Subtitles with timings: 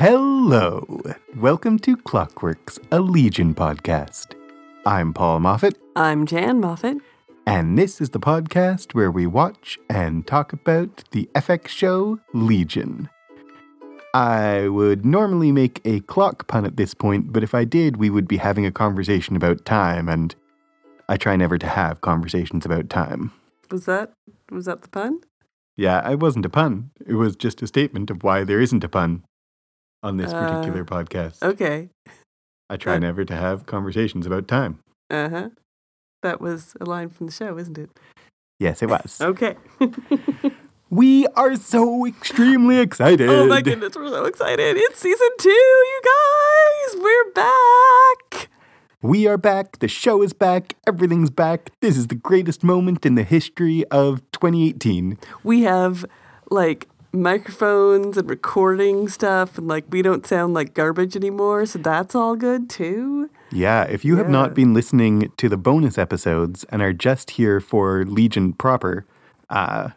[0.00, 1.02] Hello!
[1.36, 4.34] Welcome to Clockworks, a Legion podcast.
[4.86, 6.96] I'm Paul Moffat, I'm Jan Moffat.
[7.46, 13.10] and this is the podcast where we watch and talk about the FX show Legion.
[14.14, 18.08] I would normally make a clock pun at this point, but if I did, we
[18.08, 20.34] would be having a conversation about time, and
[21.10, 23.32] I try never to have conversations about time.
[23.70, 24.12] Was that
[24.50, 25.20] was that the pun?
[25.76, 26.90] Yeah, it wasn't a pun.
[27.06, 29.24] It was just a statement of why there isn't a pun
[30.02, 31.42] on this Uh, particular podcast.
[31.42, 31.88] Okay.
[32.68, 34.78] I try uh, never to have conversations about time.
[35.10, 35.48] Uh huh.
[36.22, 37.90] That was a line from the show, isn't it?
[38.58, 39.20] Yes, it was.
[39.20, 39.56] Okay.
[40.92, 43.28] We are so extremely excited.
[43.30, 44.76] oh my goodness, we're so excited!
[44.76, 47.00] It's season two, you guys.
[47.00, 48.48] We're back.
[49.00, 49.78] We are back.
[49.78, 50.74] The show is back.
[50.88, 51.70] Everything's back.
[51.80, 55.16] This is the greatest moment in the history of 2018.
[55.44, 56.04] We have
[56.50, 62.14] like microphones and recording stuff, and like we don't sound like garbage anymore, so that's
[62.14, 63.30] all good too.
[63.52, 67.60] Yeah, if you have not been listening to the bonus episodes and are just here
[67.60, 69.06] for Legion proper,
[69.48, 69.90] uh,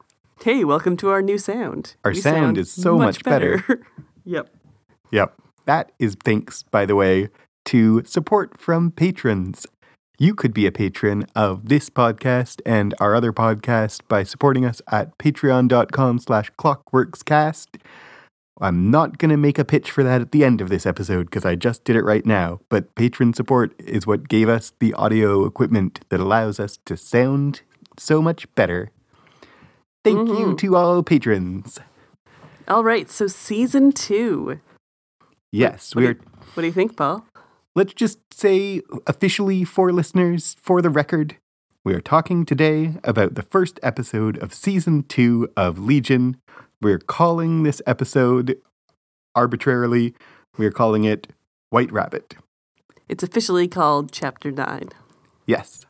[0.43, 1.95] Hey, welcome to our new sound.
[2.03, 3.63] Our sound is so much better.
[4.25, 4.53] yep.
[5.09, 5.33] Yep.
[5.63, 7.29] That is thanks, by the way,
[7.65, 9.65] to support from patrons.
[10.19, 14.81] You could be a patron of this podcast and our other podcast by supporting us
[14.91, 17.79] at patreon.com slash clockworkscast.
[18.61, 21.25] I'm not going to make a pitch for that at the end of this episode
[21.25, 24.93] because I just did it right now, but patron support is what gave us the
[24.93, 27.61] audio equipment that allows us to sound
[27.97, 28.91] so much better.
[30.03, 30.55] Thank you mm-hmm.
[30.57, 31.79] to all patrons.
[32.67, 34.59] All right, so season two.
[35.51, 37.25] Yes, What we do you- What do you think, Paul?
[37.75, 41.37] Let's just say officially for listeners, for the record,
[41.83, 46.37] we are talking today about the first episode of season two of Legion.
[46.83, 48.57] We're calling this episode
[49.33, 50.13] arbitrarily,
[50.55, 51.33] we're calling it
[51.71, 52.35] White Rabbit.
[53.09, 54.89] It's officially called Chapter 9.
[55.47, 55.87] Yes.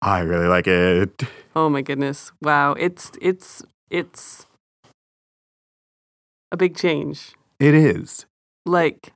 [0.00, 1.24] I really like it.
[1.54, 2.32] Oh my goodness.
[2.40, 2.72] Wow.
[2.72, 4.46] It's it's it's
[6.50, 7.32] a big change.
[7.60, 8.24] It is.
[8.64, 9.12] Like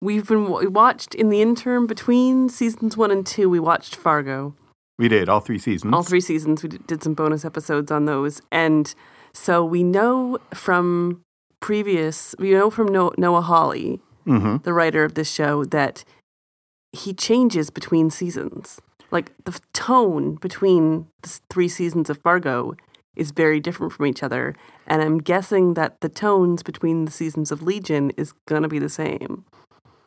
[0.00, 4.54] we've been we watched in the interim between seasons 1 and 2 we watched Fargo.
[4.98, 5.92] We did all three seasons.
[5.92, 8.94] All three seasons we did some bonus episodes on those and
[9.32, 11.20] so we know from
[11.60, 14.56] previous we know from Noah Hawley, Mm-hmm.
[14.64, 16.02] the writer of this show that
[16.90, 18.80] he changes between seasons.
[19.12, 22.74] Like the tone between the three seasons of Fargo
[23.14, 27.52] is very different from each other, and I'm guessing that the tones between the seasons
[27.52, 29.44] of Legion is gonna be the same.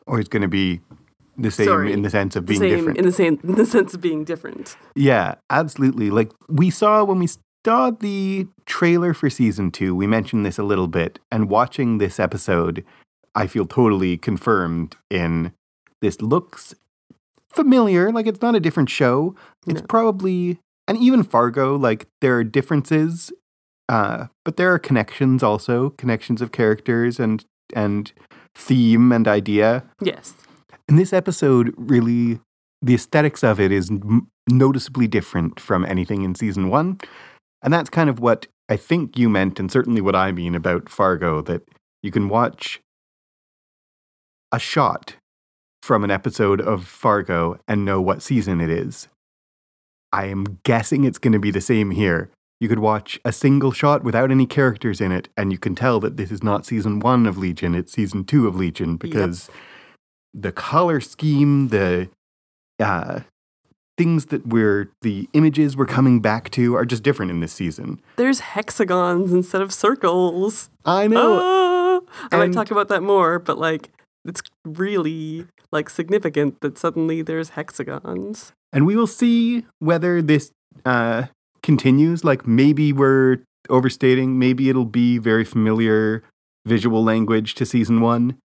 [0.06, 0.80] Or it's going to be
[1.36, 2.98] the same Sorry, in the sense of The being same different.
[2.98, 4.76] in the same in the sense of being different.
[4.94, 6.10] Yeah, absolutely.
[6.10, 7.28] Like we saw when we
[7.64, 12.18] saw the trailer for season two, we mentioned this a little bit, and watching this
[12.20, 12.84] episode,
[13.34, 15.52] I feel totally confirmed in
[16.02, 16.74] this looks
[17.52, 18.10] familiar.
[18.12, 19.34] Like it's not a different show.
[19.66, 19.86] It's No.
[19.86, 20.58] probably
[20.88, 23.32] and even Fargo, like there are differences,
[23.88, 27.44] uh, but there are connections also, connections of characters and
[27.74, 28.12] and
[28.60, 29.84] theme and idea.
[30.02, 30.34] Yes.
[30.88, 32.40] And this episode really,
[32.82, 36.98] the aesthetics of it is m- noticeably different from anything in season one.
[37.62, 40.88] And that's kind of what I think you meant, and certainly what I mean about
[40.88, 41.62] Fargo that
[42.02, 42.80] you can watch
[44.52, 45.16] a shot
[45.82, 49.08] from an episode of Fargo and know what season it is.
[50.12, 52.30] I am guessing it's going to be the same here.
[52.60, 55.98] You could watch a single shot without any characters in it, and you can tell
[56.00, 59.48] that this is not season one of Legion, it's season two of Legion because
[60.34, 62.10] the color scheme, the
[62.78, 63.20] uh,
[63.96, 68.00] things that we're, the images we're coming back to are just different in this season.
[68.16, 70.68] There's hexagons instead of circles.
[70.84, 71.40] I know.
[71.42, 72.00] Ah!
[72.30, 73.90] I might talk about that more, but like
[74.24, 78.52] it's really like significant that suddenly there's hexagons.
[78.72, 80.52] And we will see whether this
[80.84, 81.24] uh,
[81.62, 82.24] continues.
[82.24, 86.22] Like maybe we're overstating, maybe it'll be very familiar
[86.66, 88.38] visual language to season one.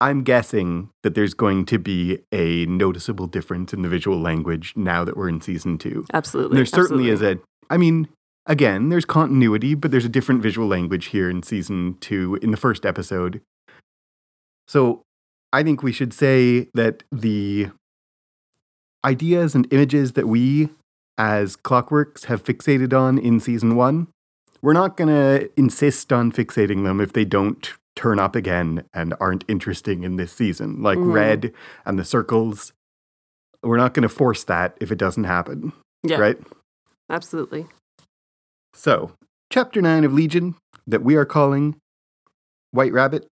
[0.00, 5.04] I'm guessing that there's going to be a noticeable difference in the visual language now
[5.04, 6.06] that we're in season two.
[6.12, 6.56] Absolutely.
[6.56, 7.40] there certainly absolutely.
[7.40, 8.08] is a, I mean,
[8.46, 12.56] again, there's continuity, but there's a different visual language here in season two in the
[12.56, 13.40] first episode.
[14.68, 15.02] So
[15.52, 17.70] I think we should say that the
[19.04, 20.70] ideas and images that we
[21.18, 24.08] as Clockworks have fixated on in season one,
[24.62, 29.12] we're not going to insist on fixating them if they don't turn up again and
[29.20, 30.80] aren't interesting in this season.
[30.82, 31.12] Like Mhm.
[31.12, 31.52] red
[31.84, 32.72] and the circles.
[33.62, 35.72] We're not going to force that if it doesn't happen.
[36.04, 36.18] Yeah.
[36.18, 36.38] Right?
[37.10, 37.66] Absolutely.
[38.72, 39.12] So,
[39.50, 40.54] chapter 9 of Legion
[40.86, 41.76] that we are calling
[42.70, 43.26] White Rabbit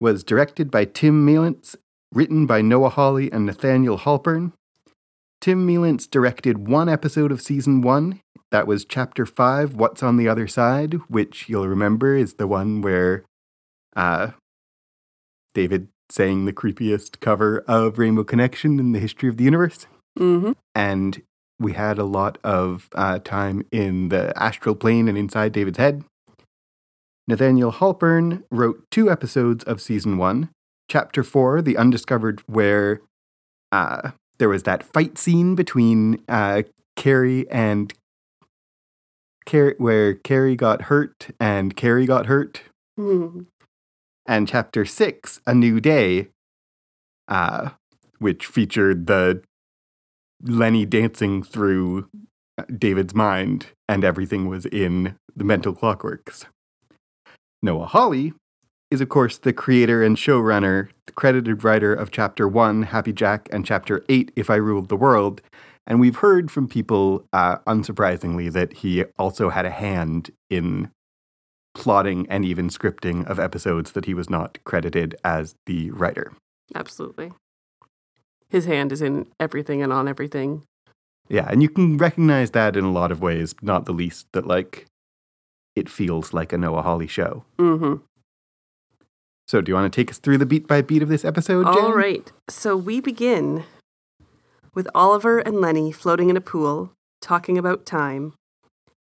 [0.00, 1.74] was directed by Tim Mielants,
[2.12, 4.52] written by Noah Hawley and Nathaniel Halpern.
[5.44, 8.20] Tim Mielants directed one episode of season one.
[8.50, 12.80] That was chapter five, What's on the Other Side, which you'll remember is the one
[12.80, 13.24] where
[13.94, 14.30] uh,
[15.52, 19.86] David sang the creepiest cover of Rainbow Connection in the history of the universe.
[20.18, 20.52] Mm-hmm.
[20.74, 21.20] And
[21.60, 26.04] we had a lot of uh, time in the astral plane and inside David's head.
[27.28, 30.48] Nathaniel Halpern wrote two episodes of season one.
[30.90, 33.02] Chapter four, The Undiscovered, where
[33.70, 36.62] uh, there was that fight scene between uh,
[36.96, 37.92] Carrie and
[39.46, 42.62] Carrie, where Carrie got hurt and Carrie got hurt.
[42.98, 43.42] Mm-hmm.
[44.26, 46.28] And chapter six, A New Day,
[47.28, 47.70] uh,
[48.18, 49.42] which featured the
[50.42, 52.08] Lenny dancing through
[52.78, 56.46] David's mind, and everything was in the mental clockworks.
[57.62, 58.32] Noah Hawley
[58.94, 63.48] is, of course, the creator and showrunner, the credited writer of Chapter 1, Happy Jack,
[63.50, 65.42] and Chapter 8, If I Ruled the World.
[65.84, 70.90] And we've heard from people, uh, unsurprisingly, that he also had a hand in
[71.74, 76.32] plotting and even scripting of episodes that he was not credited as the writer.
[76.74, 77.32] Absolutely.
[78.48, 80.62] His hand is in everything and on everything.
[81.28, 84.46] Yeah, and you can recognize that in a lot of ways, not the least that,
[84.46, 84.86] like,
[85.74, 87.44] it feels like a Noah Hawley show.
[87.58, 87.96] Mm-hmm.
[89.46, 91.66] So, do you want to take us through the beat by beat of this episode,
[91.66, 91.84] Jen?
[91.84, 92.30] All right.
[92.48, 93.64] So we begin
[94.74, 98.34] with Oliver and Lenny floating in a pool, talking about time.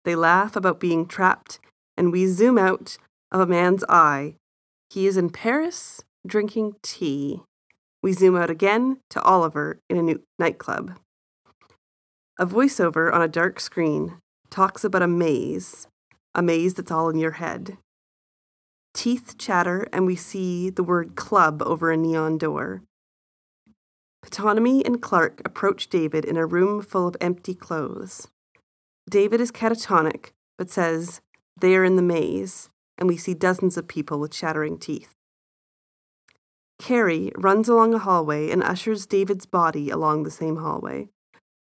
[0.05, 1.59] They laugh about being trapped,
[1.97, 2.99] and we zoom out
[3.33, 4.35] of a man's eye.
[4.91, 7.41] He is in Paris drinking tea.
[8.03, 10.99] We zoom out again to Oliver in a new nightclub.
[12.39, 14.19] A voiceover on a dark screen
[14.51, 15.89] talks about a maze,
[16.35, 17.79] a maze that's all in your head.
[18.97, 22.83] Teeth chatter, and we see the word club over a neon door.
[24.25, 28.29] Ptonomy and Clark approach David in a room full of empty clothes.
[29.09, 31.21] David is catatonic, but says
[31.61, 35.13] they are in the maze, and we see dozens of people with chattering teeth.
[36.79, 41.09] Carrie runs along a hallway and ushers David's body along the same hallway.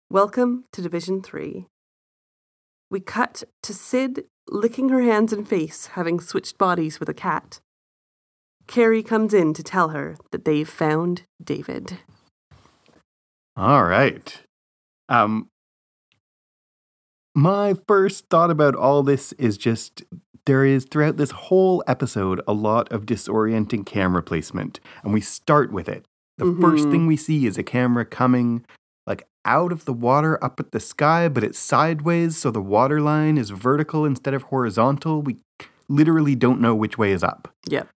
[0.08, 1.66] Welcome to Division 3.
[2.90, 7.60] We cut to Syd licking her hands and face, having switched bodies with a cat.
[8.66, 11.98] Carrie comes in to tell her that they've found David.
[13.56, 14.42] All right.
[15.08, 15.48] Um,
[17.34, 20.02] my first thought about all this is just
[20.46, 25.72] there is throughout this whole episode a lot of disorienting camera placement, and we start
[25.72, 26.06] with it.
[26.38, 26.90] The first Mhm.
[26.90, 28.64] thing we see is a camera coming
[29.46, 33.38] out of the water up at the sky, but it's sideways, so the water line
[33.38, 35.22] is vertical instead of horizontal.
[35.22, 35.36] We
[35.88, 37.48] literally don't know which way is up.
[37.68, 37.88] Yep.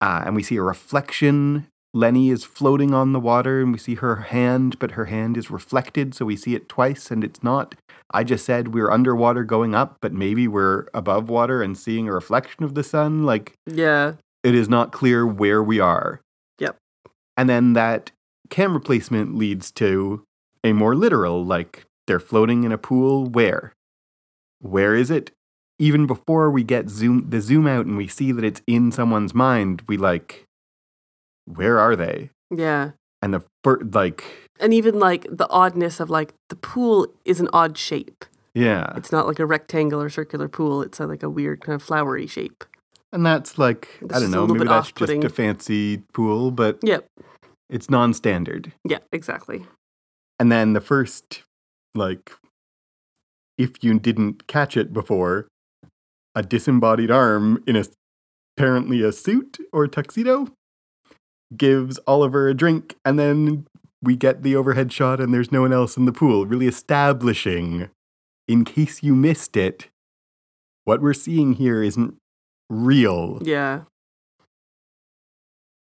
[0.00, 1.66] Uh, and we see a reflection.
[1.92, 5.50] Lenny is floating on the water, and we see her hand, but her hand is
[5.50, 7.74] reflected, so we see it twice, and it's not.
[8.10, 12.12] I just said we're underwater going up, but maybe we're above water and seeing a
[12.12, 13.24] reflection of the sun.
[13.24, 14.14] Like, Yeah.
[14.42, 16.20] it is not clear where we are.
[16.58, 16.76] Yep.
[17.36, 18.10] And then that
[18.50, 20.22] camera placement leads to
[20.64, 23.26] a more literal, like, they're floating in a pool.
[23.26, 23.72] Where?
[24.60, 25.30] Where is it?
[25.78, 29.34] Even before we get zoom the zoom out and we see that it's in someone's
[29.34, 30.44] mind, we like,
[31.46, 32.30] where are they?
[32.50, 32.92] Yeah.
[33.20, 34.24] And the fir- like,
[34.60, 38.24] And even like the oddness of like the pool is an odd shape.
[38.54, 40.80] yeah, It's not like a rectangle or circular pool.
[40.82, 42.64] It's a, like a weird kind of flowery shape.
[43.12, 45.24] and that's like, It's I don't know, maybe that's just off-putting.
[45.24, 47.06] a fancy pool, but Yep.
[47.68, 48.72] it's non-standard.
[48.88, 49.66] Yeah, exactly.
[50.38, 51.42] And then the first,
[51.94, 52.32] like,
[53.56, 55.46] if you didn't catch it before,
[56.34, 57.84] a disembodied arm in a
[58.56, 60.46] apparently a suit or tuxedo
[61.56, 63.66] gives Oliver a drink, and then
[64.02, 67.88] we get the overhead shot, and there's no one else in the pool, really establishing,
[68.48, 69.88] in case you missed it,
[70.84, 72.16] what we're seeing here isn't
[72.68, 73.38] real.
[73.42, 73.82] Yeah.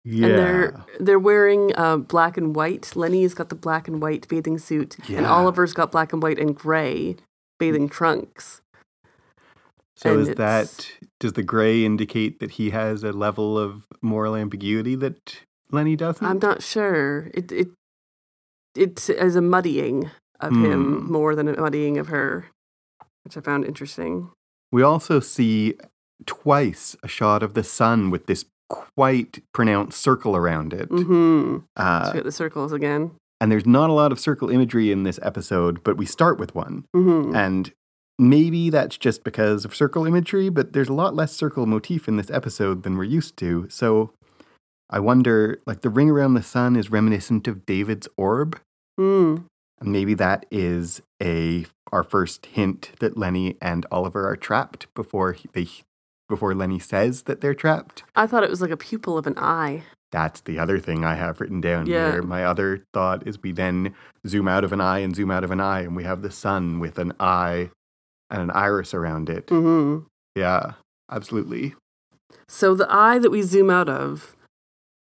[0.03, 0.25] Yeah.
[0.27, 2.95] And they're they're wearing uh, black and white.
[2.95, 6.55] Lenny's got the black and white bathing suit, and Oliver's got black and white and
[6.55, 7.15] gray
[7.59, 8.61] bathing trunks.
[9.95, 14.35] so and is that does the gray indicate that he has a level of moral
[14.35, 15.41] ambiguity that
[15.71, 16.25] Lenny doesn't?
[16.25, 17.29] I'm not sure.
[17.35, 17.69] It it
[18.75, 21.11] it is a muddying of him Hmm.
[21.11, 22.47] more than a muddying of her,
[23.23, 24.31] which I found interesting.
[24.71, 25.75] We also see
[26.25, 30.89] twice a shot of the sun with this quite pronounced circle around it.
[30.89, 31.57] Mm-hmm.
[31.75, 33.11] Uh, the circles again.
[33.39, 36.55] and there's not a lot of circle imagery in this episode, but we start with
[36.55, 36.85] one.
[36.95, 37.35] Mm-hmm.
[37.35, 37.71] And
[38.19, 42.17] maybe that's just because of circle imagery, but there's a lot less circle motif in
[42.17, 43.67] this episode than we're used to.
[43.69, 44.13] So
[44.89, 48.59] I wonder, like the ring around the sun is reminiscent of David's orb.
[48.99, 49.45] Mm.
[49.79, 55.35] And maybe that is a our first hint that Lenny and Oliver are trapped before
[55.53, 55.67] they
[56.31, 58.03] before Lenny says that they're trapped.
[58.15, 59.83] I thought it was like a pupil of an eye.
[60.11, 62.11] That's the other thing I have written down Yeah.
[62.13, 62.21] here.
[62.23, 63.93] My other thought is we then
[64.27, 66.31] zoom out of an eye and zoom out of an eye, and we have the
[66.31, 67.69] sun with an eye
[68.29, 69.49] and an iris around it.
[69.49, 69.99] hmm
[70.35, 70.73] Yeah,
[71.11, 71.75] absolutely.
[72.47, 74.35] So the eye that we zoom out of,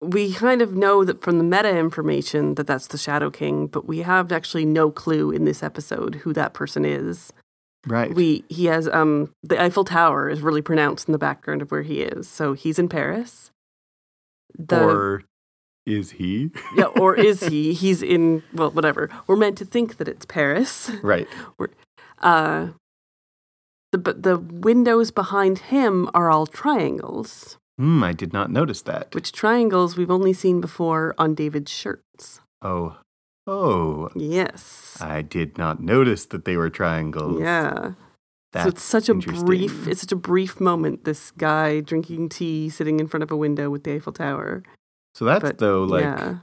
[0.02, 3.86] we kind of know that from the meta information that that's the Shadow King, but
[3.88, 7.32] we have actually no clue in this episode who that person is.
[7.86, 8.14] Right.
[8.14, 11.82] We he has um the Eiffel Tower is really pronounced in the background of where
[11.82, 12.28] he is.
[12.30, 13.52] So he's in Paris.
[14.58, 15.24] The, or
[15.86, 16.52] is he?
[16.78, 17.74] yeah, or is he?
[17.74, 19.10] He's in well, whatever.
[19.28, 20.92] We're meant to think that it's Paris.
[21.04, 21.28] right.
[22.22, 22.68] Uh,
[23.92, 29.14] the but the windows behind him are all triangles, Hmm, I did not notice that.
[29.16, 32.40] which triangles we've only seen before on David's shirts.
[32.62, 32.98] Oh.
[33.46, 34.10] Oh.
[34.16, 34.98] Yes.
[35.02, 37.42] I did not notice that they were triangles.
[37.42, 37.94] Yeah.
[38.54, 42.70] That's so it's such a brief it's such a brief moment, this guy drinking tea
[42.70, 44.62] sitting in front of a window with the Eiffel Tower.
[45.16, 46.38] So that's But, though like yeah.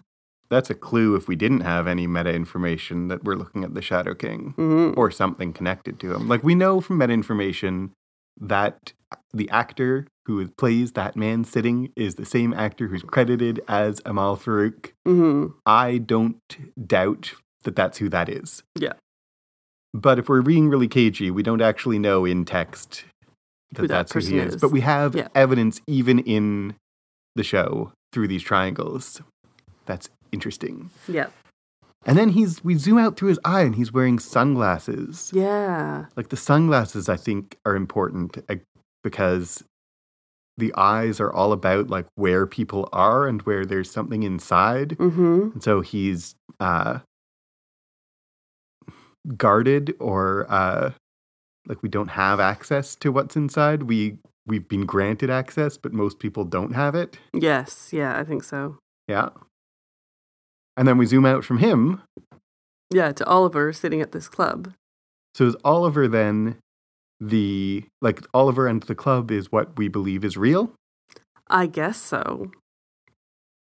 [0.48, 3.82] that's a clue if we didn't have any meta information that we're looking at the
[3.82, 6.26] Shadow King hmm or something connected to him.
[6.28, 7.92] Like we know from meta information
[8.40, 8.92] that
[9.32, 14.36] the actor who plays that man sitting is the same actor who's credited as Amal
[14.36, 14.92] Farouk.
[15.06, 16.38] hmm I don't
[16.86, 18.62] doubt that that's who that is.
[18.78, 18.92] Yeah.
[19.92, 23.04] But if we're being really cagey, we don't actually know in text
[23.72, 24.54] that Who that that's who he is.
[24.54, 24.60] is.
[24.60, 25.28] But we have Yeah.
[25.34, 26.76] evidence even in
[27.34, 29.20] the show through these triangles.
[29.86, 30.90] That's interesting.
[31.08, 31.28] Yeah.
[32.06, 35.30] And then he's we zoom out through his eye and he's wearing sunglasses.
[35.34, 36.06] Yeah.
[36.16, 38.56] Like the sunglasses I think are important uh,
[39.04, 39.62] because
[40.56, 44.92] the eyes are all about like where people are and where there's something inside.
[44.92, 47.00] hmm And so he's uh,
[49.36, 50.92] guarded or uh,
[51.66, 53.84] like we don't have access to what's inside.
[53.84, 54.16] We
[54.46, 57.18] we've been granted access, but most people don't have it.
[57.34, 57.90] Yes.
[57.92, 58.78] Yeah, I think so.
[59.06, 59.28] Yeah.
[60.80, 62.00] And then we zoom out from him.
[62.90, 64.72] Yeah, to Oliver sitting at this club.
[65.34, 66.56] So is Oliver then
[67.20, 70.72] the like Oliver and the club is what we believe is real?
[71.48, 72.50] I guess so.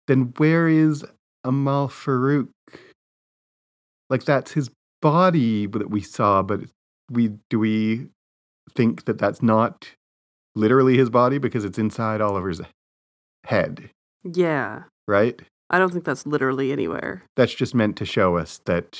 [0.06, 1.06] Then where is
[1.42, 2.48] Amal Farouk?
[4.10, 4.68] Like that's his
[5.00, 6.60] body that we saw, but
[7.10, 8.08] we do we
[8.74, 9.88] think that that's not
[10.54, 12.60] literally his body because it's inside Oliver's
[13.44, 13.88] head,
[14.22, 14.82] Yeah.
[15.08, 15.40] right?
[15.70, 17.24] I don't think that's literally anywhere.
[17.36, 18.98] That's just meant to show us that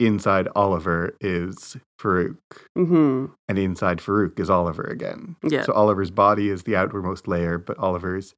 [0.00, 2.36] inside Oliver is Farouk,
[2.74, 5.36] hmm and inside Farouk is Oliver again.
[5.42, 5.62] Yeah.
[5.62, 8.34] So Oliver's body is the outermost layer, but Oliver's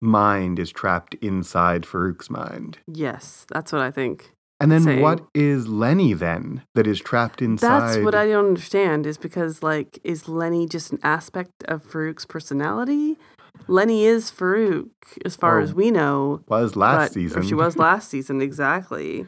[0.00, 2.78] mind is trapped inside Farouk's mind.
[2.86, 4.32] yes, that's what I think.
[4.60, 5.00] And then Same.
[5.00, 7.80] what is Lenny then that is trapped inside?
[7.80, 12.24] That's what I don't understand is because like is Lenny just an aspect of Farouk's
[12.24, 13.18] personality?
[13.66, 14.90] Lenny is Farouk
[15.24, 15.74] as far as oh.
[15.74, 16.42] we know.
[16.48, 17.42] was last but, season.
[17.42, 19.26] She was last season exactly.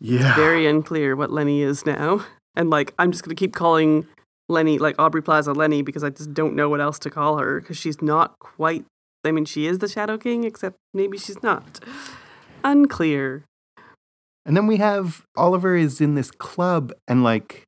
[0.00, 0.34] Yeah.
[0.34, 2.24] Very unclear what Lenny is now.
[2.56, 4.06] And like I'm just going to keep calling
[4.48, 7.60] Lenny like Aubrey Plaza Lenny because I just don't know what else to call her
[7.60, 8.84] because she's not quite
[9.24, 11.80] I mean she is the Shadow King except maybe she's not.
[12.64, 13.44] Unclear.
[14.44, 17.64] And then we have Oliver is in this club, and like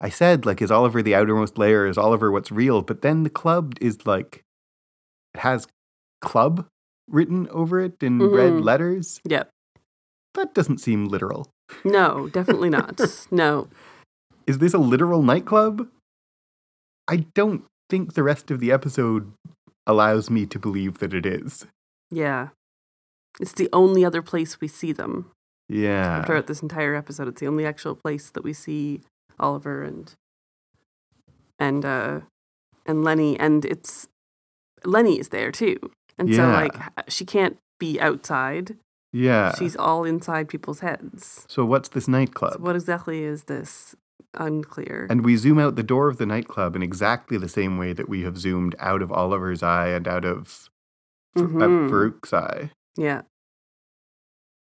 [0.00, 1.86] I said, like is Oliver the outermost layer?
[1.86, 2.82] Is Oliver what's real?
[2.82, 4.42] But then the club is like
[5.38, 5.66] has
[6.20, 6.66] club
[7.08, 8.64] written over it in red Mhm.
[8.64, 9.20] letters.
[9.24, 9.50] Yep.
[10.34, 11.48] That doesn't seem literal.
[11.84, 13.00] No, definitely not.
[13.30, 13.68] no.
[14.46, 15.88] Is this a literal nightclub?
[17.08, 19.32] I don't think the rest of the episode
[19.86, 21.66] allows me to believe that it is.
[22.10, 22.48] Yeah.
[23.40, 25.30] It's the only other place we see them.
[25.68, 26.24] Yeah.
[26.24, 29.00] Throughout this entire episode, it's the only actual place that we see
[29.38, 30.12] Oliver and
[31.58, 32.20] and uh
[32.86, 34.08] and Lenny and it's
[34.84, 35.76] Lenny is there too.
[36.18, 36.74] And so like
[37.08, 38.76] she can't be outside.
[39.12, 39.54] Yeah.
[39.58, 41.44] She's all inside people's heads.
[41.48, 42.54] so what's this nightclub?
[42.54, 43.94] So what exactly is this?
[44.34, 45.06] Unclear.
[45.08, 48.08] And we zoom out the door of the nightclub in exactly the same way that
[48.08, 50.68] we have zoomed out of Oliver's eye and out of
[51.36, 51.88] uh, Mhm.
[51.88, 52.70] Farouk's eye.
[52.96, 53.22] yeah.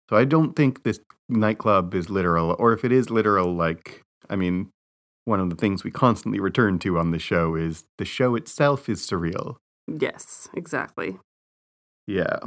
[0.08, 4.34] So I don't think this nightclub is literal, or if it is literal, like, I
[4.36, 4.70] mean,
[5.24, 8.88] one of the things we constantly return to on the show is the show itself
[8.88, 9.56] is surreal.
[9.98, 11.18] Yes, exactly.
[12.06, 12.38] Yeah.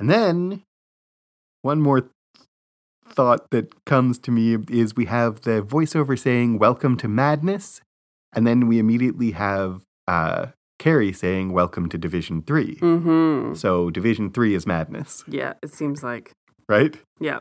[0.00, 0.62] And then
[1.62, 2.10] one more
[3.08, 7.80] thought that comes to me is we have the voiceover saying "Welcome to Madness,"
[8.32, 10.46] and then we immediately have uh,
[10.78, 13.54] Carrie saying "Welcome to Division 3 Mm-hmm.
[13.54, 16.32] So Division Three is madness, Yeah, it seems like.
[16.68, 16.96] right?
[17.20, 17.40] Yeah.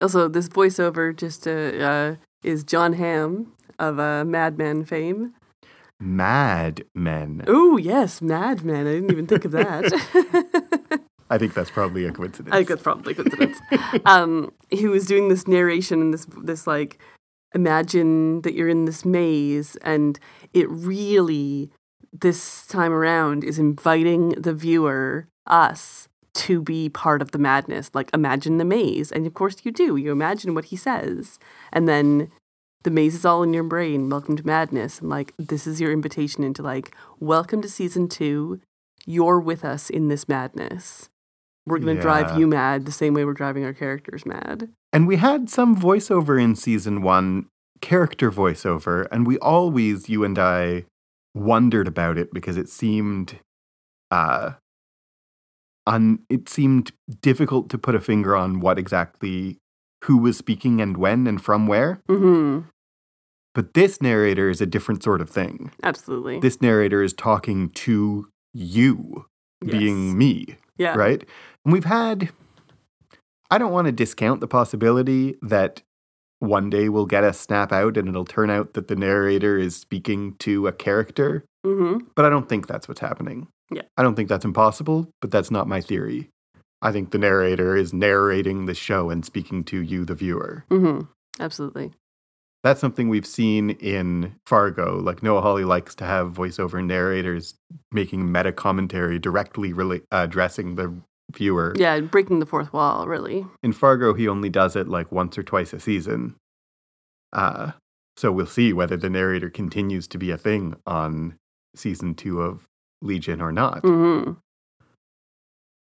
[0.00, 5.34] Also, this voiceover just uh, uh, is Jon Hamm of uh, Mad Men fame.
[6.00, 7.44] Mad Men.
[7.46, 8.86] Oh, yes, Mad Men.
[8.86, 11.00] I didn't even think of that.
[11.30, 12.52] I think that's probably a coincidence.
[12.52, 13.58] I think that's probably a coincidence.
[14.06, 16.98] um, he was doing this narration and this this like
[17.54, 20.18] imagine that you're in this maze, and
[20.52, 21.70] it really
[22.12, 27.90] this time around is inviting the viewer, us, to be part of the madness.
[27.92, 29.96] Like imagine the maze, and of course you do.
[29.96, 31.38] You imagine what he says,
[31.72, 32.30] and then
[32.88, 34.08] the maze is all in your brain.
[34.08, 38.62] Welcome to madness, and like this is your invitation into like welcome to season two.
[39.04, 41.10] You're with us in this madness.
[41.66, 42.00] We're gonna Yeah.
[42.00, 44.70] drive you mad the same way we're driving our characters mad.
[44.90, 47.48] And we had some voiceover in season one,
[47.82, 50.86] character voiceover, and we always, you and I,
[51.34, 53.38] wondered about it because it seemed,
[54.10, 54.52] uh,
[55.86, 59.58] un, it seemed difficult to put a finger on what exactly
[60.04, 62.00] who was speaking and when and from where.
[62.08, 62.66] Mm-hmm.
[63.58, 65.72] But this narrator is a different sort of thing.
[65.82, 66.38] Absolutely.
[66.38, 69.26] This narrator is talking to you,
[69.66, 70.54] being me.
[70.76, 70.94] yeah.
[70.94, 71.26] right?
[71.64, 72.30] And we've had,
[73.50, 75.82] I don't want to discount the possibility that
[76.38, 79.74] one day we'll get a snap out and it'll turn out that the narrator is
[79.74, 82.04] speaking to a character, Mm-hmm.
[82.14, 83.48] but I don't think that's what's happening.
[83.72, 83.82] Yeah.
[83.96, 86.30] I don't think that's impossible, but that's not my theory.
[86.80, 90.64] I think the narrator is narrating the show and speaking to you, the viewer.
[90.70, 91.06] Mm-hmm.
[91.40, 91.90] Absolutely.
[92.64, 94.98] That's something we've seen in Fargo.
[94.98, 97.54] Like Noah Hawley likes to have voiceover narrators
[97.92, 100.92] making meta commentary directly rela- addressing the
[101.32, 101.74] viewer.
[101.76, 103.46] Yeah, breaking the fourth wall, really.
[103.62, 106.34] in Fargo, he only does it like once or twice a season.
[107.32, 107.72] Uh,
[108.16, 111.36] so we'll see whether the narrator continues to be a thing on
[111.76, 112.64] season two of
[113.02, 113.82] Legion or not.
[113.84, 114.32] Mm-hmm.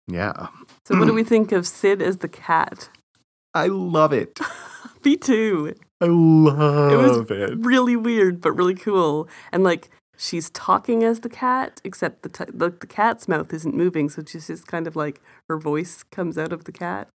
[0.07, 0.47] Yeah.
[0.85, 2.89] So, what do we think of Syd as the cat?
[3.53, 4.39] I love it.
[5.05, 5.73] Me too.
[6.01, 7.57] I love was it.
[7.57, 9.27] Was really weird, but really cool.
[9.51, 13.75] And like, she's talking as the cat, except the t- the, the cat's mouth isn't
[13.75, 17.09] moving, so she's just kind of like her voice comes out of the cat.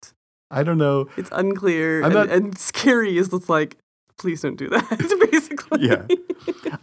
[0.50, 1.08] I don't know.
[1.16, 3.16] It's unclear and, not- and scary.
[3.18, 3.76] Is just like,
[4.18, 5.28] please don't do that.
[5.32, 6.06] Basically, Yeah.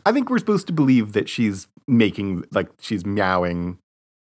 [0.06, 3.78] I think we're supposed to believe that she's making, like, she's meowing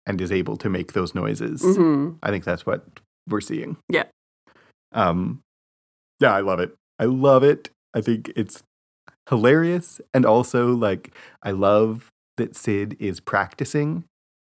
[0.07, 1.61] and is able to make those noises.
[1.63, 2.87] hmm I think that's what
[3.29, 3.77] we're seeing.
[3.89, 4.05] Yeah.
[4.93, 5.41] Um
[6.21, 6.75] yeah, I love it.
[6.99, 7.71] I love it.
[7.95, 8.63] I think it's
[9.29, 14.05] hilarious and also like I love that Syd is practicing.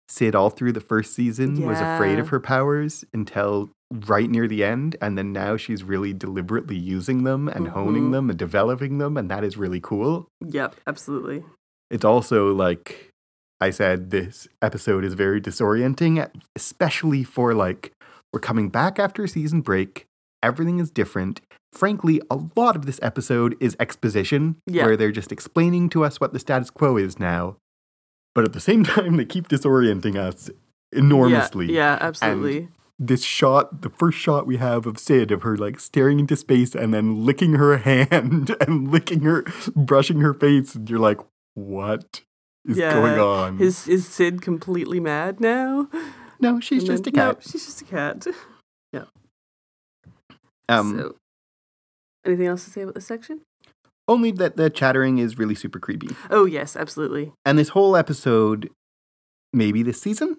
[0.09, 4.63] Syd all through the first season was afraid of her powers until right near the
[4.63, 8.11] end and then now she's really deliberately using them and honing Mhm.
[8.11, 10.27] them and developing them and that is really cool.
[10.41, 11.43] Yep, absolutely.
[11.89, 13.09] It's also like
[13.61, 17.91] I said, this episode is very disorienting, especially for like
[18.33, 20.05] we're coming back after a season break.
[20.47, 21.41] Everything is different.
[21.73, 24.85] Frankly, a lot of this episode is exposition, Yeah.
[24.85, 27.57] where they're just explaining to us what the status quo is now.
[28.33, 30.49] But at the same time, they keep disorienting us
[30.93, 31.65] enormously.
[31.67, 32.69] Yeah, yeah absolutely.
[32.97, 36.73] This shot, the first shot we have of Syd, of her like staring into space
[36.73, 39.43] and then licking her hand and licking her,
[39.75, 41.19] brushing her face, and you're like,
[41.55, 42.21] what
[42.65, 43.59] is Yeah, going on?
[43.59, 45.89] Is is Syd completely mad now?
[46.39, 47.35] no, she's And just a cat.
[47.35, 48.25] No, she's just a cat.
[50.69, 51.15] um, so,
[52.25, 53.41] anything else to say about this section?
[54.07, 56.09] Only that the chattering is really super creepy.
[56.29, 57.33] Oh yes, absolutely.
[57.45, 58.69] And this whole episode,
[59.51, 60.37] maybe this season,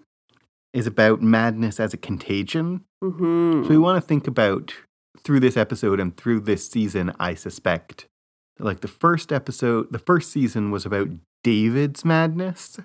[0.72, 2.84] is about madness as a contagion.
[3.02, 4.74] hmm So we want to think about
[5.22, 8.06] through this episode and through this season, I suspect.
[8.58, 11.08] Like the first episode, the first season was about
[11.44, 12.78] David's madness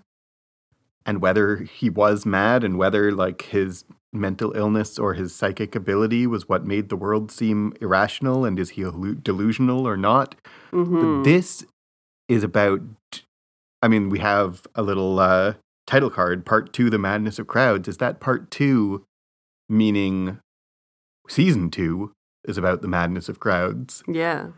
[1.06, 6.28] and whether he was mad and whether like his mental illness or his psychic ability
[6.28, 10.36] was what made the world seem irrational and is he delusional or not.
[10.72, 11.66] hmm But this
[12.30, 12.82] is about,
[13.82, 15.54] I mean, we have a little uh,
[15.88, 17.88] title card, part two, The Madness of Crowds.
[17.88, 19.04] Is that part two,
[19.68, 20.40] meaning
[21.28, 22.12] season two
[22.46, 24.04] is about the madness of crowds?
[24.08, 24.50] Yeah.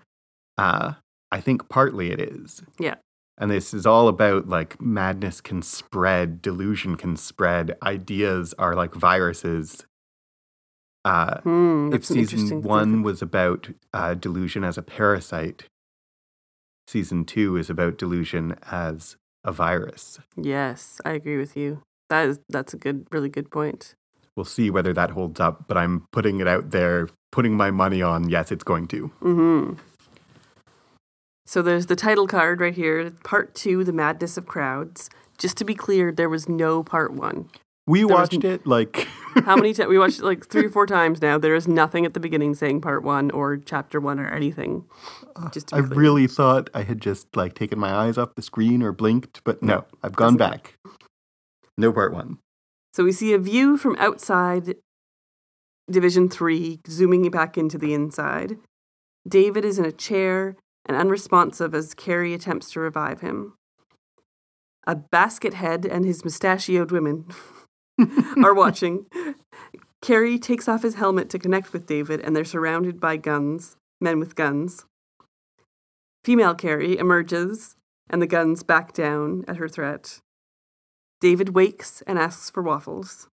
[0.58, 0.94] Uh,
[1.32, 2.64] I think partly it is.
[2.80, 2.96] Yeah.
[3.38, 8.94] And this is all about like madness can spread, delusion can spread, ideas are like
[8.94, 9.86] viruses.
[11.04, 15.66] Uh, Hmm, if season one was about uh, delusion as a parasite,
[16.88, 20.20] season two is about delusion as a virus.
[20.36, 21.84] Yes, I agree with you.
[22.10, 23.96] That is that's a good, really good point.
[24.36, 28.02] We'll see whether that holds up, but I'm putting it out there, putting my money
[28.02, 29.12] on yes, it's going to.
[29.22, 29.74] Mm-hmm.
[31.46, 35.10] So there's the title card right here, part two, The Madness of Crowds.
[35.38, 37.50] Just to be clear, there was no part one.
[37.88, 39.08] We There watched it like
[39.44, 39.90] How many times?
[39.90, 41.38] We watched it like three or four times now.
[41.38, 44.86] There is nothing at the beginning saying part one or chapter one or anything.
[45.36, 46.00] Uh, just to I clear.
[46.00, 49.62] really thought I had just like taken my eyes off the screen or blinked, but
[49.62, 50.78] no, I've gone doesn't back.
[51.78, 52.40] No part one.
[52.94, 54.76] So we see a view from outside
[55.92, 58.58] Division 3, zooming back into the inside.
[59.28, 60.56] David is in a chair
[60.86, 63.54] and unresponsive as Carrie attempts to revive him.
[64.88, 67.26] A basket head and his mustachioed women
[68.44, 69.06] are watching.
[70.02, 74.20] Cary takes off his helmet to connect with David, and they're surrounded by guns, men
[74.20, 74.86] with guns.
[76.24, 77.76] Female Kerry emerges,
[78.10, 80.22] and the guns back down at her threat.
[81.20, 83.30] David wakes and asks for waffles.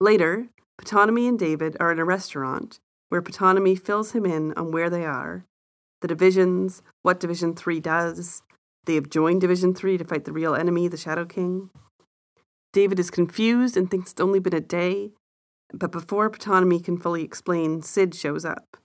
[0.00, 0.48] Later,
[0.80, 5.04] Ptonomy and David are in a restaurant where Ptonomy fills him in on where they
[5.04, 5.44] are,
[6.00, 8.42] the divisions, what Division 3 does.
[8.84, 11.70] They have joined Division 3 to fight the real enemy, the Shadow King.
[12.72, 15.12] David is confused and thinks it's only been a day,
[15.72, 18.76] but before Ptonomy can fully explain, Syd shows up.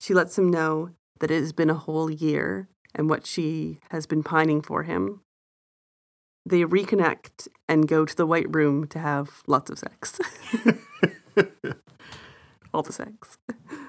[0.00, 4.06] She lets him know that it has been a whole year and what she has
[4.06, 5.20] been pining for him.
[6.46, 10.20] They reconnect and go to the White Room to have lots of sex.
[12.74, 13.38] All the sex.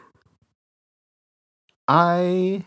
[1.88, 2.66] I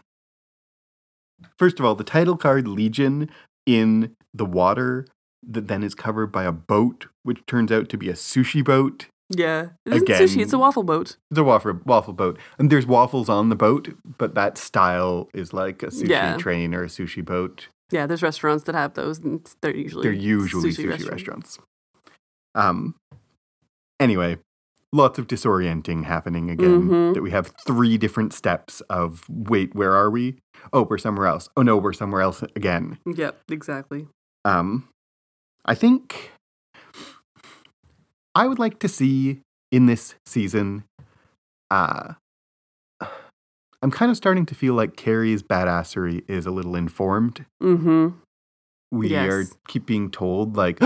[1.59, 3.31] first of all, the title card Legion
[3.67, 5.07] in the water
[5.47, 9.07] that then is covered by a boat, which turns out to be a sushi boat.
[9.31, 9.71] Yeah.
[9.87, 11.17] It isn't sushi, it's a waffle boat.
[11.31, 15.53] It's a waffle waffle boat, and there's waffles on the boat, but that style is
[15.53, 16.37] like a sushi Yeah.
[16.39, 17.69] train or a sushi boat.
[17.91, 21.11] Yeah, there's restaurants that have those, and they're usually They're usually sushi, restaurants.
[21.13, 21.59] restaurants.
[22.55, 22.95] Um.
[24.01, 24.39] Anyway,
[24.93, 26.89] lots of disorienting happening again.
[26.89, 27.15] Mhm.
[27.15, 30.39] That we have three different steps of wait, where are we?
[30.73, 31.49] Oh, we're somewhere else.
[31.57, 32.99] Oh no, we're somewhere else again.
[33.07, 34.09] Yep, exactly.
[34.45, 34.89] Um,
[35.65, 36.33] I think
[38.35, 40.85] I would like to see in this season.
[41.71, 42.15] Uh,
[43.83, 47.45] I'm kind of starting to feel like Kerry's badassery is a little informed.
[47.63, 48.09] Mm-hmm.
[48.91, 50.81] We are keep being told like,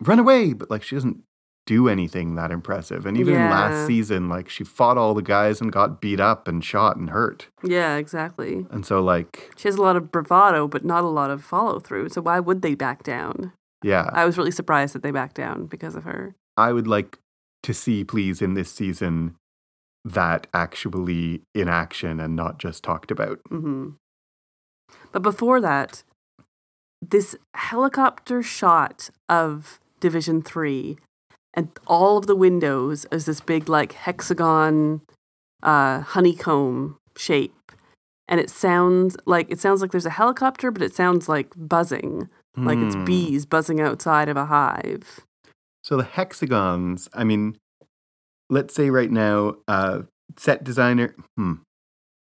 [0.00, 1.22] run away, but like she doesn't
[1.66, 3.06] do anything that impressive.
[3.06, 3.50] And even Yeah.
[3.50, 7.10] last season, like she fought all the guys and got beat up and shot and
[7.10, 7.48] hurt.
[7.62, 8.66] Yeah, exactly.
[8.70, 11.78] And so like, She has a lot of bravado, but not a lot of follow
[11.78, 12.08] through.
[12.08, 13.52] So why would they back down?
[13.84, 16.36] yeah, I was really surprised that they backed down because of her.
[16.56, 17.18] I would like
[17.64, 19.34] to see, please, in this season,
[20.04, 23.40] that actually in action and not just talked about.
[23.50, 23.90] Mm-hmm.
[25.10, 26.02] But before that,
[27.00, 30.96] this helicopter shot of Division 3
[31.54, 35.02] and all of the windows is this big, like, hexagon
[35.62, 37.72] uh, honeycomb shape.
[38.28, 42.28] And it sounds like it sounds like there's a helicopter, but it sounds like buzzing,
[42.56, 43.04] like it's Hmm.
[43.04, 45.20] bees buzzing outside of a hive.
[45.84, 47.58] So the hexagons, I mean,
[48.48, 50.02] let's say right now, uh,
[50.38, 51.54] set designer, hmm,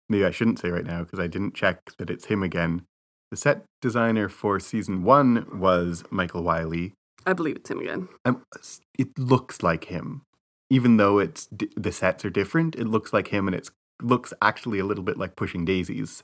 [0.10, 2.84] maybe I shouldn't say right now because I didn't check that it's him again.
[3.32, 6.94] The set designer for season one was Michael Wylie.
[7.26, 8.08] I believe it's him again.
[8.26, 10.22] Um, s- it looks like him,
[10.70, 12.76] even though it's the sets are different.
[12.76, 13.70] It looks like him, and it
[14.02, 16.24] looks actually a little bit like Pushing Daisies,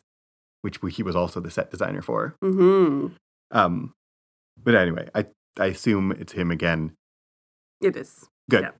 [0.62, 2.36] which we, he was also the set designer for.
[2.42, 3.08] hmm
[3.52, 3.94] Um,
[4.62, 5.26] but anyway, I
[5.58, 6.94] I assume it's him again.
[7.82, 8.28] It is.
[8.50, 8.62] Good.
[8.64, 8.72] Yeah.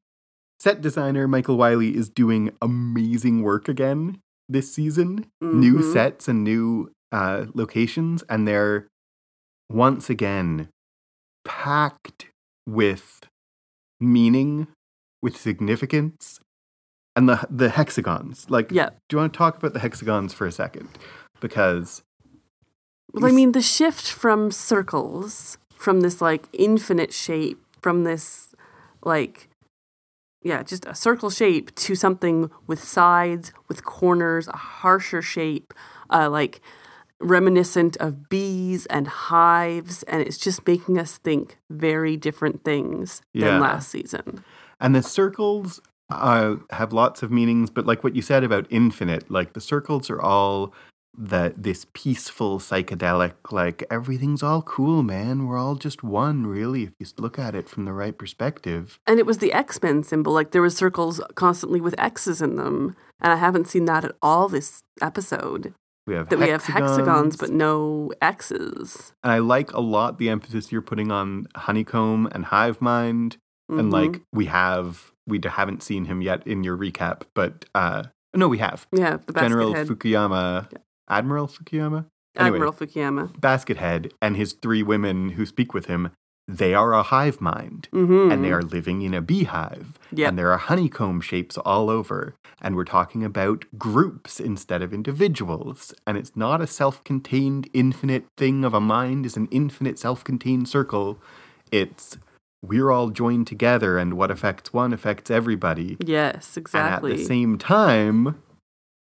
[0.60, 5.26] Set designer Michael Wylie is doing amazing work again this season.
[5.42, 5.92] New Mhm.
[5.94, 8.88] sets and new uh, locations, and they're
[9.70, 10.70] once again
[11.44, 12.28] packed
[12.68, 13.22] with
[14.00, 14.68] meaning,
[15.22, 16.40] with significance,
[17.16, 18.50] and the the hexagons.
[18.50, 18.90] Like, Yeah.
[19.10, 20.90] do you want to talk about the hexagons for a second?
[21.40, 22.02] Because
[23.14, 28.56] Well, I mean, the shift from circles, from this like infinite shape, from this
[29.04, 29.50] like,
[30.44, 35.74] yeah, just a circle shape to something with sides, with corners, a harsher shape,
[36.10, 36.62] uh, like
[37.22, 40.04] reminiscent of bees and hives.
[40.04, 43.52] And it's just making us think very different things Yeah.
[43.52, 44.44] than last season.
[44.80, 45.80] And the circles
[46.10, 50.10] uh, have lots of meanings, but like what you said about infinite, like the circles
[50.10, 50.74] are all
[51.18, 55.46] that this peaceful psychedelic, like everything's all cool, man.
[55.46, 58.98] We're all just one, really, if you look at it from the right perspective.
[59.06, 60.34] And it was the X Men symbol.
[60.34, 62.96] Like there was circles constantly with X's in them.
[63.20, 65.74] And I haven't seen that at all this episode.
[66.08, 69.14] We have that we have hexagons hexagons, but no X's.
[69.24, 73.38] and I like a lot the emphasis you're putting on honeycomb and hive mind.
[73.70, 73.94] and Mhm.
[73.94, 78.04] like we have we haven't seen him yet in your recap, but uh
[78.36, 80.68] no, we have yeah, the General head, Fukuyama,
[81.10, 82.56] Admiral Fukuyama, anyway.
[82.58, 83.40] Admiral Fukuyama.
[83.40, 86.12] Basket Head, and his three women who speak with him.
[86.52, 87.88] They are a hive mind.
[87.94, 88.32] Mm-hmm.
[88.32, 89.98] and they are living in a beehive.
[90.12, 90.30] Yep.
[90.30, 92.36] And there are honeycomb shapes all over.
[92.62, 95.94] And we're talking about groups instead of individuals.
[96.06, 100.24] And it's not a self contained infinite thing of a mind, is an infinite self
[100.24, 101.20] contained circle.
[101.72, 102.18] It's
[102.62, 105.98] we're all joined together, and what affects one affects everybody.
[106.06, 107.12] Yes, exactly.
[107.12, 108.42] And at the same time,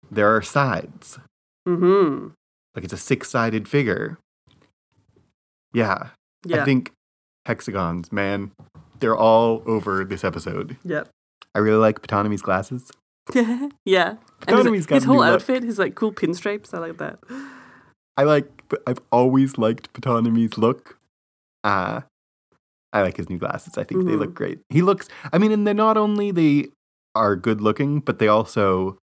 [0.10, 1.20] there are sides.
[1.68, 2.30] mm-hmm.
[2.76, 4.20] Like it's a six sided figure.
[5.74, 6.10] Yeah.
[6.46, 6.62] Yeah.
[6.62, 6.94] I think
[7.50, 8.52] hexagons, man,
[9.00, 10.78] they're all over this episode.
[10.86, 11.10] Yep.
[11.56, 12.92] I really like Ptonomy's glasses.
[13.34, 14.10] yeah.
[14.12, 15.34] And Ptonomy's his, got his new whole look.
[15.42, 16.74] outfit, his like cool pinstripes.
[16.74, 17.20] I like that.
[18.18, 18.48] I like.
[18.86, 20.98] I've always liked Ptonomy's look.
[21.64, 22.02] Uh
[22.94, 23.78] I like his new glasses.
[23.78, 24.20] I think they Mhm.
[24.20, 24.60] look great.
[24.70, 25.08] He looks.
[25.34, 26.68] I mean, and they not only they
[27.16, 28.98] are good looking, but they also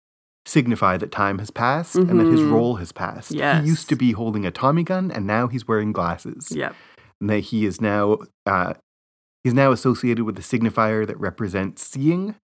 [0.47, 2.51] signify that time has passed and that his Mhm.
[2.51, 3.31] role has passed.
[3.31, 3.63] Yes.
[3.63, 6.51] He used to be holding a Tommy gun, and now he's wearing glasses.
[6.51, 6.73] Yeah.
[7.21, 8.19] And that he is now.
[8.45, 8.73] Uh,
[9.43, 12.36] he's now associated with a signifier that represents seeing.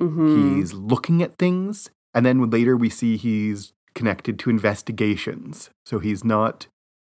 [0.00, 0.56] Mm-hmm.
[0.56, 5.70] He's looking at things, and then later we see he's connected to investigations.
[5.86, 6.66] So he's not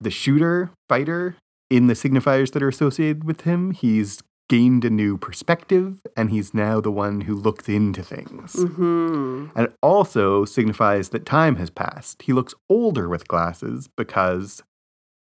[0.01, 1.37] the shooter fighter
[1.71, 3.73] in the signifiers that are associated with him.
[3.73, 8.55] He's gained a new perspective, and he's now the one who looks into things.
[8.55, 9.49] Mm-hmm.
[9.55, 12.23] And it also signifies that time has passed.
[12.23, 14.63] He looks older with glasses because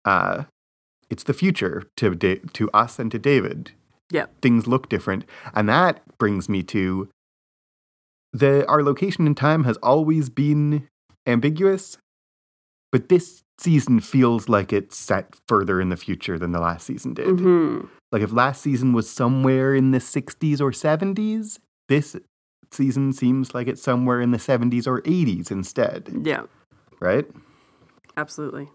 [0.04, 0.44] uh,
[1.10, 3.72] it's the future to da- to us and to David.
[4.10, 4.40] Yep.
[4.40, 7.08] Things look different, and that brings me to
[8.32, 10.88] the our location in time has always been
[11.26, 11.98] ambiguous,
[12.92, 17.14] but this season feels like it's set further in the future than the last season
[17.14, 17.26] did.
[17.26, 17.86] Mm-hmm.
[18.12, 22.16] Like if last season was somewhere in the 60s or 70s, this
[22.70, 26.42] season seems like it's somewhere in the 70s or 80s instead, Yeah.
[27.00, 27.26] right?
[28.16, 28.68] Absolutely.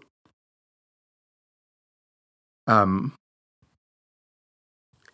[2.66, 3.14] Um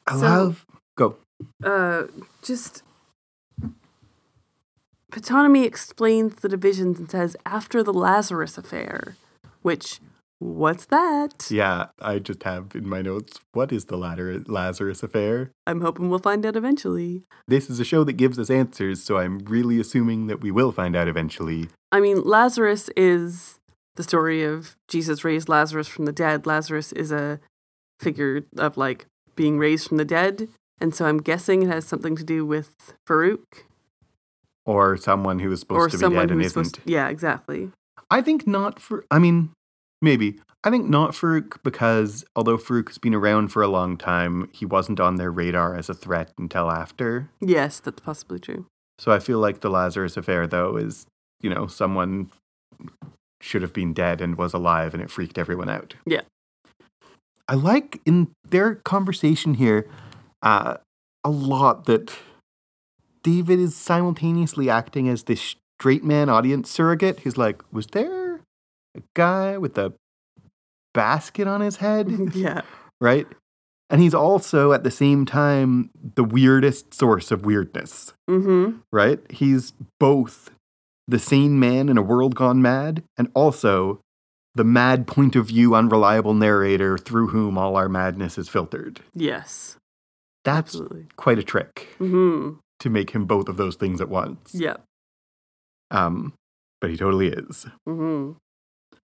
[0.07, 1.17] I So- love go.
[1.63, 2.05] Uh,
[2.43, 2.83] just
[5.13, 9.17] Ptonomy explains the divisions and says after the Lazarus affair,
[9.63, 10.01] which
[10.39, 11.49] what's that?
[11.51, 15.51] Yeah, I just have in my notes what is the latter Lazarus affair?
[15.67, 17.25] I'm hoping we'll find out eventually.
[17.47, 20.73] This is a show that gives us answers, so I'm really assuming that we will
[20.73, 21.69] find out eventually.
[21.91, 23.59] I mean, Lazarus is
[23.99, 26.47] the story of Jesus raised Lazarus from the dead.
[26.47, 27.41] Lazarus is a
[27.99, 30.49] figure of like being raised from the dead.
[30.81, 33.43] And so I'm guessing it has something to do with Farouk
[34.65, 36.75] Or someone who is supposed or to be dead and isn't.
[36.75, 37.73] to, Yeah, exactly.
[38.09, 39.05] I think not for.
[39.11, 39.51] I mean,
[40.01, 40.39] maybe.
[40.63, 44.65] I think not Farouk because although Farouk has been around for a long time, he
[44.65, 47.31] wasn't on their radar as a threat until after.
[47.41, 48.67] Yes, that's possibly true.
[49.01, 51.07] So I feel like the Lazarus affair, though, is
[51.41, 52.31] you know someone
[53.41, 55.95] should have been dead and was alive, and it freaked everyone out.
[56.07, 56.23] Yeah.
[57.49, 59.89] I like in their conversation here
[60.43, 60.77] uh,
[61.25, 62.13] a lot that
[63.23, 67.21] David is simultaneously acting as this straight man audience surrogate.
[67.21, 68.37] He's like, was there
[68.97, 69.93] a guy with a
[70.93, 72.11] basket on his head?
[72.35, 72.63] yeah.
[73.01, 73.27] right?
[73.91, 78.79] And he's also at the same time the weirdest source of weirdness, Mm-hmm.
[78.93, 79.21] right?
[79.31, 80.51] He's both
[81.09, 84.01] the sane man in a world gone mad and also
[84.55, 89.01] the mad point of view, unreliable narrator through whom all our madness is filtered.
[89.15, 89.77] Yes.
[90.45, 91.07] That's Absolutely.
[91.17, 92.59] quite a trick Mm-hmm.
[92.81, 94.55] to make him both of those things at once.
[94.55, 94.83] Yep.
[95.91, 96.35] Um,
[96.81, 97.67] but he totally is.
[97.89, 98.33] Mm-hmm.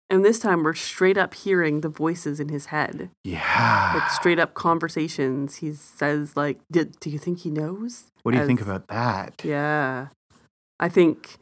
[0.09, 3.09] And this time we're straight up hearing the voices in his head.
[3.23, 3.93] Yeah.
[3.95, 5.57] Like straight up conversations.
[5.57, 9.41] He says like, "Did do you think he knows?" what do you think about that?
[9.43, 10.07] Yeah.
[10.79, 11.37] I think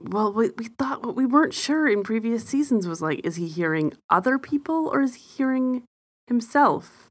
[0.00, 3.48] well, we, we thought what we weren't sure in previous seasons was like, is he
[3.48, 5.82] hearing other people or is he hearing
[6.26, 7.08] himself?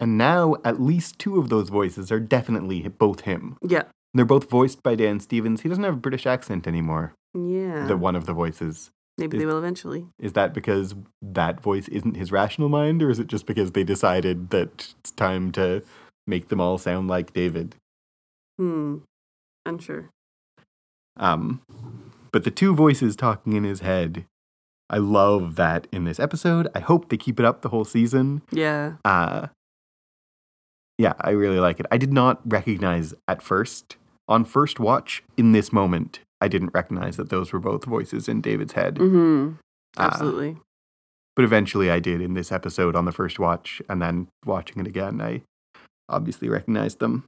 [0.00, 3.56] And now at least two of those voices are definitely both him.
[3.62, 3.84] Yeah.
[4.12, 5.62] They're both voiced by Dan Stevens.
[5.62, 7.14] He doesn't have a British accent anymore.
[7.34, 7.86] Yeah.
[7.86, 8.90] The one of the voices.
[9.16, 10.06] Maybe they will eventually.
[10.18, 13.84] Is that because that voice isn't his rational mind, or is it just because they
[13.84, 15.84] decided that it's time to
[16.26, 17.76] make them all sound like David?
[18.58, 18.98] Hmm.
[19.64, 20.10] Unsure.
[21.16, 21.62] Um,
[22.32, 24.24] but the two voices talking in his head,
[24.90, 26.68] I love that in this episode.
[26.74, 28.42] I hope they keep it up the whole season.
[28.50, 28.94] Yeah.
[29.04, 29.48] Uh,
[30.98, 31.86] yeah, I really like it.
[31.90, 33.96] I did not recognize at first,
[34.28, 38.40] on first watch, in this moment, I didn't recognize that those were both voices in
[38.40, 38.96] David's head.
[38.96, 39.54] Mm-hmm.
[39.96, 40.56] Uh, Absolutely.
[41.36, 44.86] but eventually I did in this episode on the first watch, and then watching it
[44.86, 45.42] again, I
[46.08, 47.24] obviously recognized them.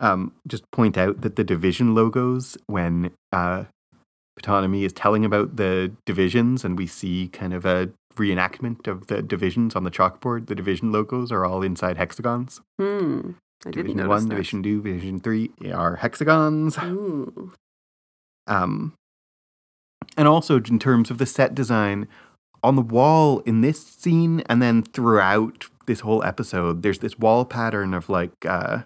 [0.00, 3.64] Um, just point out that the division logos, when uh,
[4.40, 9.74] is telling about the divisions, and we see kind of a reenactment of the divisions
[9.74, 12.60] on the chalkboard, the division logos are all inside hexagons.
[12.78, 13.32] Hmm.
[13.66, 14.30] I didn't Division one, that.
[14.30, 16.78] Division two, Division three are hexagons.
[16.78, 17.52] Ooh.
[18.46, 18.94] Um,
[20.16, 22.06] and also in terms of the set design,
[22.62, 27.44] on the wall in this scene and then throughout this whole episode, there's this wall
[27.44, 28.82] pattern of like uh,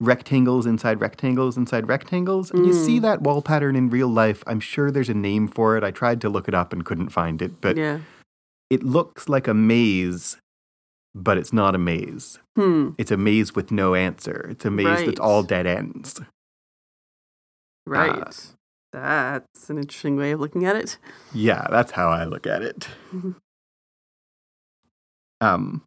[0.00, 2.50] rectangles inside rectangles inside rectangles.
[2.50, 3.02] And you see Mm.
[3.02, 4.42] that wall pattern in real life.
[4.46, 5.84] I'm sure there's a name for it.
[5.84, 8.00] I tried to look it up and couldn't find it, but yeah.
[8.70, 10.38] it looks like a maze,
[11.14, 12.38] but it's not a maze.
[12.56, 12.90] Hmm.
[12.98, 14.46] It's a maze with no answer.
[14.50, 15.06] It's a maze Right.
[15.06, 16.20] that's all dead ends.
[17.86, 18.52] Right.
[18.92, 20.96] That's an interesting way of looking at it.
[21.32, 22.88] Yeah, that's how I look at it.
[25.40, 25.82] um,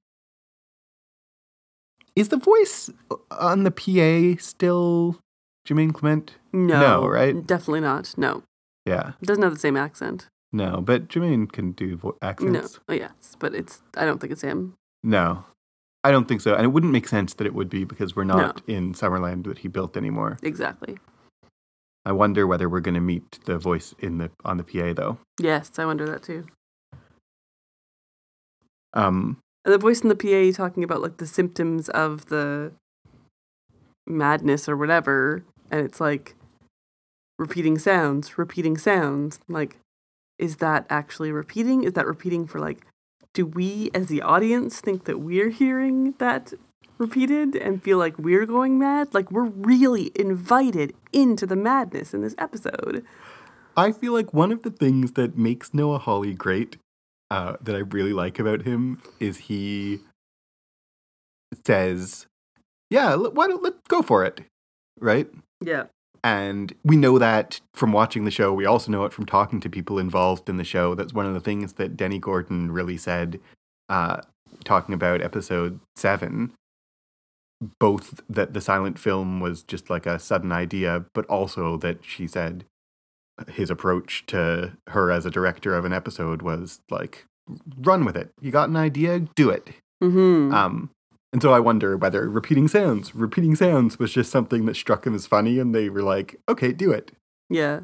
[2.15, 2.89] is the voice
[3.32, 5.19] on the PA still
[5.67, 6.34] Jermaine Clement?
[6.52, 7.08] No.
[7.08, 7.45] right?
[7.45, 8.13] Definitely not.
[8.17, 8.43] No.
[8.86, 10.28] Yeah, It doesn't have the same accent.
[10.52, 12.28] no, but Jermaine can do vo- No.
[12.28, 12.80] accents.
[12.89, 13.36] Oh, yes.
[13.39, 14.73] But it's, I don't think it's him.
[15.04, 15.45] No.
[16.04, 18.26] I don't think so, and it wouldn't make sense that it would be because we're
[18.26, 20.38] not in Summerland that he built anymore.
[20.43, 20.97] Exactly.
[22.06, 25.17] I wonder whether we're going to meet the voice in the on the PA though.
[25.39, 25.71] Yes.
[25.80, 26.45] I wonder that too.
[28.93, 32.73] Um, And the voice in the PA talking about like the symptoms of the
[34.06, 36.36] madness or whatever, and it's like
[37.39, 39.39] repeating sounds, repeating sounds.
[39.47, 39.78] Like,
[40.38, 41.84] is that actually repeating?
[41.84, 42.86] Is that repeating for like,
[43.34, 46.54] do we as the audience think that we're hearing that
[46.97, 49.13] repeated and feel like we're going mad?
[49.13, 53.06] Like, we're really invited into the madness in this episode.
[53.76, 56.78] I feel like one of the things that makes Noah Hawley great,
[57.34, 60.02] uh, that I really like about him, is he
[61.65, 62.28] says,
[62.91, 64.41] "Yeah, l- why don't let's go for it,"
[65.00, 65.28] right?
[65.60, 65.86] Yeah.
[66.24, 68.54] And we know that from watching the show.
[68.54, 70.93] We also know it from talking to people involved in the show.
[70.93, 73.39] That's one of the things that Dennie Gordon really said,
[73.89, 74.22] uh,
[74.63, 76.54] talking about episode seven.
[77.80, 82.28] Both that the silent film was just like a sudden idea, but also that she
[82.28, 82.63] said
[83.50, 87.26] his approach to her as a director of an episode was like,
[87.80, 88.32] run with it.
[88.41, 89.69] You got an idea, do it.
[90.04, 90.54] Mm-hmm.
[90.54, 90.89] Um,
[91.32, 95.15] and so I wonder whether repeating sounds, repeating sounds was just something that struck him
[95.15, 97.12] as funny and they were like, okay, do it.
[97.50, 97.82] yeah.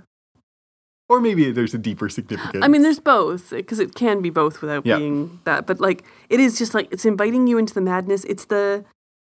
[1.12, 2.64] Or maybe there's a deeper significance.
[2.64, 4.98] I mean, there's both because it can be both without Yeah.
[5.00, 5.66] being that.
[5.66, 8.24] But like, it is just like it's inviting you into the madness.
[8.26, 8.86] It's the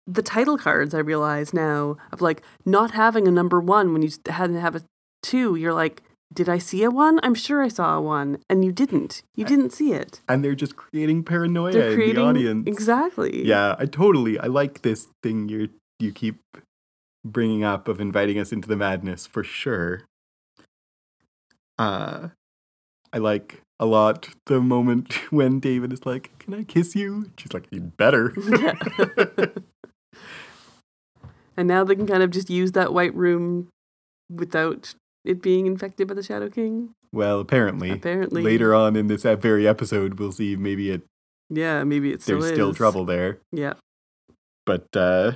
[0.06, 0.94] the title cards.
[0.94, 4.82] I realize now of like not having a number one when you hadn't have a
[5.22, 5.56] two.
[5.56, 6.04] You're like,
[6.34, 7.20] did I see a one?
[7.24, 9.22] I'm sure I saw a one, and you didn't.
[9.36, 10.22] You didn't see it.
[10.30, 12.68] and they're just creating paranoia They're in the audience.
[12.68, 13.46] exactly.
[13.46, 16.40] Yeah, I totally I like this thing you you keep
[17.26, 20.04] bringing up of inviting us into the madness for sure.
[21.78, 22.30] Uh
[23.14, 27.54] I like a lot the moment when David is like, "Can I kiss you?" She's
[27.54, 28.34] like, "You better."
[31.58, 33.68] And now they can kind of just use that white room
[34.34, 36.94] without it being infected by the Shadow King.
[37.14, 41.02] well, apparently, Apparently, later on in this very episode, we'll see maybe it,
[41.50, 42.56] Yeah, maybe it still there's is.
[42.56, 43.74] still trouble there, Yeah.
[44.66, 45.34] but uh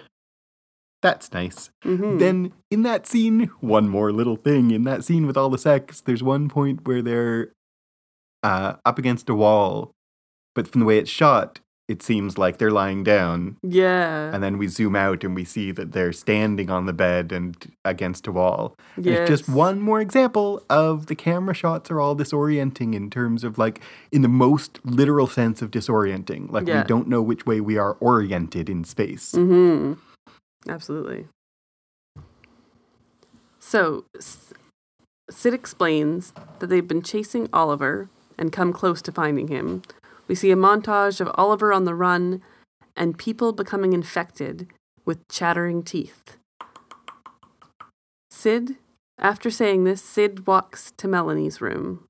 [1.01, 1.69] that's nice.
[1.83, 2.17] Mhm.
[2.17, 6.01] Then in that scene, one more little thing in that scene with all the sex,
[6.01, 7.51] there's one point where they're
[8.41, 9.91] uh, up against a wall,
[10.55, 13.57] but from the way it's shot, it seems like they're lying down.
[13.61, 14.33] Yeah.
[14.33, 17.55] And then we zoom out and we see that they're standing on the bed and
[17.83, 18.75] against a wall.
[18.95, 23.43] And It's just one more example of the camera shots are all disorienting in terms
[23.43, 26.51] of like, in the most literal sense of disorienting.
[26.51, 26.81] Like, Yeah.
[26.81, 29.33] we don't know which way we are oriented in space.
[29.33, 29.93] Mm-hmm.
[30.67, 31.27] Absolutely.
[33.59, 34.53] So, S-
[35.29, 39.81] Syd explains that they've been chasing Oliver and come close to finding him.
[40.27, 42.41] We see a montage of Oliver on the run
[42.95, 44.67] and people becoming infected
[45.05, 46.37] with chattering teeth.
[48.31, 48.77] Syd,
[49.19, 52.05] after saying this, Syd walks to Melanie's room.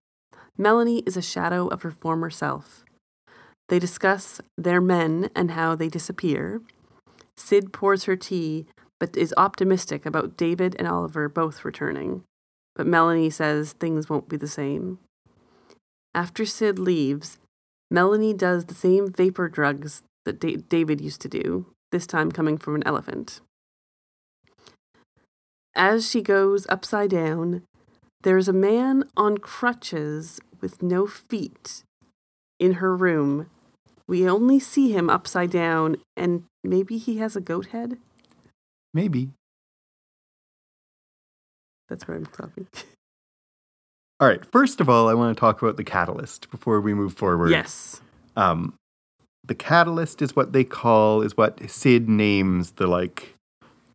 [0.57, 2.85] Melanie is a shadow of her former self.
[3.67, 6.61] They discuss their men and how they disappear.
[7.35, 8.65] Syd pours her tea,
[8.99, 12.23] but is optimistic about David and Oliver both returning.
[12.75, 14.99] But Melanie says things won't be the same.
[16.13, 17.37] After Syd leaves,
[17.95, 22.57] Melanie does the same vapor drugs that da- David used to do, this time coming
[22.57, 23.39] from an elephant.
[25.73, 27.63] As she goes upside down,
[28.23, 31.83] there is a man on crutches with no feet
[32.59, 33.49] in her room.
[34.09, 37.97] We only see him upside down, and maybe he has a goat head.
[38.93, 39.29] Maybe.
[41.87, 42.67] That's where I'm stopping.
[44.19, 44.45] All right.
[44.51, 47.51] First of all, I want to talk about the catalyst before we move forward.
[47.51, 48.01] yes.
[48.37, 48.73] Um,
[49.45, 53.35] the catalyst is what they call is what Syd names the like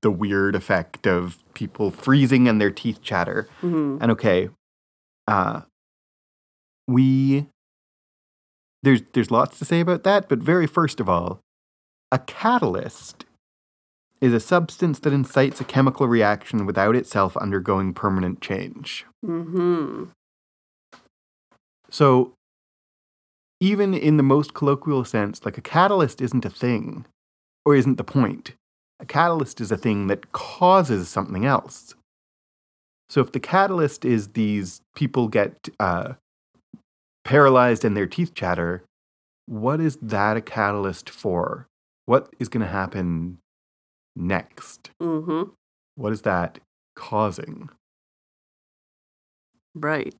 [0.02, 3.48] the weird effect of people freezing and their teeth chatter.
[3.60, 4.48] hmm And okay,
[5.26, 5.62] uh,
[6.86, 7.46] we
[8.82, 11.40] there's there's lots to say about that, but very first of all,
[12.12, 13.24] a catalyst
[14.20, 19.06] is a substance that incites a chemical reaction without itself undergoing permanent change.
[19.24, 20.04] hmm
[21.90, 22.34] So,
[23.60, 27.06] even in the most colloquial sense, like a catalyst isn't a thing
[27.64, 28.54] or isn't the point.
[29.00, 31.94] A catalyst is a thing that causes something else.
[33.08, 36.14] So, if the catalyst is these people get uh,
[37.24, 38.84] paralyzed and their teeth chatter,
[39.46, 41.66] what is that a catalyst for?
[42.06, 43.38] What is going to happen
[44.16, 44.90] next?
[45.00, 45.42] hmm
[45.96, 46.58] What is that
[46.96, 47.68] causing?
[49.74, 50.14] Right.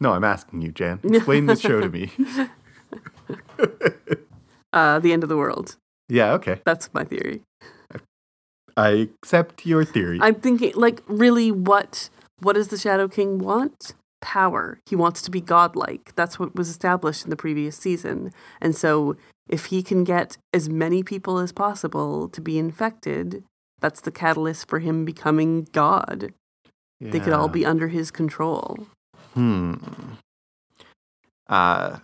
[0.00, 1.00] No, I'm asking you, Jan.
[1.04, 2.10] Explain this show to me.
[4.72, 5.76] Uh, the end of the world.
[6.08, 6.60] yeah, okay.
[6.66, 7.40] That's my theory.
[8.76, 10.18] I accept your theory.
[10.20, 12.10] I'm thinking, like, really, what
[12.40, 13.94] what does the Shadow King want?
[14.20, 14.78] Power.
[14.84, 16.12] He wants to be godlike.
[16.14, 18.32] That's what was established in the previous season.
[18.60, 19.16] And so,
[19.48, 23.44] if he can get as many people as possible to be infected,
[23.80, 26.32] that's the catalyst for him becoming god.
[27.00, 28.86] They could all be under his control.
[29.34, 29.74] Hmm.
[31.46, 31.98] Uh,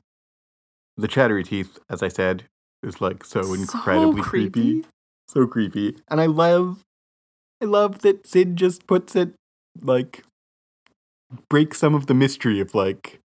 [0.97, 2.45] the chattery teeth, as I said,
[2.83, 4.51] is like so So incredibly creepy.
[4.51, 4.89] creepy.
[5.29, 5.97] So creepy.
[6.09, 6.85] And I love,
[7.63, 9.33] I love that Syd just puts it
[9.81, 10.25] like,
[11.49, 13.19] breaks some of the mystery of like,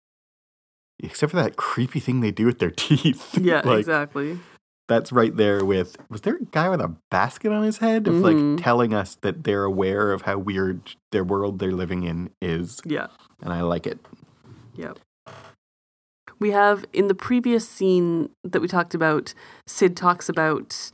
[1.03, 3.39] except for that creepy thing they do with their teeth.
[3.39, 4.39] Yeah, like, exactly.
[4.89, 8.15] That's right there with, was there a guy with a basket on his head of
[8.15, 8.55] Mhm.
[8.57, 12.81] like telling us that they're aware of how weird their world they're living in is.
[12.85, 13.09] Yeah.
[13.43, 13.99] And I like it.
[14.77, 14.99] Yep.
[16.39, 19.33] We have in the previous scene that we talked about,
[19.67, 20.93] Syd talks about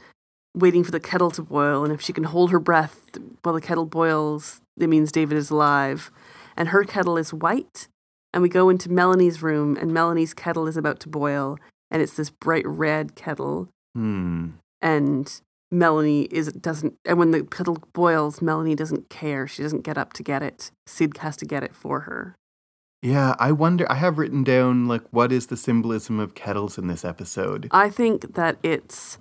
[0.54, 3.60] waiting for the kettle to boil, and if she can hold her breath while the
[3.60, 6.10] kettle boils, it means David is alive.
[6.56, 7.88] And her kettle is white.
[8.32, 11.58] And we go into Melanie's room, and Melanie's kettle is about to boil,
[11.90, 13.68] and it's this bright red kettle.
[13.94, 14.50] Hmm.
[14.80, 19.46] And Melanie is doesn't, and when the kettle boils, Melanie doesn't care.
[19.46, 20.70] She doesn't get up to get it.
[20.86, 22.36] Syd has to get it for her.
[23.02, 23.90] Yeah, I wonder.
[23.90, 27.68] I have written down like what is the symbolism of kettles in this episode.
[27.72, 29.18] I think that it's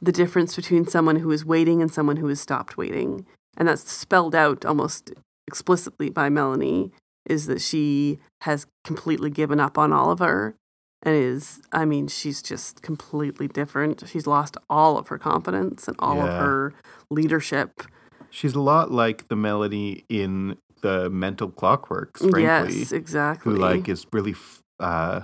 [0.00, 3.26] the difference between someone who is waiting and someone who has stopped waiting.
[3.56, 5.12] And that's spelled out almost
[5.46, 6.92] explicitly by Melanie
[7.26, 10.54] is that she has completely given up on Oliver
[11.02, 14.02] and is, I mean, she's just completely different.
[14.06, 16.74] She's lost all of her confidence and all of her
[17.10, 17.82] leadership.
[18.30, 23.52] She's a lot like the melody in the Mental Clockworks, frankly, yes, exactly.
[23.52, 24.32] who like is really.
[24.32, 25.22] f- Uh,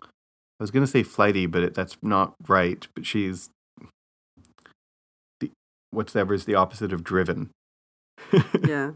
[0.00, 2.86] I was gonna say flighty, but it, that's not right.
[2.94, 3.50] But she's
[5.40, 5.50] the
[5.90, 7.50] whatever is the opposite of driven.
[8.66, 8.92] yeah.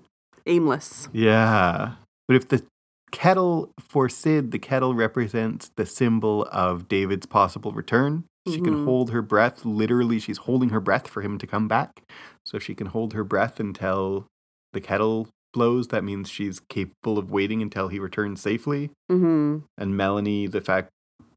[0.47, 1.09] Aimless.
[1.13, 1.93] Yeah.
[2.29, 2.63] But if the
[3.11, 8.25] kettle for Syd, the kettle represents the symbol of David's possible return.
[8.49, 8.85] She can Mhm.
[8.85, 9.65] hold her breath.
[9.65, 12.03] Literally, she's holding her breath for him to come back.
[12.45, 14.27] So if she can hold her breath until
[14.73, 18.91] the kettle blows, that means she's capable of waiting until he returns safely.
[19.09, 20.89] hmm And Melanie, the fact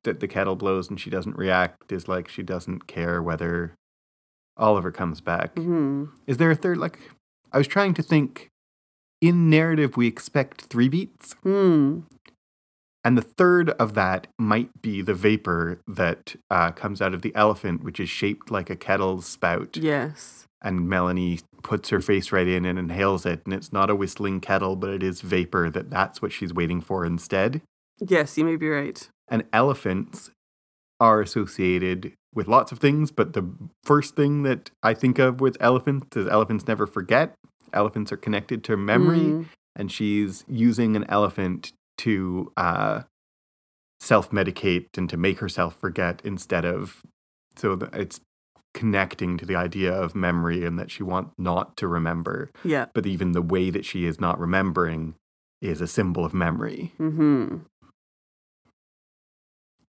[0.04, 3.74] that the kettle blows and she doesn't react is like she doesn't care whether
[4.58, 5.58] Oliver comes back.
[5.58, 6.78] hmm Is there a third?
[6.78, 7.12] Like,
[7.52, 8.48] I was trying to think.
[9.22, 12.02] In narrative, we expect three beats, Hmm.
[13.04, 17.34] and the third of that might be the vapor that uh, comes out of the
[17.36, 19.78] elephant, which is shaped like a kettle spout.
[19.78, 20.46] Yes.
[20.62, 24.42] And Melanie puts her face right in and inhales it, and it's not a whistling
[24.42, 25.70] kettle, but it is vapor.
[25.70, 27.62] That that's what she's waiting for instead.
[28.00, 29.08] Yes, you may be right.
[29.30, 30.32] And elephants
[31.00, 33.48] are associated with lots of things, but the
[33.84, 37.34] first thing that I think of with elephants is elephants never forget.
[37.76, 39.46] Elephants are connected to memory, Mm.
[39.76, 43.04] and she's using an elephant to uh,
[44.00, 47.04] self medicate and to make herself forget instead of.
[47.56, 48.20] So it's
[48.74, 52.50] connecting to the idea of memory and that she wants not to remember.
[52.64, 52.88] Yeah.
[52.94, 55.16] But even the way that she is not remembering
[55.62, 56.92] is a symbol of memory.
[57.00, 57.58] Mm-hmm.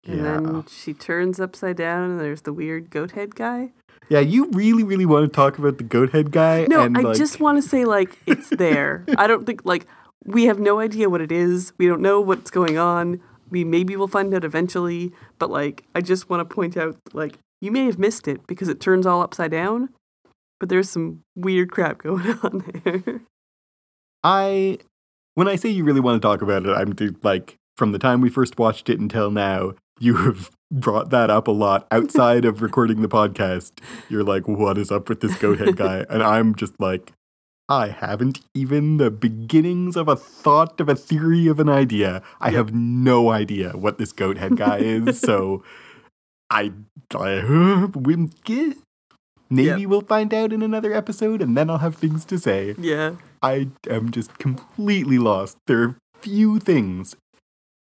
[0.05, 0.23] And yeah.
[0.23, 3.71] then she turns upside down, and there's the weird goat head guy.
[4.09, 6.65] Yeah, you really, really want to talk about the goat head guy.
[6.67, 9.05] No, and, I like, just want to say, like, it's there.
[9.17, 9.85] I don't think, like,
[10.25, 11.73] we have no idea what it is.
[11.77, 13.21] We don't know what's going on,
[13.53, 17.37] we maybe will find out eventually, but like I just want to point out like
[17.61, 19.89] you may have missed it because it turns all upside down,
[20.59, 23.21] but there's some weird crap going on there.
[24.23, 24.79] I,
[25.35, 28.21] when I say you really want to talk about it, I'm like, from the time
[28.21, 32.61] we first watched it until now, you have brought that up a lot outside of
[32.61, 33.71] recording the podcast.
[34.09, 36.05] You're like, what is up with this goat head guy?
[36.09, 37.11] And I'm just like,
[37.69, 42.21] I haven't even the beginnings of a thought of a theory of an idea.
[42.41, 45.19] I have no idea what this goat head guy is.
[45.21, 45.63] so
[46.49, 46.71] I,
[47.15, 47.41] I
[49.49, 49.85] maybe Yep.
[49.89, 52.75] we'll find out in another episode and then I'll have things to say.
[52.77, 53.15] yeah.
[53.41, 55.57] I am just completely lost.
[55.67, 57.15] There are few things,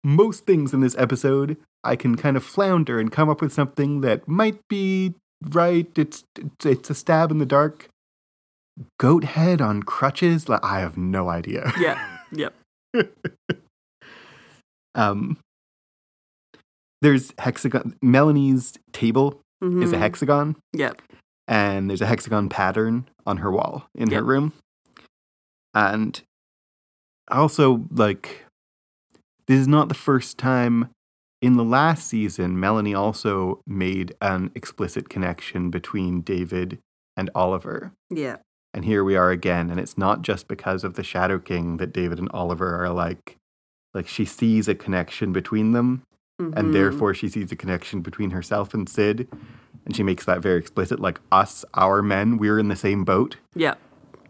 [0.03, 4.01] most things in this episode, I can kind of flounder and come up with something
[4.01, 5.13] that might be
[5.49, 5.87] right.
[5.97, 7.87] It's it's, it's a stab in the dark.
[8.99, 10.49] Goat head on crutches?
[10.49, 11.71] Like, I have no idea.
[11.79, 12.17] Yeah.
[12.31, 12.53] Yep.
[14.95, 15.37] Um,
[17.01, 17.95] there's hexagon.
[18.01, 19.99] Melanie's table is a Mhm.
[19.99, 20.55] hexagon.
[20.73, 21.01] Yep.
[21.45, 24.53] and there's a hexagon pattern on her wall in her room.
[25.73, 26.21] And
[27.29, 28.45] also, like,
[29.53, 30.89] this is not the first time.
[31.41, 36.79] In the last season, Melanie also made an explicit connection between David
[37.15, 37.91] and Oliver.
[38.09, 38.37] Yeah.
[38.73, 41.93] And here we are again, and it's not just because of the Shadow King that
[41.93, 43.37] David and Oliver are like,
[43.93, 46.01] like she sees a connection between them,
[46.39, 46.73] and Mhm.
[46.73, 49.27] therefore she sees a connection between herself and Syd,
[49.85, 50.99] and she makes that very explicit.
[50.99, 53.79] Like us, our men, we're in the same boat, Yep.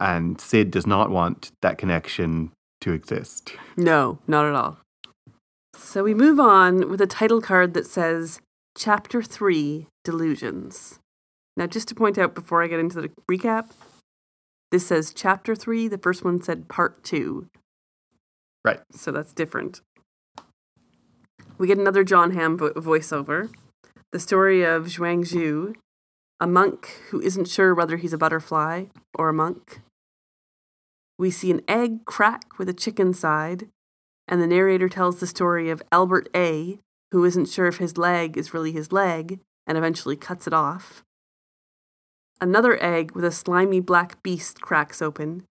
[0.01, 2.51] and Syd does not want that connection
[2.81, 3.55] to exist.
[3.77, 4.79] No, not at all.
[5.75, 8.39] So we move on with a title card that says
[8.75, 10.99] Chapter 3 Delusions.
[11.55, 13.69] Now, just to point out before I get into the recap,
[14.71, 15.87] this says Chapter 3.
[15.87, 17.47] The first one said Part 2.
[18.65, 18.79] Right.
[18.91, 19.81] So that's different.
[21.57, 23.51] We get another Jon Hamm vo- voiceover.
[24.11, 25.75] The story of Zhuang Zhu,
[26.39, 29.81] a monk who isn't sure whether he's a butterfly or a monk.
[31.19, 33.69] We see an egg crack with a chicken side,
[34.27, 36.79] and the narrator tells the story of Albert A.,
[37.11, 41.03] who isn't sure if his leg is really his leg and eventually cuts it off.
[42.41, 45.43] Another egg with a slimy black beast cracks open.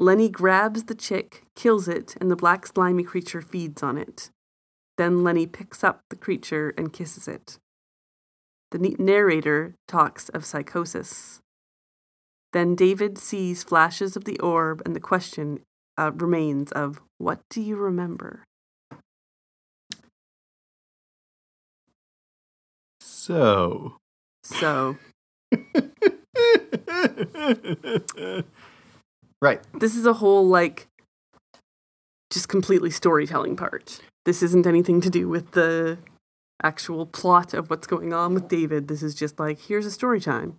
[0.00, 4.30] Lenny grabs the chick, kills it, and the black slimy creature feeds on it.
[4.96, 7.58] Then Lenny picks up the creature and kisses it.
[8.70, 11.40] The narrator talks of psychosis.
[12.52, 15.60] Then David sees flashes of the orb, and the question
[15.98, 18.44] uh, remains of what do you remember?
[23.00, 23.96] So.
[24.44, 24.96] So
[29.42, 29.60] right.
[29.74, 30.86] this is a whole like
[32.30, 34.00] just completely storytelling part.
[34.24, 35.98] This isn't anything to do with the
[36.62, 38.88] actual plot of what's going on with David.
[38.88, 40.56] This is just like here's a story time.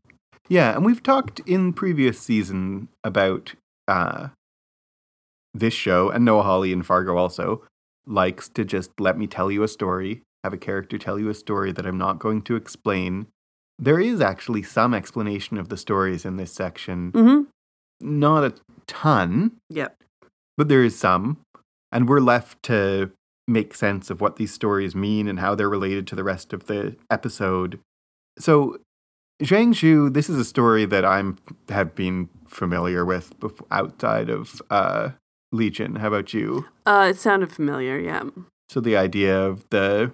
[0.48, 3.54] Yeah, and we've talked in previous season about
[3.88, 4.30] uh,
[5.60, 7.64] this show, and Noah Hawley and Fargo also
[8.06, 11.34] likes to just let me tell you a story, have a character tell you a
[11.34, 13.28] story that I'm not going to explain.
[13.78, 17.42] There is actually some explanation of the stories in this section, Mm-hmm.
[18.02, 18.54] not a
[18.88, 19.96] ton, Yep.
[20.58, 21.38] but there is some,
[21.92, 23.12] and we're left to
[23.48, 26.68] make sense of what these stories mean and how they're related to the rest of
[26.68, 27.80] the episode.
[28.38, 28.78] So,
[29.42, 31.38] Zhang Zhu, this is a story that I'm
[31.70, 33.34] have been familiar with
[33.72, 35.12] outside of uh,
[35.52, 35.96] Legion.
[35.98, 36.66] How about you?
[36.86, 37.98] Uh, it sounded familiar.
[38.00, 38.24] Yeah.
[38.70, 40.12] So the idea of the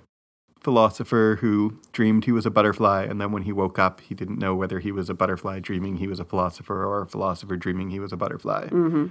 [0.65, 4.39] philosopher who dreamed he was a butterfly, and then when he woke up, he didn't
[4.39, 7.91] know whether he was a butterfly dreaming he was a philosopher or a philosopher dreaming
[7.91, 8.67] he was a butterfly.
[8.69, 9.07] Mm-hmm.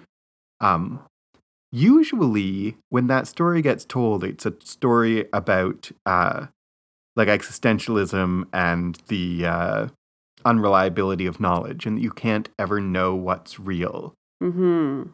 [0.60, 1.00] Um,
[1.70, 6.46] usually, when that story gets told, it's a story about uh,
[7.14, 9.86] like existentialism and the uh,
[10.44, 14.14] unreliability of knowledge, and that you can't ever know what's real.
[14.42, 15.10] Mm-hmm.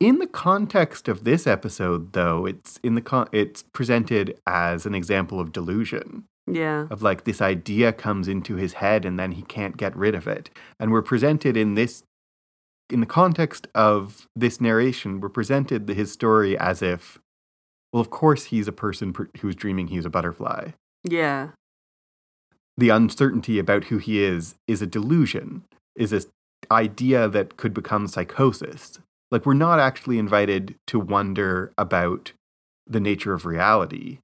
[0.00, 4.94] In the context of this episode, though, it's in the con- it's presented as an
[4.94, 6.86] example of delusion Yeah.
[6.90, 10.26] of like this idea comes into his head and then he can't get rid of
[10.26, 10.48] it.
[10.78, 12.02] And we're presented in this
[12.88, 17.20] in the context of this narration, we're presented the- his story as if
[17.92, 20.70] well, of course he's a person per- who's dreaming he's a butterfly.
[21.04, 21.50] Yeah.
[22.76, 26.26] The uncertainty about who he is is a delusion, is this
[26.70, 28.98] idea that could become psychosis.
[29.30, 32.32] Like we're not actually invited to wonder about
[32.86, 34.18] the nature of reality.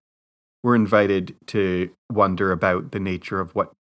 [0.63, 3.73] We're invited to wonder about the nature of what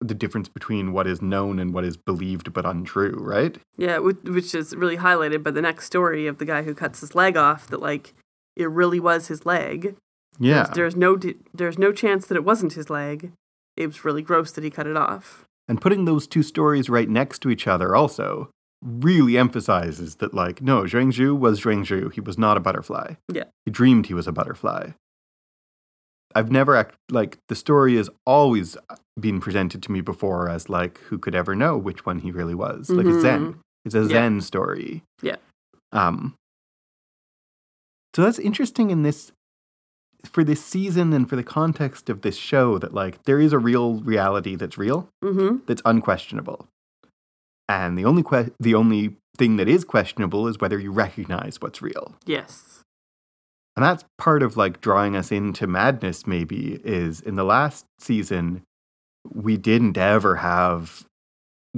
[0.00, 3.58] the difference between what is known and what is believed but untrue, right?
[3.76, 3.98] Yeah.
[3.98, 7.36] Which is really highlighted by the next story of the guy who cuts his leg
[7.36, 7.66] off.
[7.68, 8.14] That like
[8.56, 9.96] it really was his leg.
[10.38, 10.64] Yeah.
[10.64, 11.18] There's, there's no
[11.54, 13.32] there's no chance that it wasn't his leg.
[13.76, 15.44] It was really gross that he cut it off.
[15.68, 18.50] And putting those two stories right next to each other also
[18.82, 22.12] really emphasizes that, like, no, Zhuangzhu was Zhuangzhu.
[22.12, 23.14] He was not a butterfly.
[23.32, 23.44] Yeah.
[23.64, 24.90] He dreamed he was a butterfly.
[26.34, 28.76] I've never, act- like, the story has always
[29.20, 32.54] been presented to me before as, like, who could ever know which one he really
[32.54, 32.88] was?
[32.90, 33.60] Like, a Zen.
[33.84, 34.08] It's a Yeah.
[34.08, 35.02] Zen story.
[35.22, 35.36] Yeah.
[35.92, 36.34] Um,
[38.14, 39.32] so that's interesting in this
[40.24, 43.58] for this season and for the context of this show that like there is a
[43.58, 45.64] real reality that's real Mm-hmm.
[45.66, 46.68] that's unquestionable
[47.68, 51.80] and the only que- the only thing that is questionable is whether you recognize what's
[51.82, 52.82] real Yes.
[53.76, 58.62] and that's part of like drawing us into madness maybe is in the last season
[59.32, 61.04] we didn't ever have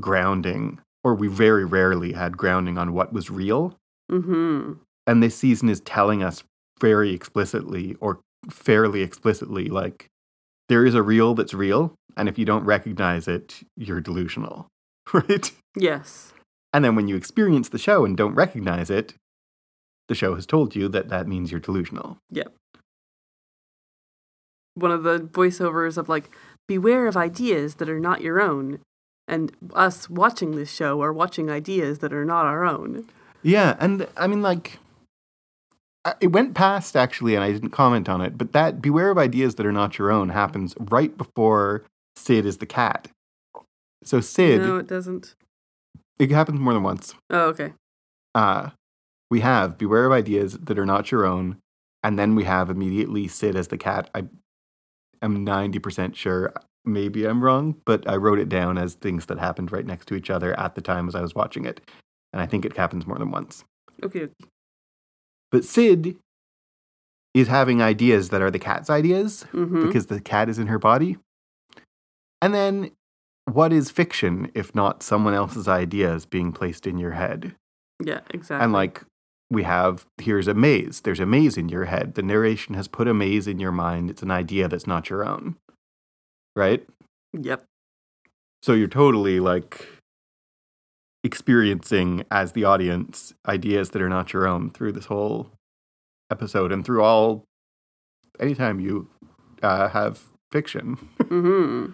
[0.00, 3.76] grounding or we very rarely had grounding on what was real
[4.12, 4.74] Mm-hmm.
[5.06, 6.44] and this season is telling us
[6.78, 8.20] very explicitly or
[8.50, 10.08] fairly explicitly like
[10.68, 14.66] there is a real that's real and if you don't recognize it you're delusional
[15.14, 16.32] right Yes.
[16.72, 19.14] and then when you experience the show and don't recognize it
[20.08, 22.52] the show has told you that that means you're delusional Yep.
[24.74, 26.30] One of the voiceovers of like,
[26.66, 28.80] beware of ideas that are not your own.
[29.28, 33.06] And us watching this show are watching ideas that are not our own.
[33.42, 34.78] yeah and i mean like
[36.20, 39.54] it went past actually and i didn't comment on it but that beware of ideas
[39.54, 41.84] that are not your own happens right before
[42.16, 43.08] Syd is the cat
[44.02, 45.34] so Syd No, it doesn't.
[46.18, 47.72] It happens more than once Oh, okay.
[48.34, 48.70] uh,
[49.30, 51.58] we have beware of ideas that are not your own,
[52.02, 54.10] and then we have immediately Syd as the cat.
[54.14, 54.24] I
[55.22, 56.52] am ninety percent sure.
[56.84, 60.14] Maybe I'm wrong, but I wrote it down as things that happened right next to
[60.14, 61.80] each other at the time as I was watching it,
[62.32, 63.64] and I think it happens more than once.
[64.02, 64.28] Okay.
[65.50, 66.16] But Syd
[67.32, 69.86] is having ideas that are the cat's ideas Mm-hmm.
[69.86, 71.16] because the cat is in her body,
[72.40, 72.90] and then.
[73.46, 77.54] What is fiction if not someone else's ideas being placed in your head?
[78.02, 78.64] Yeah, exactly.
[78.64, 79.02] And like
[79.50, 81.00] we have here's a maze.
[81.00, 82.14] There's a maze in your head.
[82.14, 84.10] The narration has put a maze in your mind.
[84.10, 85.56] It's an idea that's not your own.
[86.56, 86.86] Right?
[87.32, 87.64] Yep.
[88.62, 89.88] So you're totally like
[91.22, 95.50] experiencing as the audience ideas that are not your own through this whole
[96.30, 97.44] episode and through all
[98.40, 99.08] anytime you
[99.62, 100.96] uh, have fiction.
[101.18, 101.92] Mm-hmm.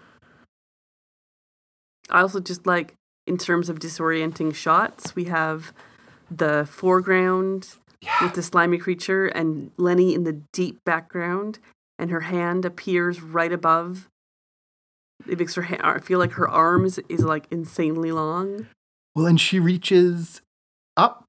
[2.10, 2.94] I also just like
[3.26, 5.72] in terms of disorienting shots, we have
[6.30, 7.74] the foreground
[8.22, 11.58] with the slimy creature and Lenny in the deep background,
[11.98, 14.08] and her hand appears right above.
[15.28, 18.66] It makes her ha- I feel like her arms is like insanely long.
[19.14, 20.40] Well, and she reaches
[20.96, 21.26] up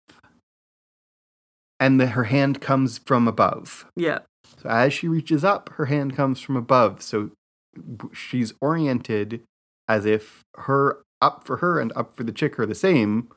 [1.82, 3.86] and the, her hand comes from above.
[3.96, 4.20] Yeah.
[4.62, 7.02] So as she reaches up, her hand comes from above.
[7.02, 7.32] So
[8.14, 9.42] she's oriented
[9.88, 13.30] as if her up for her and up for the chick are the same,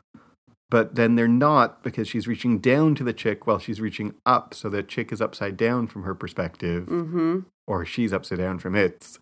[0.70, 4.54] but then they're not because she's reaching down to the chick while she's reaching up.
[4.54, 7.40] So the chick is upside down from her perspective, Mm-hmm.
[7.66, 9.18] or she's upside down from its.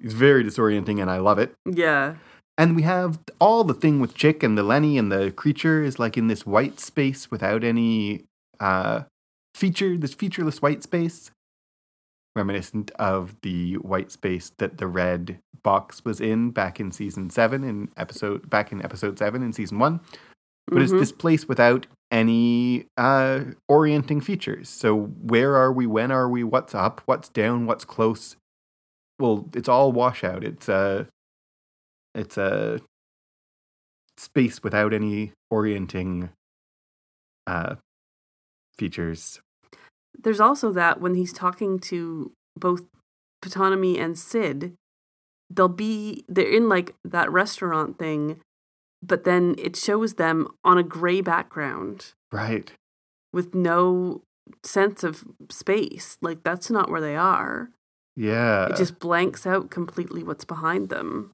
[0.00, 1.54] It's very disorienting, and I love it.
[1.64, 2.16] Yeah.
[2.58, 5.98] And we have all the thing with Chick and the Lenny and the creature is
[5.98, 8.24] like in this white space without any
[8.60, 9.02] uh,
[9.56, 11.30] feature, this featureless white space,
[12.36, 17.64] reminiscent of the white space that the red box was in back in season seven
[17.64, 20.00] in episode back in episode seven in season one.
[20.66, 20.98] But it's Mhm.
[20.98, 24.68] this place without any uh, orienting features.
[24.68, 25.86] So where are we?
[25.86, 26.42] When are we?
[26.44, 27.02] What's up?
[27.06, 27.66] What's down?
[27.66, 28.36] What's close?
[29.18, 30.42] Well, it's all washout.
[30.44, 31.06] It's a
[32.14, 32.80] it's a
[34.16, 36.30] space without any orienting
[37.46, 37.76] uh,
[38.78, 39.40] features.
[40.18, 42.86] There's also that when he's talking to both
[43.42, 44.74] Ptonomy and Syd,
[45.50, 48.40] they'll be they're in like that restaurant thing,
[49.02, 52.72] but then it shows them on a gray background Right.
[53.32, 54.22] with no
[54.62, 56.16] sense of space.
[56.22, 57.70] Like that's not where they are.
[58.16, 58.66] Yeah.
[58.68, 61.32] It just blanks out completely what's behind them,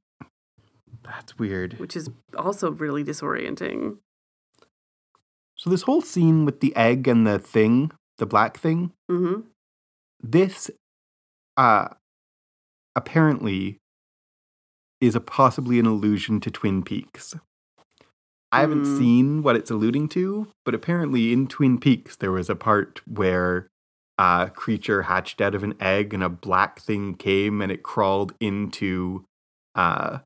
[1.04, 1.74] That's weird.
[1.78, 3.98] which is also really disorienting.
[5.56, 9.40] So this whole scene with the egg and the thing, the black thing, Mm-hmm.
[10.22, 10.70] this
[11.56, 11.88] uh
[12.96, 13.78] apparently
[15.00, 17.34] is a possibly an allusion to Twin Peaks.
[18.52, 18.98] I haven't Hmm.
[18.98, 23.68] seen what it's alluding to, but apparently in Twin Peaks there was a part where
[24.18, 28.34] a creature hatched out of an egg and a black thing came and it crawled
[28.40, 29.24] into
[29.74, 30.18] uh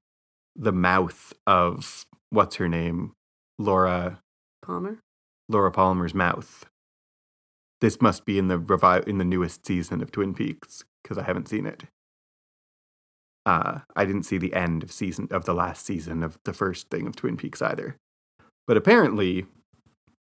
[0.57, 3.13] the mouth of what's her name?
[3.59, 4.21] Laura
[4.63, 4.99] Palmer.
[5.49, 6.65] Laura Palmer's mouth.
[7.85, 11.23] This must be in the revi- in the newest season of Twin Peaks because I
[11.25, 11.85] haven't seen it.
[13.45, 16.89] Uh, I didn't see the end of season of the last season of the first
[16.89, 17.97] thing of Twin Peaks either.
[18.67, 19.45] But apparently,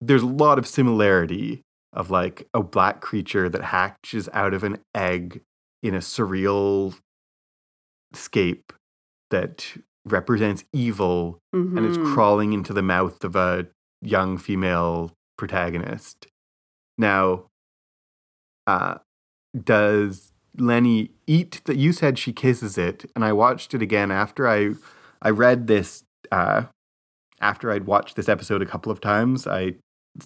[0.01, 4.79] there's a lot of similarity of like a black creature that hatches out of an
[4.93, 5.41] egg
[5.85, 6.97] in a surreal
[8.13, 8.73] scape
[9.31, 12.13] that represents evil and is Mhm.
[12.13, 13.69] crawling into the mouth of a
[14.01, 16.27] young female protagonist.
[16.99, 17.47] Now,
[18.67, 18.97] uh,
[19.65, 21.77] does Lenny eat that?
[21.77, 24.75] You said she kisses it, and I watched it again after I
[25.21, 26.05] I read this.
[26.31, 26.65] Uh,
[27.41, 29.75] after I'd watched this episode a couple of times, I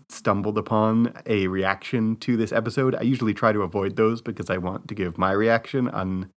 [0.09, 2.95] stumbled upon a reaction to this episode.
[2.95, 6.31] I usually try to avoid those because I want to give my reaction on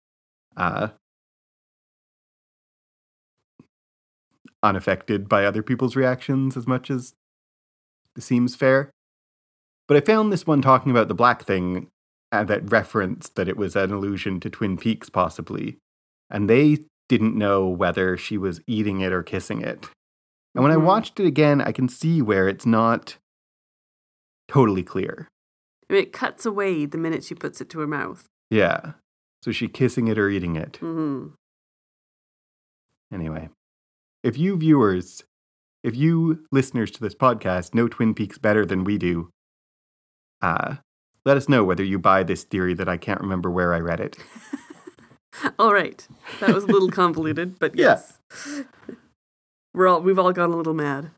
[0.56, 0.88] uh,
[4.62, 7.14] unaffected by other people's reactions as much as
[8.18, 8.90] seems fair.
[9.88, 11.88] But I found this one talking about the black thing
[12.30, 15.78] uh, that referenced that it was an allusion to Twin Peaks, possibly.
[16.30, 16.78] And they
[17.08, 19.88] didn't know whether she was eating it or kissing it.
[20.54, 20.84] And when I Mhm.
[20.84, 23.16] watched it again, I can see where it's not
[24.46, 25.26] totally clear.
[25.88, 28.26] I mean, it cuts away the minute she puts it to her mouth.
[28.50, 28.92] Yeah.
[29.42, 30.76] So is she kissing it or eating it?
[30.78, 31.28] hmm
[33.12, 33.48] Anyway,
[34.22, 35.24] if you viewers,
[35.82, 39.30] if you listeners to this podcast know Twin Peaks better than we do,
[40.42, 40.76] uh,
[41.24, 44.00] let us know whether you buy this theory that I can't remember where I read
[44.00, 44.16] it.
[45.58, 46.06] All right,
[46.40, 47.98] that was a little convoluted, but Yeah.
[48.00, 48.18] yes,
[49.74, 51.10] we're all we've all gone a little mad.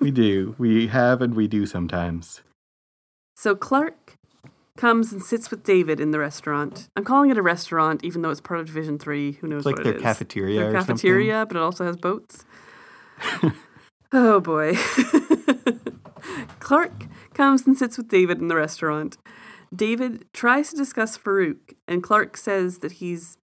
[0.00, 0.54] We do.
[0.58, 2.42] We have and we do sometimes.
[3.36, 4.14] so Clark
[4.76, 6.88] comes and sits with David in the restaurant.
[6.96, 9.32] I'm calling it a restaurant, even though it's part of Division Three.
[9.32, 10.02] Who knows It's like what their it is?
[10.02, 10.96] cafeteria Their or something.
[10.96, 12.44] cafeteria, but it also has boats.
[14.12, 14.76] oh boy.
[16.60, 19.16] Clark comes and sits with David in the restaurant.
[19.74, 23.38] David tries to discuss Farouk, and Clark says that he's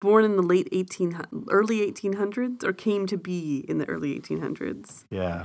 [0.00, 5.04] born in the late 18 early 1800s or came to be in the early 1800s.
[5.10, 5.44] Yeah.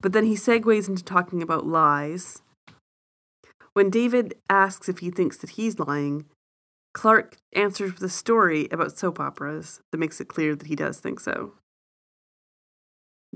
[0.00, 2.42] But then he segues into talking about lies.
[3.74, 6.26] When David asks if he thinks that he's lying,
[6.94, 11.00] Clark answers with a story about soap operas that makes it clear that he does
[11.00, 11.54] think so.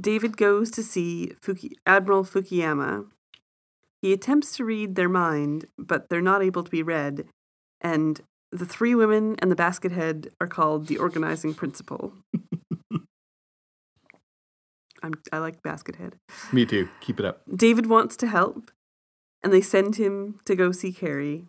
[0.00, 3.06] David goes to see Fuki- Admiral Fukuyama.
[4.00, 7.26] He attempts to read their mind, but they're not able to be read,
[7.80, 8.20] and
[8.50, 12.14] the three women and the basket head are called the organizing principle.
[15.02, 16.16] I'm, I like basket head.
[16.52, 16.88] Me too.
[17.00, 17.42] Keep it up.
[17.54, 18.70] David wants to help,
[19.42, 21.44] and they send him to go see Cary,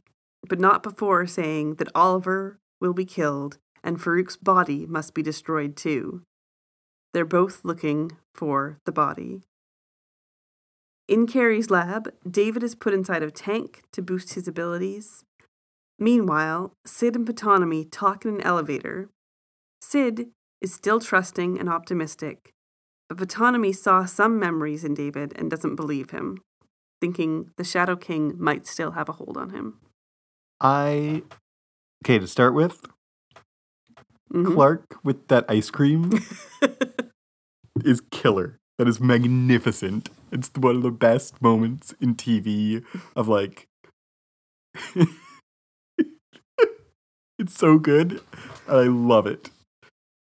[0.48, 5.76] but not before saying that Oliver will be killed and Farouk's body must be destroyed
[5.76, 6.24] too.
[7.14, 9.42] They're both looking for the body.
[11.10, 15.24] In Cary's lab, David is put inside a tank to boost his abilities.
[15.98, 19.10] Meanwhile, Syd and Ptonomy talk in an elevator.
[19.82, 20.28] Syd
[20.62, 22.52] is still trusting and optimistic,
[23.10, 26.44] but Ptonomy saw some memories in David and doesn't believe him,
[27.02, 29.80] thinking the Shadow King might still have a hold on him.
[30.62, 31.24] I.
[32.06, 32.86] Okay, to start with,
[34.32, 34.54] Mhm.
[34.54, 36.12] Clark with that ice cream
[37.84, 38.60] is killer.
[38.80, 40.10] That is magnificent.
[40.32, 42.82] It's one of the best moments in TV
[43.14, 43.68] of like.
[47.38, 48.22] it's so good.
[48.70, 49.50] I love it.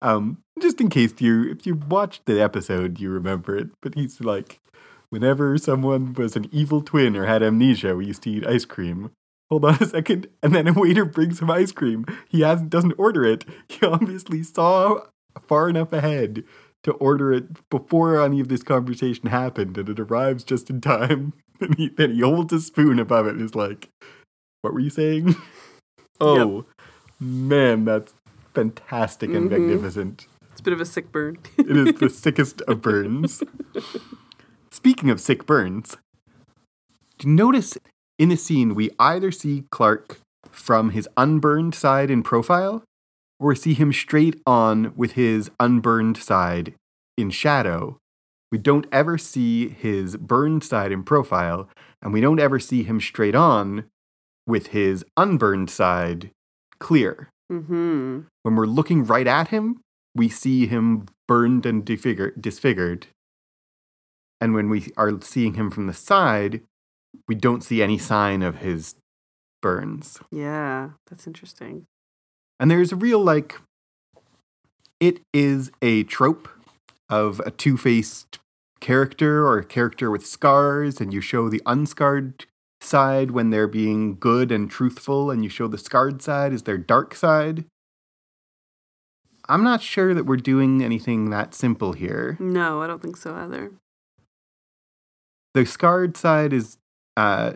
[0.02, 3.72] Um, just in case you, if you watched the episode, you remember it.
[3.82, 4.62] But he's like,
[5.10, 9.12] whenever someone was an evil twin or had amnesia, we used to eat ice cream.
[9.50, 12.06] Hold on a second, and then a waiter brings him ice cream.
[12.30, 13.44] He hasn't doesn't order it.
[13.68, 15.02] He obviously saw
[15.46, 16.46] far enough ahead
[16.86, 21.34] to order it before any of this conversation happened, and it arrives just in time.
[21.62, 23.88] And he then he holds a spoon above it and is like,
[24.62, 25.36] "What were you saying?"
[26.20, 26.66] oh
[27.18, 28.14] man, that's
[28.54, 29.52] fantastic and Mhm.
[29.52, 30.28] magnificent.
[30.52, 31.38] It's a bit of a sick burn.
[31.58, 33.42] It is the sickest of burns.
[34.70, 35.96] Speaking of sick burns,
[37.20, 37.78] do you notice
[38.20, 40.20] in the scene we either see Clark
[40.52, 42.84] from his unburned side in profile
[43.40, 46.74] or see him straight on with his unburned side
[47.18, 47.98] in shadow.
[48.52, 51.70] We don't ever see his burned side in profile,
[52.02, 53.86] and we don't ever see him straight on
[54.48, 56.32] with his unburned side
[56.80, 58.22] clear mm-hmm.
[58.44, 59.82] when we're looking right at him,
[60.14, 63.08] we see him burned and disfigured, disfigured.
[64.40, 66.62] And when we are seeing him from the side,
[67.28, 68.96] we don't see any sign of his
[69.62, 70.20] burns.
[70.32, 71.86] Yeah, that's interesting.
[72.60, 73.60] And there's a real, like,
[75.00, 76.48] it is a trope
[77.10, 78.40] of a two faced
[78.80, 82.46] character or a character with scars, and you show the unscarred
[82.82, 86.78] side when they're being good and truthful, and you show the scarred side as their
[86.78, 87.66] dark side.
[89.48, 92.36] I'm not sure that we're doing anything that simple here.
[92.40, 93.72] No, I don't think so either.
[95.54, 96.78] The scarred side is
[97.16, 97.54] uh,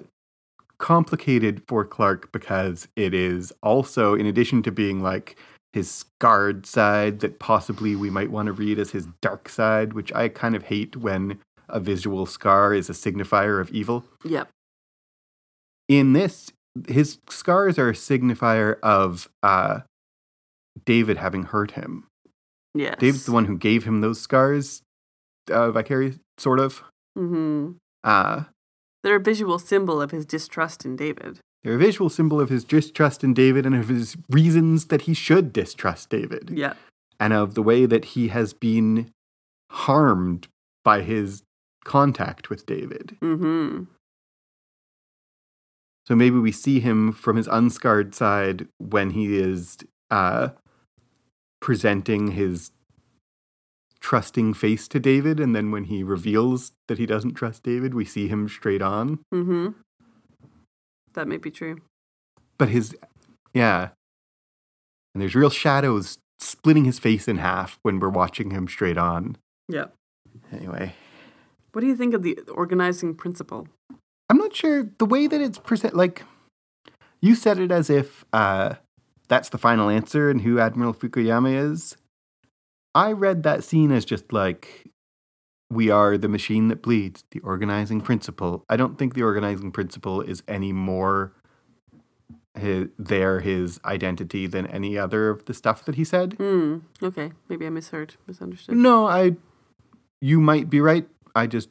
[0.79, 5.37] complicated for Clark because it is also, in addition to being like
[5.73, 10.11] his scarred side, that possibly we might want to read as his dark side, which
[10.13, 14.05] I kind of hate when a visual scar is a signifier of evil.
[14.23, 14.49] Yep.
[15.87, 16.51] In this,
[16.87, 19.81] his scars are a signifier of uh,
[20.85, 22.05] David having hurt him.
[22.73, 22.95] Yes.
[22.99, 24.81] David's the one who gave him those scars,
[25.51, 26.83] uh, vicarious, sort of.
[27.17, 27.71] Mm-hmm.
[28.03, 28.43] Uh,
[29.03, 31.39] They're a visual symbol of his distrust in David.
[31.63, 35.13] they're a visual symbol of his distrust in David and of his reasons that he
[35.13, 36.73] should distrust David, Yeah.
[37.19, 39.11] and of the way that he has been
[39.71, 40.47] harmed
[40.85, 41.43] by his
[41.83, 43.17] contact with David.
[43.21, 43.83] Mm-hmm.
[46.07, 49.77] So maybe we see him from his unscarred side when he is
[50.09, 50.49] uh,
[51.61, 52.71] presenting his
[54.01, 58.05] trusting face to David, and then when he reveals that he doesn't trust David, we
[58.05, 59.19] see him straight on.
[59.33, 59.69] Mm-hmm.
[61.13, 61.81] That may be true.
[62.57, 62.95] But his,
[63.53, 63.89] yeah,
[65.13, 69.37] and there's real shadows splitting his face in half when we're watching him straight on.
[69.67, 69.85] Yeah.
[70.53, 70.93] Anyway,
[71.73, 73.67] What do you think of the organizing principle?
[74.29, 75.95] I'm not sure the way that it's present.
[75.95, 76.23] Like
[77.21, 78.75] you said it as if uh,
[79.27, 81.97] that's the final answer and who Admiral Fukuyama is.
[82.95, 84.91] I read that scene as just like
[85.69, 88.65] we are the machine that bleeds, the organizing principle.
[88.69, 91.33] I don't think the organizing principle is any more
[92.57, 96.33] his, there his identity than any other of the stuff that he said.
[96.33, 96.79] Hmm.
[97.01, 97.31] Okay.
[97.47, 98.75] Maybe I misheard, misunderstood.
[98.75, 99.35] No, I.
[100.21, 101.07] You might be right.
[101.35, 101.69] I just.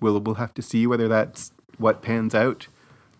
[0.00, 2.66] We'll, we'll have to see whether that's what pans out.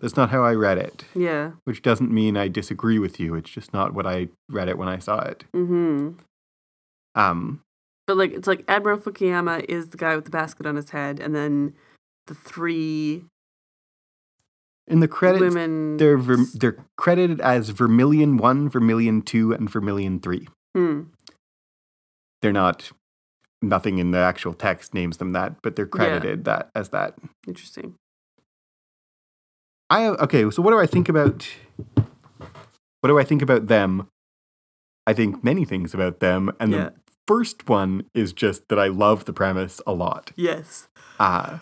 [0.03, 1.51] That's not how I read it, Yeah.
[1.63, 3.35] which doesn't mean I disagree with you.
[3.35, 5.45] It's just not what I read it when I saw it.
[5.55, 6.19] Mm-hmm.
[7.15, 7.61] Um,
[8.05, 11.21] But like it's like Admiral Fukuyama is the guy with the basket on his head,
[11.21, 11.73] and then
[12.27, 13.23] the three
[14.89, 15.95] in the credits, women.
[15.95, 20.49] they're ver- they're credited as Vermilion One, Vermilion Two, and Vermilion Three.
[20.75, 21.03] Hmm.
[22.41, 22.91] They're not.
[23.61, 27.15] Nothing in the actual text names them that, but they're credited that as that.
[27.47, 27.95] Interesting.
[29.89, 30.49] I okay.
[30.49, 31.47] So what do I think about?
[33.01, 34.07] What do I think about them?
[35.05, 36.89] I think many things about them, and Yeah.
[36.89, 36.93] the
[37.27, 40.31] first one is just that I love the premise a lot.
[40.35, 40.87] Yes.
[41.19, 41.59] Uh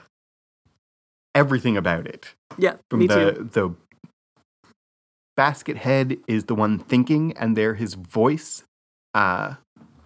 [1.33, 2.35] everything about it.
[2.57, 2.75] Yeah.
[2.89, 3.49] From me the too.
[3.53, 3.75] the
[5.35, 8.63] basket head is the one thinking, and there his voice
[9.13, 9.55] uh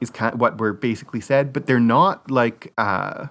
[0.01, 3.27] is kind of what we're basically said, but they're not like uh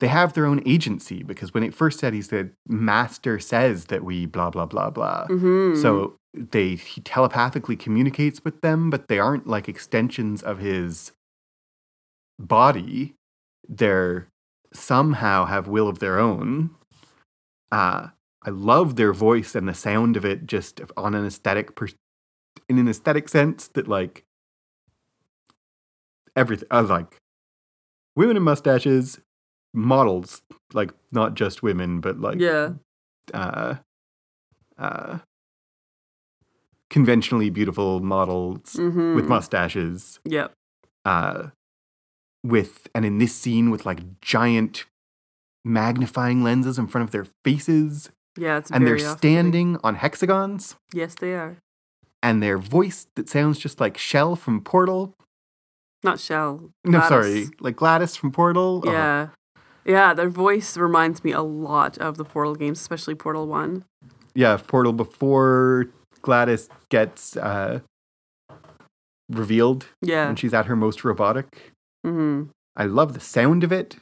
[0.00, 4.04] they have their own agency because when it first said he said master says that
[4.04, 5.26] we blah blah blah blah.
[5.28, 5.80] Mm-hmm.
[5.80, 11.12] So they he telepathically communicates with them, but they aren't like extensions of his
[12.38, 13.14] body.
[13.68, 14.28] They're
[14.72, 16.70] somehow have will of their own.
[17.72, 18.08] Uh
[18.42, 21.88] I love their voice and the sound of it just on an aesthetic per-
[22.68, 24.24] in an aesthetic sense that like
[26.36, 27.16] everything I like
[28.14, 29.20] women in mustaches
[29.78, 32.70] models like not just women but like yeah.
[33.32, 33.76] uh,
[34.78, 35.18] uh,
[36.90, 39.14] conventionally beautiful models Mm-hmm.
[39.14, 40.20] with mustaches.
[40.24, 40.52] Yep.
[41.04, 41.48] Uh,
[42.44, 44.84] with and in this scene with like giant
[45.64, 48.58] magnifying lenses in front of their faces, Yeah.
[48.58, 51.56] It's and they're standing on hexagons, Yes, they are.
[52.22, 55.14] and their voice that sounds just like Shell from Portal.
[56.04, 56.70] Not Shell.
[56.84, 58.82] No, sorry, like GLaDOS from Portal.
[58.86, 59.28] Oh, Yeah.
[59.88, 63.84] Yeah, their voice reminds me a lot of the Portal games, especially Portal 1.
[64.34, 65.86] yeah, Portal before
[66.22, 67.80] GLaDOS gets uh,
[69.30, 70.26] revealed Yeah.
[70.26, 71.72] when she's at her most robotic.
[72.06, 72.50] Mm-hmm.
[72.76, 73.96] I love the sound of it.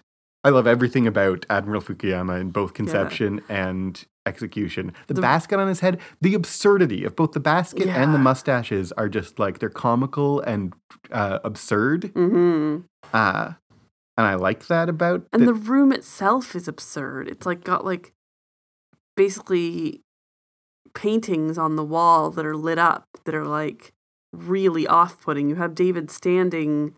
[0.45, 4.93] I love everything about Admiral Fukuyama in both conception and execution.
[5.09, 8.93] The, The- basket on his head, the absurdity of both the basket and the mustaches
[8.93, 10.73] are just like they're comical and
[11.11, 12.13] uh, absurd.
[12.15, 12.83] Mm-hmm.
[13.13, 13.53] Uh,
[14.17, 17.29] and I like that about And the- the room itself is absurd.
[17.29, 18.13] It's like got like
[19.17, 20.01] basically
[20.95, 23.93] paintings on the wall that are lit up that are like
[24.33, 25.49] really off putting.
[25.49, 26.95] You have David standing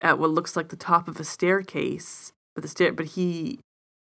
[0.00, 3.58] at what looks like the top of a staircase, but the stair but he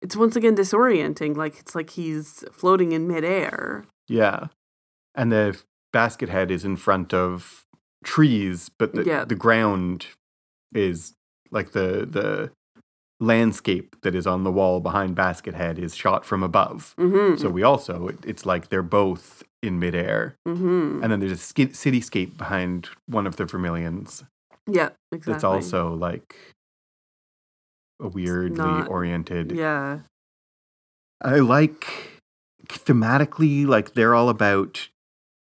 [0.02, 1.36] it's once again disorienting.
[1.36, 3.84] Like it's like he's floating in midair.
[4.08, 4.48] yeah.
[5.18, 5.58] And the
[5.94, 7.64] basket head is in front of
[8.04, 9.24] trees, but the, Yeah.
[9.24, 10.08] the ground
[10.74, 11.14] is
[11.50, 12.50] like the the
[13.18, 16.94] landscape that is on the wall behind Baskethead is shot from above.
[16.98, 17.40] Mm-hmm.
[17.40, 20.36] So we also, it- it's like they're both in midair.
[20.46, 21.00] mm-hmm.
[21.02, 24.22] And then there's a ski- cityscape behind one of the Vermilions
[24.66, 25.32] Yeah, exactly.
[25.32, 26.36] that's also like
[28.00, 29.52] a weirdly not- oriented.
[29.52, 30.00] Yeah.
[31.22, 31.86] I like
[32.68, 34.88] thematically, like they're all about.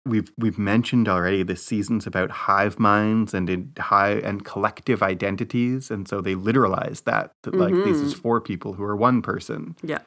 [0.05, 5.90] We've we've mentioned already this season's about hive minds and in high and collective identities,
[5.92, 9.76] and so they literalize that that like this is four people who are one person.
[9.82, 10.00] Yeah.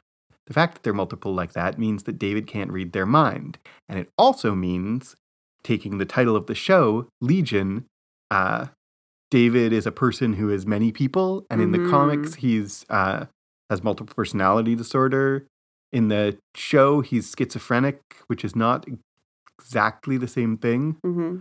[0.46, 3.98] The fact that they're multiple like that means that David can't read their mind, and
[3.98, 5.16] it also means
[5.64, 7.86] taking the title of the show, Legion.
[8.30, 8.66] Uh,
[9.30, 11.90] David is a person who is many people, and in the Mhm.
[11.90, 13.26] comics, he's uh,
[13.70, 15.46] has multiple personality disorder.
[15.90, 18.86] In the show, he's schizophrenic, which is not
[19.58, 20.96] exactly the same thing.
[21.04, 21.36] Mm-hmm.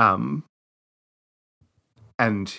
[0.00, 0.44] Um,
[2.18, 2.54] and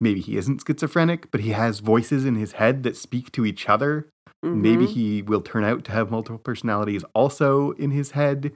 [0.00, 3.68] maybe he isn't schizophrenic, but he has voices in his head that speak to each
[3.68, 4.08] other.
[4.44, 4.62] Mm-hmm.
[4.62, 8.52] Maybe he will turn out to have multiple personalities also in his head.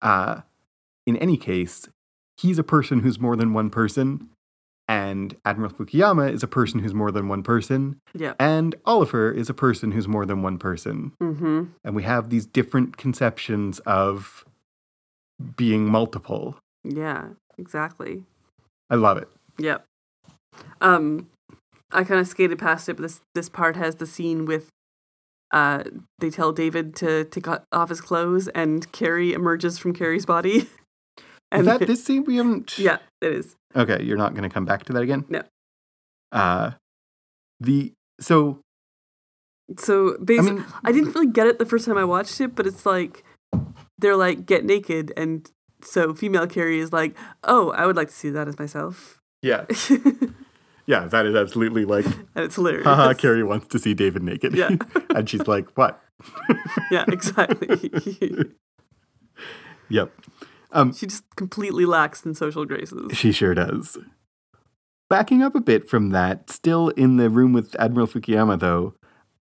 [0.00, 0.42] Uh,
[1.06, 1.88] in any case,
[2.36, 4.28] he's a person who's more than one person,
[4.88, 8.34] and Admiral Fukuyama is a person who's more than one person, Yeah.
[8.38, 11.12] and Oliver is a person who's more than one person.
[11.22, 11.64] Mm-hmm.
[11.84, 14.44] And we have these different conceptions of
[15.56, 16.56] being multiple.
[16.84, 17.28] Yeah.
[17.58, 18.24] Exactly.
[18.90, 19.28] I love it.
[19.58, 19.84] Yep.
[20.80, 21.28] Um,
[21.92, 24.68] I kind of skated past it, but this this part has the scene with.
[25.52, 25.84] Uh,
[26.18, 30.50] they tell David to take off his clothes, and Kerry emerges from Cary's body.
[31.52, 32.78] Is and that this scene we haven't?
[32.78, 33.56] Yeah, it is.
[33.76, 35.26] Okay, you're not going to come back to that again.
[35.28, 35.42] No.
[36.32, 36.70] Uh,
[37.60, 38.60] the so
[39.78, 42.54] So I basically, mean, I didn't really get it the first time I watched it,
[42.54, 43.22] but it's like
[44.02, 45.50] they're like get naked, and
[45.82, 49.64] so female Kerry is like, "Oh, I would like to see that as myself," yeah,
[50.86, 52.84] yeah, that is absolutely like, and it's hilarious.
[52.84, 54.54] haha, Kerry wants to see David naked.
[54.54, 54.70] Yeah.
[55.14, 56.00] and she's like, what?
[56.90, 57.90] Yeah, exactly.
[59.88, 60.12] Yep.
[60.70, 63.16] Um, she just completely lacks in social graces.
[63.16, 63.98] She sure does.
[65.10, 68.94] Backing up a bit from that, still in the room with Admiral Fukuyama, though,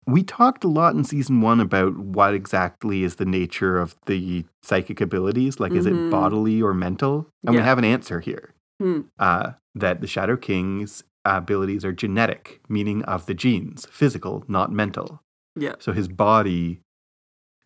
[0.08, 4.45] we talked a lot in season one about what exactly is the nature of the
[4.62, 5.60] psychic abilities.
[5.60, 6.10] Like, is it Mhm.
[6.12, 7.28] bodily or mental?
[7.45, 9.01] And we have an answer here Hmm.
[9.18, 15.22] uh, that the Shadow King's abilities are genetic, meaning of the genes, physical, not mental.
[15.56, 15.76] Yeah.
[15.80, 16.82] So his body,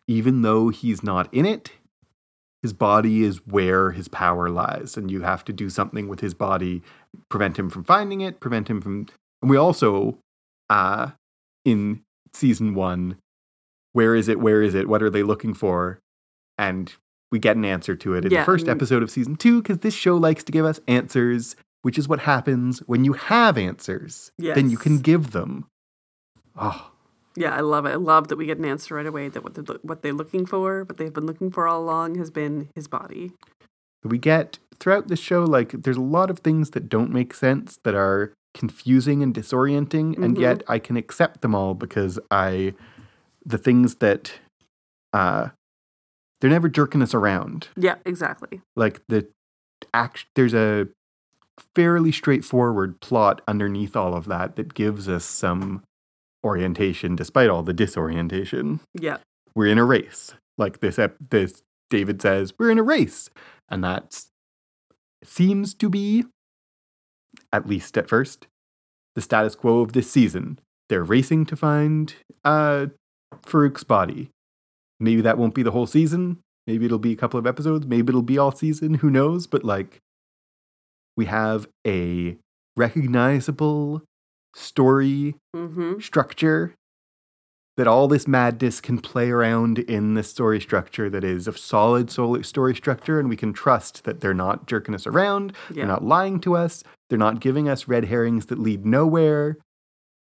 [0.08, 1.72] even though he's not in it,
[2.62, 4.96] his body is where his power lies.
[4.96, 6.82] And you have to do something with his body,
[7.28, 9.06] prevent him from finding it, prevent him from.
[9.42, 10.18] And we also,
[10.70, 11.10] uh,
[11.64, 13.16] in season one,
[13.92, 14.40] where is it?
[14.40, 14.88] Where is it?
[14.88, 15.98] What are they looking for?
[16.58, 16.92] And
[17.32, 19.78] we get an answer to it in Yeah, the first episode of season two, because
[19.78, 24.30] this show likes to give us answers, which is what happens when you have answers.
[24.38, 25.66] Then you can give them.
[26.56, 26.90] Oh,
[27.36, 27.90] Yeah, I love it.
[27.90, 30.44] I love that we get an answer right away that what they're, what they're looking
[30.46, 33.32] for, what they've been looking for all along, has been his body.
[34.04, 37.78] we get throughout the show like there's a lot of things that don't make sense
[37.84, 40.40] that are confusing and disorienting and Mhm.
[40.40, 42.74] yet i can accept them all because i
[43.44, 44.40] the things that
[45.12, 45.48] uh
[46.40, 48.60] they're never jerking us around Yeah, exactly.
[48.76, 49.28] like the
[49.94, 50.88] act there's a
[51.74, 55.82] fairly straightforward plot underneath all of that that gives us some
[56.44, 59.18] orientation despite all the disorientation Yeah.
[59.54, 60.32] we're in a race.
[60.58, 63.30] Like this, ep- this David says, we're in a race,
[63.68, 64.24] and that
[65.24, 66.24] seems to be,
[67.52, 68.46] at least at first,
[69.14, 70.58] the status quo of this season.
[70.88, 72.86] They're racing to find uh,
[73.44, 74.30] Farouk's body.
[74.98, 76.38] Maybe that won't be the whole season.
[76.66, 77.86] Maybe it'll be a couple of episodes.
[77.86, 78.94] Maybe it'll be all season.
[78.94, 79.46] Who knows?
[79.46, 79.98] But like,
[81.16, 82.36] we have a
[82.76, 84.02] recognizable
[84.54, 85.98] story Mm-hmm.
[86.00, 86.74] structure
[87.76, 92.10] that all this madness can play around in the story structure that is a solid
[92.10, 95.74] sol- story structure and we can trust that they're not jerking us around Yeah.
[95.76, 99.58] they're not lying to us they're not giving us red herrings that lead nowhere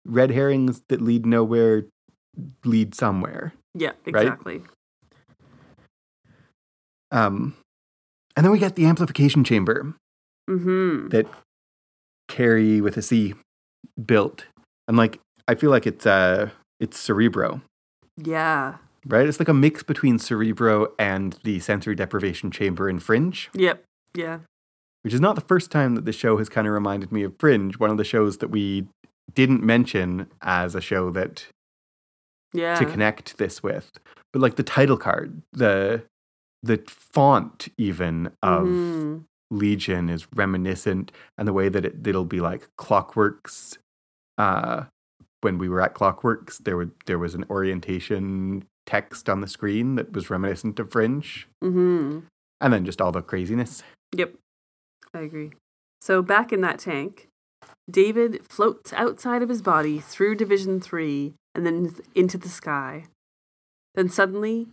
[0.05, 1.85] red herrings that lead nowhere
[2.65, 4.23] lead somewhere Yeah, Right?
[4.23, 4.61] exactly.
[7.11, 7.55] um
[8.35, 9.93] and then we get the amplification chamber
[10.49, 11.09] Mm-hmm.
[11.09, 11.27] that
[12.27, 13.35] Cary with a C
[14.03, 14.45] built
[14.87, 17.61] and like i feel like it's uh it's cerebro
[18.17, 18.77] Yeah.
[19.05, 19.27] right?
[19.27, 23.83] It's like a mix between Cerebro and the sensory deprivation chamber in Fringe, Yep.
[24.15, 24.39] Yeah.
[25.03, 27.33] Which is not the first time that the show has kind of reminded me of
[27.39, 28.87] Fringe, one of the shows that we
[29.33, 31.47] didn't mention as a show that
[32.53, 32.75] Yeah.
[32.75, 33.91] to connect this with.
[34.33, 36.03] But like the title card, the
[36.61, 39.23] the font even of Mhm.
[39.49, 43.77] Legion is reminiscent and the way that it, it'll be like clockworks
[44.37, 44.83] uh
[45.41, 49.95] when we were at Clockworks, there would there was an orientation text on the screen
[49.95, 52.19] that was reminiscent of Fringe, Mm-hmm.
[52.59, 53.81] and then just all the craziness.
[54.13, 54.35] Yep.
[55.13, 55.51] I agree.
[56.01, 57.27] So back in that tank,
[57.89, 63.05] David floats outside of his body through Division 3 and then into the sky.
[63.95, 64.67] Then suddenly,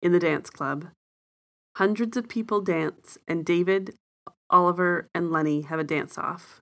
[0.00, 0.88] in the dance club,
[1.76, 3.94] hundreds of people dance and David,
[4.50, 6.60] Oliver, and Lenny have a dance off.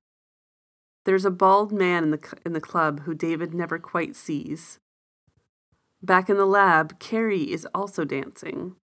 [1.04, 4.78] There's a bald man in the in the club who David never quite sees.
[6.02, 8.76] Back in the lab, Cary is also dancing.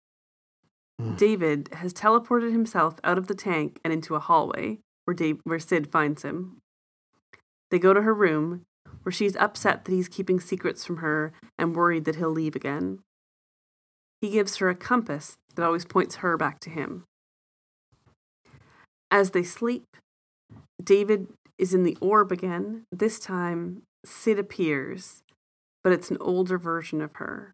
[1.02, 1.18] Mm.
[1.18, 5.60] David has teleported himself out of the tank and into a hallway where Dave, where
[5.60, 6.58] Syd finds him.
[7.72, 8.64] They go to her room,
[9.04, 13.00] where she's upset that he's keeping secrets from her and worried that he'll leave again.
[14.22, 17.04] He gives her a compass that always points her back to him.
[19.12, 19.86] As they sleep,
[20.84, 21.28] David
[21.58, 22.84] is in the orb again.
[22.92, 25.22] This time, Syd appears,
[25.84, 27.54] but it's an older version of her.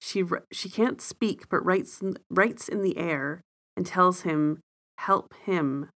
[0.00, 3.42] She she can't speak, but writes writes in the air
[3.76, 4.60] and tells him,
[4.96, 5.90] "Help him,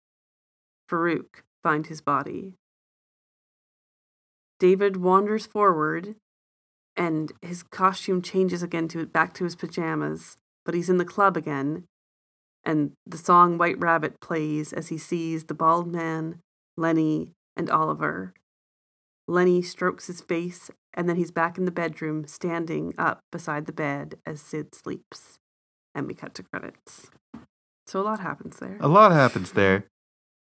[0.88, 2.54] Farouk, find his body."
[4.58, 6.16] David wanders forward,
[6.96, 10.36] and his costume changes again to back to his pajamas.
[10.64, 11.86] But he's in the club again,
[12.64, 16.40] and the song "White Rabbit" plays as he sees the bald man,
[16.76, 18.34] Lenny, and Oliver.
[19.30, 23.72] Lenny strokes his face, and then he's back in the bedroom, standing up beside the
[23.72, 25.38] bed as Syd sleeps.
[25.94, 27.10] And we cut to credits.
[27.86, 28.76] So a lot happens there.
[28.80, 29.86] A lot happens there.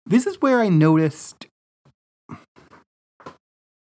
[0.05, 1.47] This is where I noticed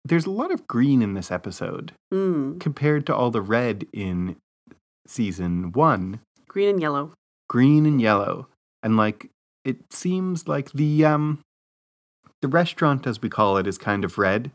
[0.04, 2.60] there's a lot of green in this episode Mm.
[2.60, 4.38] compared to all the red in
[5.08, 6.20] season one.
[6.48, 7.14] Green and yellow.
[7.50, 8.48] Green and yellow.
[8.84, 9.30] And like
[9.64, 11.40] it seems like the um
[12.42, 14.52] the restaurant as we call it is kind of red,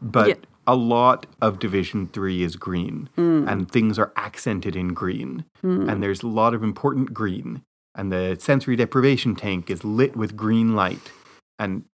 [0.00, 0.34] but Yeah.
[0.66, 3.48] a lot of division 3 is green Mm.
[3.50, 5.90] and things are accented in green Mm.
[5.90, 7.62] and there's a lot of important green
[7.94, 11.10] and the sensory deprivation tank is lit with green light
[11.58, 11.84] and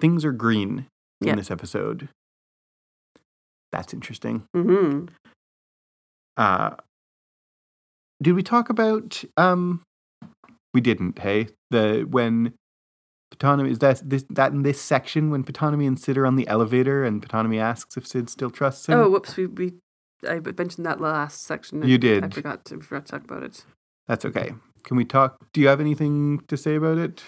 [0.00, 0.86] things are green
[1.20, 1.34] in Yeah.
[1.36, 2.08] this episode
[3.72, 5.06] that's interesting hmm
[6.36, 6.76] uh
[8.22, 9.82] did we talk about um
[10.74, 12.54] we didn't hey the when
[13.36, 16.48] Ptonomy is that this that in this section when Ptonomy and Syd are on the
[16.48, 19.36] elevator and Ptonomy asks if Syd still trusts him Oh, whoops.
[19.36, 19.72] We, we
[20.28, 21.82] I mentioned that last section.
[21.86, 22.34] You I did.
[22.34, 23.64] forgot to, forgot to talk about it.
[24.06, 24.52] that's okay
[24.82, 27.22] can we talk do you have anything to say about it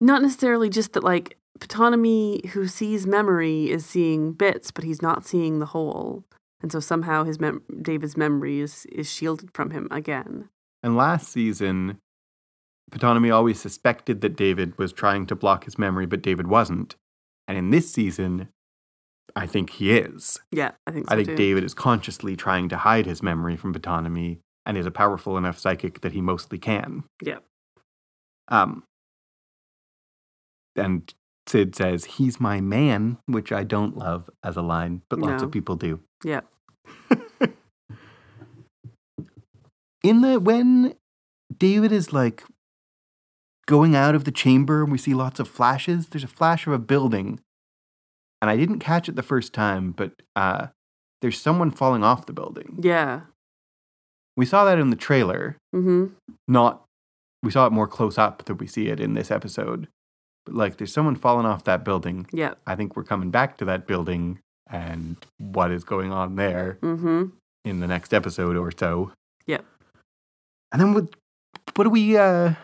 [0.00, 5.24] Not necessarily just that, like, Ptonomy, who sees memory, is seeing bits, but he's not
[5.24, 6.24] seeing the whole.
[6.60, 10.48] And so somehow his mem- David's memory is, is shielded from him again.
[10.82, 11.98] And last season,
[12.94, 16.94] Ptonomy always suspected that David was trying to block his memory, but David wasn't.
[17.48, 18.48] And in this season,
[19.34, 20.38] I think he is.
[20.52, 21.36] Yeah, I think so I think too.
[21.36, 25.58] David is consciously trying to hide his memory from Ptonomy and is a powerful enough
[25.58, 27.04] psychic that he mostly can.
[27.22, 27.38] Yeah.
[28.48, 28.84] Um,
[30.76, 31.12] and
[31.46, 35.46] Syd says, he's my man, which I don't love as a line, but lots No.
[35.46, 36.00] of people do.
[36.24, 36.40] Yeah.
[40.02, 40.94] in the when
[41.56, 42.44] David is like
[43.66, 46.72] going out of the chamber and we see lots of flashes, there's a flash of
[46.72, 47.40] a building.
[48.42, 50.68] And I didn't catch it the first time, but uh
[51.22, 52.78] there's someone falling off the building.
[52.82, 53.20] Yeah.
[54.36, 56.06] We saw that in the trailer, Mm-hmm.
[56.48, 56.82] not
[57.42, 59.88] we saw it more close up than we see it in this episode.
[60.46, 62.26] But like there's someone falling off that building.
[62.32, 62.54] Yeah.
[62.66, 67.24] I think we're coming back to that building and what is going on there Mm-hmm.
[67.64, 69.12] in the next episode or so.
[69.46, 69.60] Yeah.
[70.72, 71.14] And then what
[71.76, 72.54] what do we uh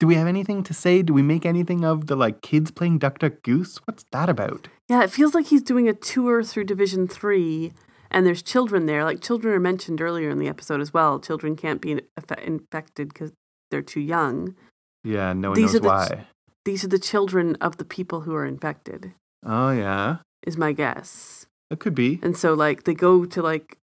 [0.00, 1.02] do we have anything to say?
[1.02, 3.76] Do we make anything of the like kids playing Duck Duck Goose?
[3.84, 4.66] What's that about?
[4.88, 7.72] Yeah, it feels like he's doing a tour through Division 3,
[8.10, 9.04] and there's children there.
[9.04, 11.20] Like, children are mentioned earlier in the episode as well.
[11.20, 13.32] Children can't be inf- infected because
[13.70, 14.56] they're too young.
[15.04, 16.26] Yeah, no one These knows are the why.
[16.64, 19.12] These are the children of the people who are infected,
[19.44, 20.18] oh yeah.
[20.46, 21.46] is my guess.
[21.70, 22.18] It could be.
[22.22, 23.78] And so, like, they go to, like,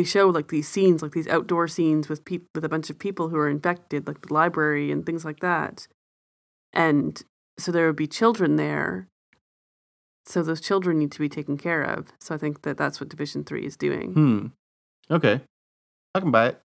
[0.00, 2.98] they show, like, these scenes, like these outdoor scenes with peop- with a bunch of
[2.98, 5.86] people who are infected, like the library and things like that.
[6.72, 7.22] And
[7.58, 9.08] so there would be children there.
[10.24, 12.12] So those children need to be taken care of.
[12.20, 14.12] So I think that that's what Division 3 is doing.
[14.12, 14.46] Hmm.
[15.10, 15.40] Okay.
[16.14, 16.62] I can buy it.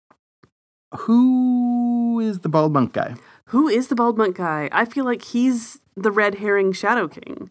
[0.97, 3.15] Who is the bald monk guy?
[3.47, 4.69] Who is the bald monk guy?
[4.73, 7.51] I feel like he's the red herring Shadow King.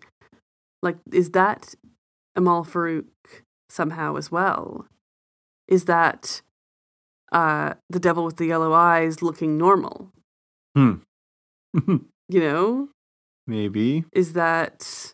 [0.81, 1.75] Like, is that
[2.35, 3.05] Amahl Farouk
[3.69, 4.87] somehow as well?
[5.69, 6.41] Is that
[7.31, 10.11] uh, the devil with the yellow eyes looking normal?
[10.75, 10.95] Hmm.
[12.31, 12.89] You know?
[13.47, 14.05] Maybe.
[14.11, 15.13] Is that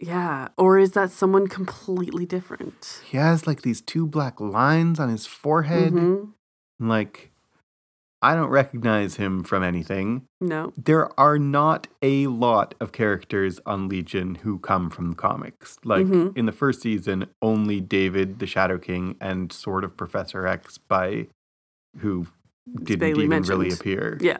[0.00, 0.48] Yeah.
[0.56, 3.02] Or is that someone completely different?
[3.04, 5.92] He has like these two black lines on his forehead.
[5.92, 6.32] Mhm.
[6.80, 7.32] Like,
[8.24, 10.26] I don't recognize him from anything.
[10.40, 10.72] No.
[10.82, 15.76] There are not a lot of characters on Legion who come from the comics.
[15.84, 16.34] Like Mhm.
[16.36, 21.28] in the first season, only David, the Shadow King, and sort of Professor X by
[21.98, 22.26] who
[22.82, 24.16] didn't Bailey even really appear.
[24.22, 24.38] Yeah.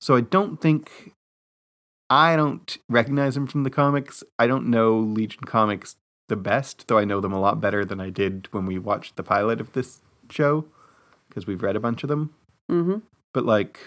[0.00, 1.12] So I don't think
[2.08, 4.24] I don't recognize him from the comics.
[4.38, 5.96] I don't know Legion comics
[6.28, 9.16] the best, though I know them a lot better than I did when we watched
[9.16, 10.64] the pilot of this show
[11.28, 12.34] because we've read a bunch of them.
[12.70, 12.98] Hmm
[13.34, 13.80] But like,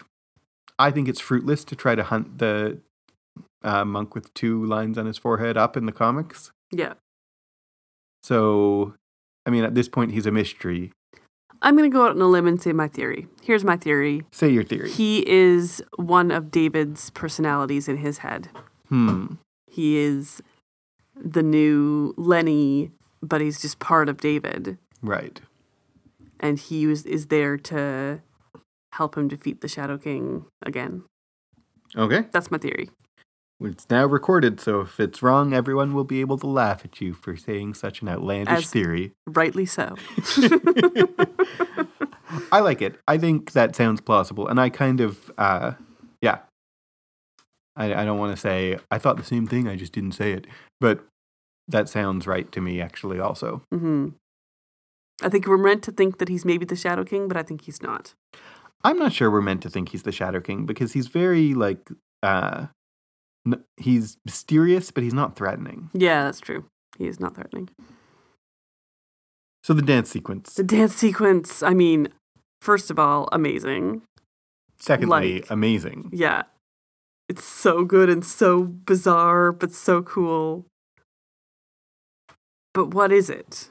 [0.78, 2.80] I think it's fruitless to try to hunt the
[3.64, 6.52] uh, monk with two lines on his forehead up in the comics.
[6.72, 6.94] Yeah.
[8.24, 8.94] So,
[9.46, 10.92] I mean, at this point, he's a mystery.
[11.62, 13.28] I'm going to go out on a limb and say my theory.
[13.42, 14.24] Here's my theory.
[14.32, 14.92] Say your theory.
[14.92, 18.50] He is one of David's personalities in his head.
[18.90, 19.36] Hmm.
[19.68, 20.42] He is
[21.16, 22.92] the new Lenny,
[23.22, 24.78] but he's just part of David.
[25.02, 25.40] Right.
[26.40, 28.22] And he was, is there to
[28.94, 31.04] help him defeat the Shadow King again.
[31.96, 32.26] Okay.
[32.32, 32.90] That's my theory.
[33.60, 37.14] It's now recorded, so if it's wrong, everyone will be able to laugh at you
[37.14, 39.12] for saying such an outlandish As- theory.
[39.28, 39.96] Rightly so.
[42.52, 43.00] I like it.
[43.08, 45.74] I think that sounds plausible, and I kind of, uh,
[46.22, 46.40] yeah.
[47.76, 49.68] I, I don't want to say I thought the same thing.
[49.68, 50.46] I just didn't say it,
[50.80, 51.06] but
[51.68, 52.82] that sounds right to me.
[52.82, 54.10] Actually, also, hmm
[55.22, 57.62] I think we're meant to think that he's maybe the Shadow King, but I think
[57.62, 58.14] he's not.
[58.84, 61.90] I'm not sure we're meant to think he's the Shadow King because he's very like,
[62.22, 62.68] uh,
[63.48, 65.90] n- he's mysterious, but he's not threatening.
[65.94, 66.66] Yeah, that's true.
[66.98, 67.70] He is not threatening.
[69.64, 70.56] So the dance sequence.
[70.56, 72.10] The dance sequence, I mean,
[72.62, 74.02] first of all, amazing.
[74.80, 76.10] Secondly, like- amazing.
[76.12, 76.44] Yeah.
[77.30, 80.66] It's so good and so bizarre, but so cool.
[82.74, 83.70] But what is it?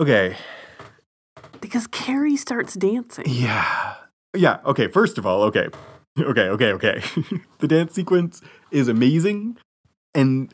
[0.00, 0.36] Okay.
[1.62, 3.24] Because Cary starts dancing.
[3.26, 3.94] Yeah.
[4.36, 4.58] Yeah.
[4.66, 4.88] Okay.
[4.88, 5.68] First of all, okay.
[6.18, 6.42] Okay.
[6.50, 6.72] Okay.
[6.72, 7.02] Okay.
[7.60, 9.56] the dance sequence is amazing.
[10.14, 10.52] And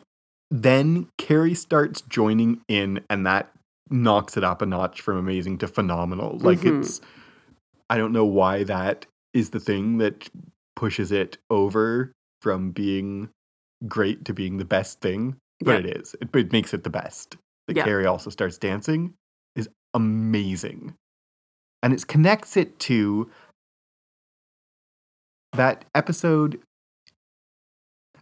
[0.52, 3.50] then Cary starts joining in, and that
[3.90, 6.38] knocks it up a notch from amazing to phenomenal.
[6.38, 6.78] Like, Mhm.
[6.78, 7.00] it's,
[7.90, 10.28] I don't know why that is the thing that
[10.76, 13.30] pushes it over from being
[13.88, 15.90] great to being the best thing, but Yeah.
[15.90, 16.14] it is.
[16.20, 17.36] It, it makes it the best.
[17.66, 17.84] That Yeah.
[17.84, 19.14] Cary also starts dancing
[19.94, 20.94] amazing.
[21.82, 23.30] And it connects it to
[25.52, 26.60] that episode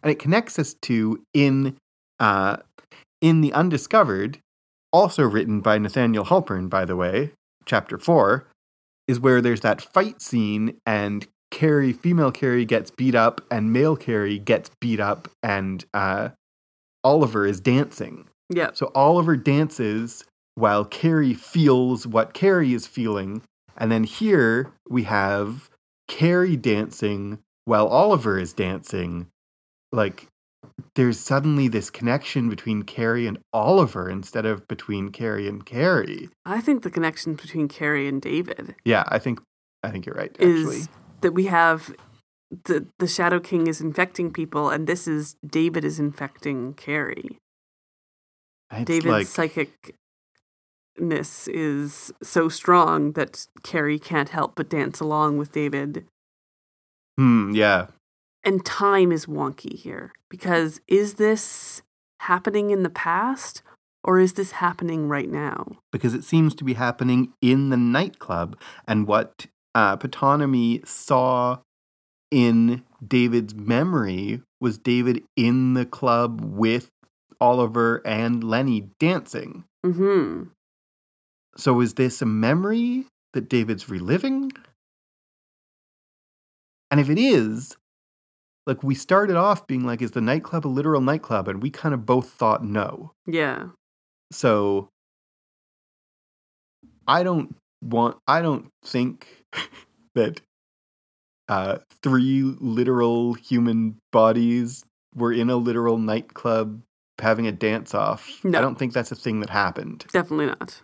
[0.03, 1.77] and it connects us to in
[2.21, 2.57] uh
[3.21, 4.39] in the undiscovered
[4.93, 7.33] also written by nathaniel halpern by the way
[7.65, 8.47] chapter 4
[9.09, 13.97] is where there's that fight scene and carrie female kerry gets beat up and male
[13.97, 16.29] cary gets beat up and uh
[17.03, 18.71] oliver is dancing Yeah.
[18.73, 20.25] so oliver dances
[20.57, 23.41] while cary feels what kerry is feeling
[23.77, 25.71] and then here we have
[26.09, 29.29] Cary dancing while Oliver is dancing.
[29.93, 30.29] Like,
[30.95, 36.29] there's suddenly this connection between Cary and Oliver instead of between Cary and Kerry.
[36.45, 39.41] I think the connection between Cary and David Yeah, I think
[39.83, 40.31] I think you're right.
[40.33, 40.89] Actually, is
[41.21, 41.95] that we have
[42.65, 47.39] the the Shadow King is infecting people, and this is David is infecting Cary.
[48.73, 49.97] it's David's like
[50.97, 56.07] psychicness is so strong that Cary can't help but dance along with David.
[57.17, 57.87] hmm, yeah,
[58.45, 61.83] And time is wonky here because is this
[62.21, 63.63] happening in the past
[64.05, 65.67] or is this happening right now?
[65.93, 68.57] because it seems to be happening in the nightclub,
[68.87, 69.97] and what uh,
[70.85, 71.59] saw
[72.31, 76.91] in David's memory was David in the club with
[77.41, 79.65] Oliver and Lenny dancing.
[79.85, 80.45] hmm
[81.57, 84.53] So is this a memory that David's reliving?
[86.91, 87.77] And if it is,
[88.67, 91.49] like we started off being like, is the nightclub a literal nightclub?
[91.49, 93.13] And we kind of both thought no.
[93.27, 93.69] Yeah.
[94.31, 94.89] So
[97.07, 99.45] I don't want, I don't think
[100.15, 100.41] that
[101.49, 104.85] uh, three literal human bodies
[105.15, 106.83] were in a literal nightclub
[107.19, 108.45] having a dance off.
[108.45, 108.59] No.
[108.59, 110.05] I don't think that's a thing that happened.
[110.13, 110.83] Definitely not.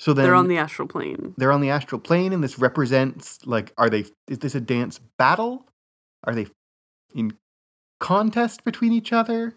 [0.00, 1.34] So then They're on the astral plane.
[1.36, 4.98] they're on the astral plane and this represents like are they is this a dance
[5.18, 5.66] battle
[6.24, 6.46] are they
[7.14, 7.36] in
[8.00, 9.54] contest between each other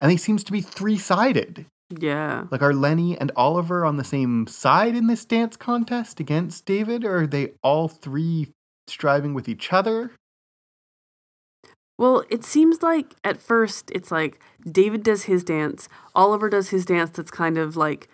[0.00, 2.46] and they seems to be three-sided Yeah.
[2.50, 7.04] like are lenny and oliver on the same side in this dance contest against david
[7.04, 8.48] or are they all three
[8.88, 10.12] striving with each other
[11.98, 14.40] Well, it seems like at first it's like
[14.80, 18.08] David does his dance, Oliver does his dance that's kind of like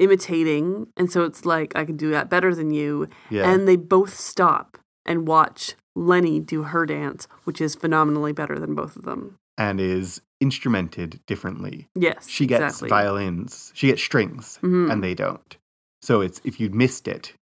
[0.00, 3.48] imitating, and so it's like I can do that better than you, Yeah.
[3.50, 8.74] and they both stop and watch Lenny do her dance, which is phenomenally better than
[8.74, 9.36] both of them.
[9.58, 11.86] and is instrumented differently.
[11.94, 12.88] Yes, She gets exactly.
[12.88, 14.90] violins, she gets strings, Mhm.
[14.90, 15.58] and they don't.
[16.00, 17.34] So it's if you'd missed it,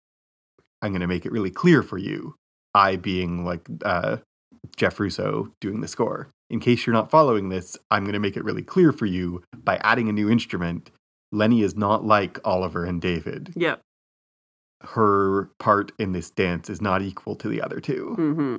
[0.81, 2.37] I'm going to make it really clear for you.
[2.75, 4.19] I being like uh,
[4.77, 6.29] Jeff Russo doing the score.
[6.49, 9.43] In case you're not following this, I'm going to make it really clear for you
[9.55, 10.91] by adding a new instrument.
[11.33, 13.53] Lenny is not like Oliver and David.
[13.57, 13.81] Yep.
[14.83, 18.15] Her part in this dance is not equal to the other two.
[18.15, 18.57] hmm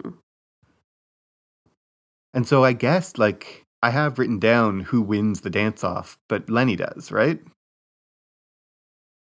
[2.34, 6.50] And so I guess like I have written down who wins the dance off, but
[6.50, 7.40] Lenny does, right?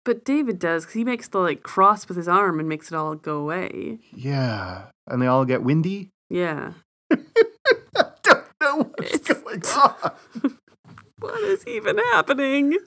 [0.04, 2.96] But David does because he makes the like cross with his arm and makes it
[2.96, 4.00] all go away.
[4.14, 4.86] Yeah.
[5.08, 6.10] And they all get windy.
[6.30, 6.74] Yeah.
[7.12, 7.18] I
[8.24, 10.58] don't know what's It's- going on.
[11.20, 12.80] What is even happening?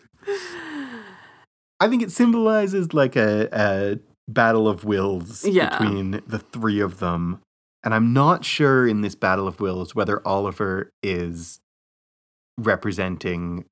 [1.80, 3.98] I think it symbolizes like a, a
[4.28, 5.78] battle of wills Yeah.
[5.78, 7.40] between the three of them.
[7.82, 11.60] And I'm not sure in this battle of wills whether Oliver is
[12.58, 13.64] representing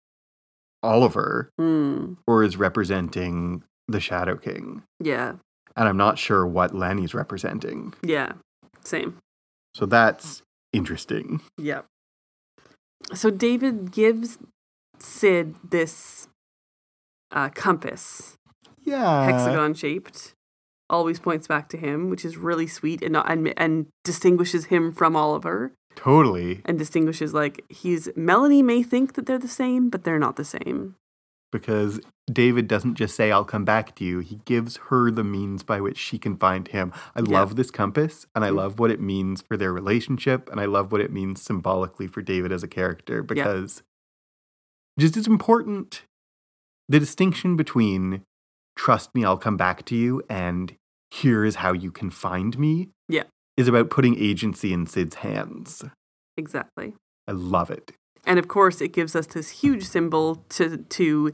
[0.83, 2.15] Oliver Hmm.
[2.27, 4.83] or is representing the Shadow King.
[5.01, 5.35] Yeah.
[5.77, 7.95] And I'm not sure what Lenny's representing.
[8.03, 8.33] Yeah.
[8.85, 9.17] Same.
[9.75, 10.43] So that's
[10.73, 11.41] interesting.
[11.57, 11.87] Yep.
[13.15, 14.39] So David gives
[14.99, 16.29] Syd this
[17.33, 18.37] uh, compass,
[18.85, 19.25] Yeah.
[19.25, 20.35] hexagon shaped.
[20.91, 25.17] Always points back to him, which is really sweet and and and distinguishes him from
[25.17, 26.61] Oliver Totally.
[26.67, 30.45] and distinguishes like he's Melanie may think that they're the same, but they're not the
[30.45, 30.97] same.
[31.51, 32.01] Because
[32.31, 34.21] David doesn't just say, I'll come back to you.
[34.21, 36.93] He gives her the means by which she can find him.
[37.15, 37.39] I Yeah.
[37.41, 38.57] love this compass and I Mm.
[38.57, 42.21] love what it means for their relationship and I love what it means symbolically for
[42.23, 43.83] David as a character because
[44.99, 46.03] just it's important
[46.93, 48.23] the distinction between
[48.77, 50.75] trust me, I'll come back to you and
[51.11, 52.89] here is how you can find me.
[53.09, 53.25] Yeah.
[53.57, 55.85] Is about putting agency in Syd's hands.
[56.37, 56.95] Exactly.
[57.29, 57.93] I love it.
[58.25, 61.33] And of course, it gives us this huge symbol to to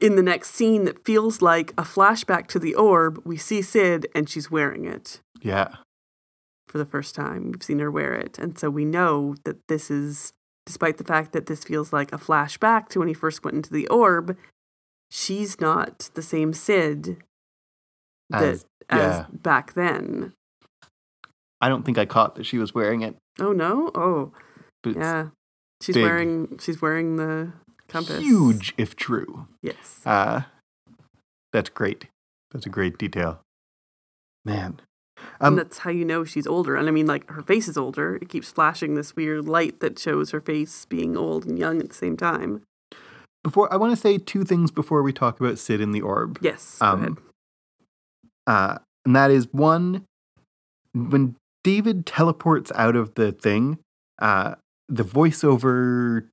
[0.00, 3.22] in the next scene that feels like a flashback to the orb.
[3.24, 5.76] We see Syd, and she's wearing it Yeah.
[6.68, 7.52] for the first time.
[7.52, 10.32] We've seen her wear it, and so we know that this is,
[10.68, 13.72] despite the fact that this feels like a flashback to when he first went into
[13.72, 14.36] the orb.
[15.10, 17.16] She's not the same Syd
[18.28, 20.34] that As- as back then.
[21.62, 23.16] I don't think I caught that she was wearing it.
[23.40, 23.90] Oh no!
[23.94, 24.32] Oh
[24.82, 25.28] But it's yeah,
[25.82, 26.04] she's big.
[26.04, 27.52] wearing she's wearing the
[27.88, 28.20] compass.
[28.20, 29.48] huge if true.
[29.62, 30.02] Yes.
[30.04, 30.42] Uh,
[31.52, 32.04] that's great.
[32.52, 33.40] That's a great detail.
[34.44, 34.80] Man.
[35.40, 36.76] Um, and that's how you know she's older.
[36.76, 38.16] And I mean, like, her face is older.
[38.16, 41.88] It keeps flashing this weird light that shows her face being old and young at
[41.88, 42.62] the same time.
[43.44, 46.38] before I want to say two things before we talk about Syd in the Orb.
[46.42, 46.78] Yes.
[46.80, 47.08] Go ahead.
[47.08, 47.18] Um,
[48.46, 50.04] uh, and that is one
[50.94, 53.78] when David teleports out of the thing,
[54.20, 54.54] uh,
[54.88, 56.28] the voiceover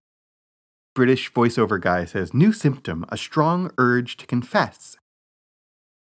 [0.94, 4.96] British voiceover guy says, New symptom, a strong urge to confess.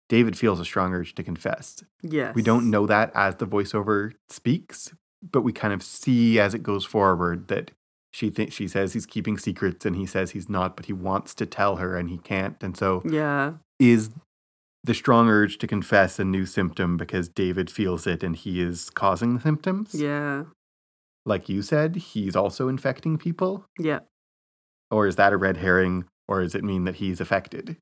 [0.08, 1.82] David feels a strong urge to confess.
[2.02, 2.34] Yes.
[2.34, 6.62] We don't know that as the voiceover speaks, but we kind of see as it
[6.62, 7.70] goes forward that
[8.12, 11.34] she thinks she says he's keeping secrets and he says he's not, but he wants
[11.34, 12.62] to tell her and he can't.
[12.62, 13.54] And so Yeah.
[13.80, 14.10] is
[14.84, 18.90] the strong urge to confess a new symptom because David feels it and he is
[18.90, 19.94] causing the symptoms?
[19.94, 20.44] Yeah.
[21.26, 23.64] Like you said, he's also infecting people?
[23.78, 24.00] Yeah.
[24.90, 26.04] Or is that a red herring?
[26.28, 27.78] Or does it mean that he's affected?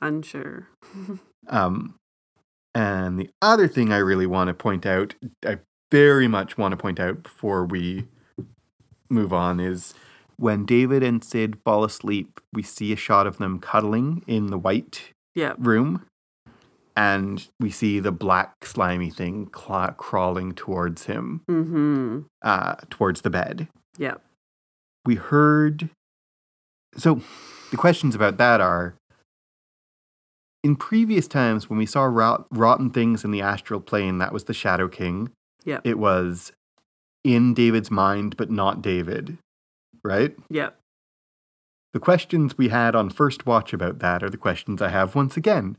[0.00, 0.68] Unsure.
[1.48, 1.94] Um,
[2.74, 5.14] and the other thing I really want to point out,
[5.44, 5.58] I
[5.90, 8.06] very much want to point out before we
[9.08, 9.94] move on, is
[10.36, 14.58] when David and Syd fall asleep, we see a shot of them cuddling in the
[14.58, 15.54] white yeah.
[15.58, 16.04] room,
[16.94, 22.20] and we see the black slimy thing cla crawling towards him, Mm-hmm.
[22.42, 23.68] uh, towards the bed.
[23.96, 24.14] Yeah.
[25.06, 25.88] We heard.
[26.96, 27.20] So
[27.70, 28.96] the questions about that are
[30.66, 34.44] in previous times when we saw rot- rotten things in the astral plane, that was
[34.44, 35.30] the Shadow King.
[35.64, 35.78] Yeah.
[35.84, 36.50] It was
[37.22, 39.38] in David's mind, but not David,
[40.02, 40.34] right?
[40.50, 40.70] Yeah.
[41.94, 45.36] The questions we had on first watch about that are the questions I have once
[45.36, 45.76] again.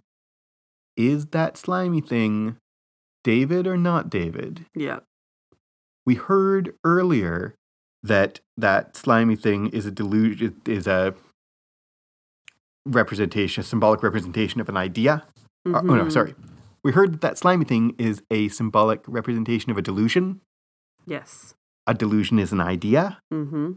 [0.95, 2.55] Is that slimy thing
[3.25, 4.67] David or not David?
[4.73, 4.99] Yeah.
[6.05, 7.55] We heard earlier
[8.03, 11.13] that that slimy thing is a delusion, is a
[12.87, 15.25] representation, a symbolic representation of an idea.
[15.65, 16.11] Uh, oh no, Mhm.
[16.11, 16.35] sorry.
[16.83, 20.41] We heard that that slimy thing is a symbolic representation of a delusion.
[21.05, 21.53] Yes.
[21.89, 23.17] a delusion is an idea.
[23.33, 23.73] Mm-hmm.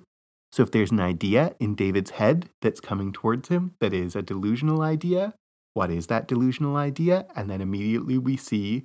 [0.51, 4.23] So if there's an idea in David's head that's coming towards him that is a
[4.23, 5.35] delusional idea,
[5.75, 7.27] what is that delusional idea?
[7.37, 8.85] And then immediately we see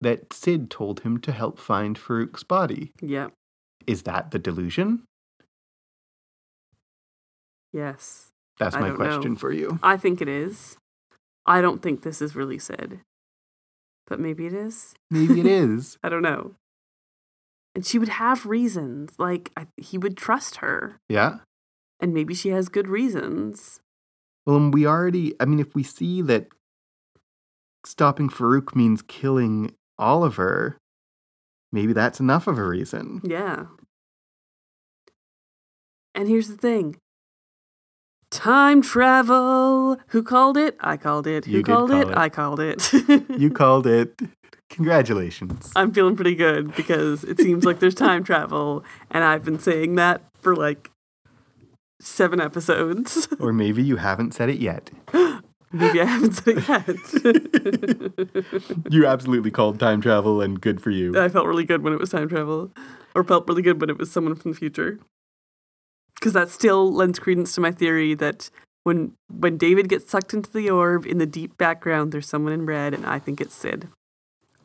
[0.00, 2.92] that Syd told him to help find Farouk's body.
[3.02, 3.28] Yeah.
[3.86, 5.04] Is that the delusion?
[7.72, 8.28] Yes.
[8.58, 9.38] That's I my question know.
[9.38, 9.78] for you.
[9.82, 10.76] I think it is.
[11.44, 13.00] I don't think this is really Syd.
[14.06, 14.94] But maybe it is.
[15.10, 15.98] Maybe it is.
[16.02, 16.54] I don't know.
[17.74, 19.12] And she would have reasons.
[19.18, 20.98] Like, I, he would trust her.
[21.08, 21.38] Yeah.
[22.00, 23.80] And maybe she has good reasons.
[24.46, 26.46] Well, and we already, I mean, if we see that
[27.84, 30.78] stopping Farouk means killing Oliver,
[31.72, 33.20] maybe that's enough of a reason.
[33.24, 33.66] Yeah.
[36.14, 36.96] And here's the thing
[38.30, 39.98] time travel.
[40.08, 40.76] Who called it?
[40.80, 41.44] I called it.
[41.44, 42.08] Who You did called call it?
[42.08, 42.16] it.
[42.16, 42.92] I called it.
[43.38, 44.20] You called it.
[44.68, 45.72] Congratulations.
[45.76, 49.94] I'm feeling pretty good because it seems like there's time travel, and I've been saying
[49.94, 50.90] that for like
[52.00, 53.28] seven episodes.
[53.40, 54.90] or maybe you haven't said it yet.
[55.72, 56.86] Maybe I haven't said it yet.
[58.92, 61.18] You absolutely called time travel, and good for you.
[61.20, 62.72] I felt really good when it was time travel,
[63.14, 64.98] or felt really good when it was someone from the future.
[66.18, 68.50] Because that still lends credence to my theory that
[68.84, 72.66] when when David gets sucked into the orb, in the deep background, there's someone in
[72.66, 73.88] red, and I think it's Syd.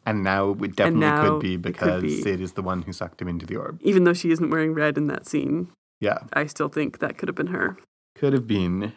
[0.05, 2.21] And now it definitely now could be it could because be.
[2.21, 3.79] Syd is the one who sucked him into the orb.
[3.83, 5.67] Even though she isn't wearing red in that scene,
[5.99, 7.77] Yeah, I still think that could have been her.
[8.15, 8.93] could have been.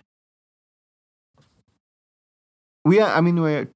[2.85, 3.67] We, I mean, we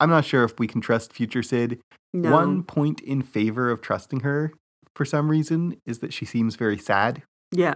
[0.00, 1.78] I'm not sure if we can trust future Syd.
[2.12, 2.32] No.
[2.32, 4.52] One point in favor of trusting her,
[4.96, 7.22] for some reason, is that she seems very sad.
[7.52, 7.74] Yeah.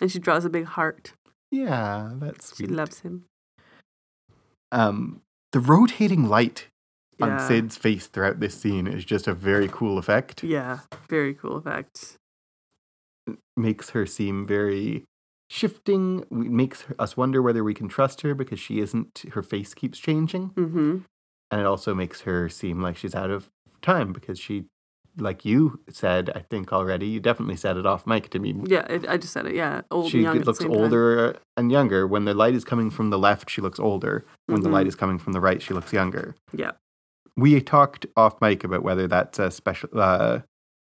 [0.00, 1.12] And she draws a big heart.
[1.50, 3.26] Yeah, that's She loves him.
[4.72, 5.20] Um,
[5.52, 6.66] the rotating light
[7.20, 10.42] on Syd's face throughout this scene is just a very cool effect.
[10.42, 10.80] Yeah.
[11.08, 12.16] Very cool effect.
[13.56, 15.04] Makes her seem very
[15.48, 16.24] shifting.
[16.28, 19.24] We- Makes us wonder whether we can trust her because she isn't.
[19.32, 20.98] Her face keeps changing, Mm-hmm.
[21.52, 23.48] and it also makes her seem like she's out of
[23.80, 24.64] time because she,
[25.16, 27.06] like you said, I think already.
[27.06, 28.54] You definitely said it off mic to me.
[28.66, 29.54] Yeah, it, I just said it.
[29.54, 29.82] Yeah.
[29.90, 30.36] Old she and young.
[30.36, 30.80] at the looks same time.
[30.80, 32.06] older and younger.
[32.06, 34.24] When the light is coming from the left, she looks older.
[34.46, 34.72] When the Mhm.
[34.72, 36.34] light is coming from the right, she looks younger.
[36.52, 36.72] Yeah.
[37.36, 40.40] We talked off mic about whether that's a special uh,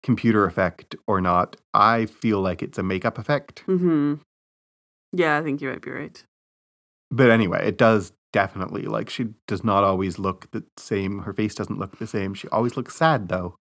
[0.03, 1.55] computer effect or not.
[1.73, 3.63] I feel like it's a makeup effect.
[3.67, 4.15] Mm-hmm.
[5.13, 6.23] Yeah, I think you might be right.
[7.11, 11.19] But anyway, it does definitely like she does not always look the same.
[11.19, 12.33] Her face doesn't look the same.
[12.33, 13.55] She always looks sad though.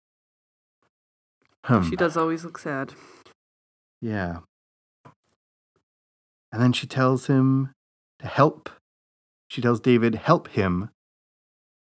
[1.64, 1.88] Hmm.
[1.88, 2.94] She does always look sad.
[4.00, 4.38] Yeah.
[6.52, 7.72] And then she tells him
[8.18, 8.70] to help.
[9.48, 10.90] She tells David, help him.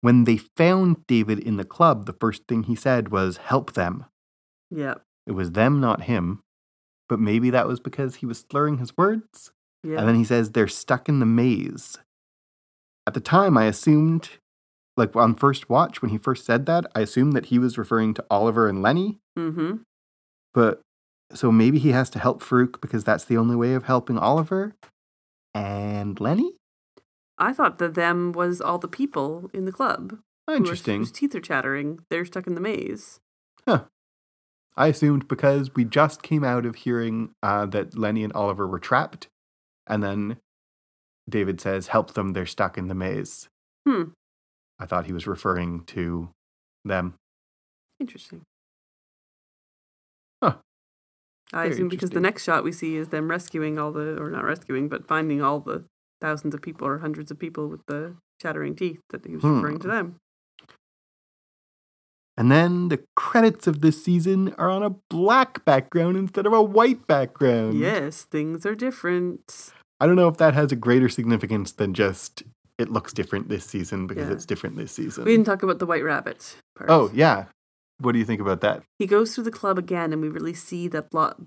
[0.00, 4.06] When they found David in the club, the first thing he said was, help them.
[4.70, 4.94] Yeah.
[5.26, 6.40] It was them, not him.
[7.08, 9.50] But maybe that was because he was slurring his words.
[9.82, 9.98] Yeah.
[9.98, 11.98] And then he says, they're stuck in the maze.
[13.06, 14.30] At the time, I assumed,
[14.98, 18.14] like on first watch, when he first said that, I assumed that he was referring
[18.14, 19.18] to Oliver and Lenny.
[19.38, 19.76] mm-hmm.
[20.52, 20.80] But
[21.32, 24.74] so maybe he has to help Farouk because that's the only way of helping Oliver
[25.54, 26.54] and Lenny.
[27.38, 30.18] I thought that them was all the people in the club.
[30.48, 31.00] Oh, interesting.
[31.00, 32.00] Whose teeth are chattering.
[32.10, 33.20] They're stuck in the maze.
[33.66, 33.84] Huh.
[34.76, 38.78] I assumed because we just came out of hearing uh, that Lenny and Oliver were
[38.78, 39.28] trapped,
[39.86, 40.38] and then
[41.28, 42.32] David says, "Help them!
[42.32, 43.48] They're stuck in the maze."
[43.86, 44.10] Hmm.
[44.78, 46.30] I thought he was referring to
[46.84, 47.14] them.
[48.00, 48.42] Interesting.
[50.42, 50.56] Huh.
[51.52, 54.30] I Very assume because the next shot we see is them rescuing all the, or
[54.30, 55.84] not rescuing, but finding all the
[56.20, 59.56] thousands of people or hundreds of people with the chattering teeth that he was Hmm.
[59.56, 60.16] referring to them.
[62.36, 66.62] And then the credits of this season are on a black background instead of a
[66.62, 67.78] white background.
[67.80, 69.72] yes, things are different.
[70.00, 72.44] I don't know if that has a greater significance than just
[72.78, 74.34] it looks different this season because Yeah.
[74.34, 75.24] it's different this season.
[75.24, 76.88] We didn't talk about the white rabbit part.
[76.90, 77.46] oh, yeah.
[78.00, 78.84] What do you think about that?
[79.00, 81.02] He goes through the club again, and we really see the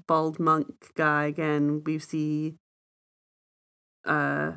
[0.08, 1.82] bald monk guy again.
[1.86, 2.56] We see
[4.06, 4.54] uh,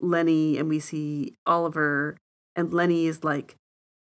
[0.00, 2.16] Lenny, and we see Oliver,
[2.54, 3.56] and Lenny is like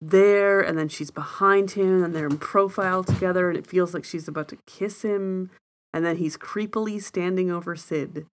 [0.01, 4.03] there, and then she's behind him, and they're in profile together, and it feels like
[4.03, 5.51] she's about to kiss him,
[5.93, 8.25] and then he's creepily standing over Syd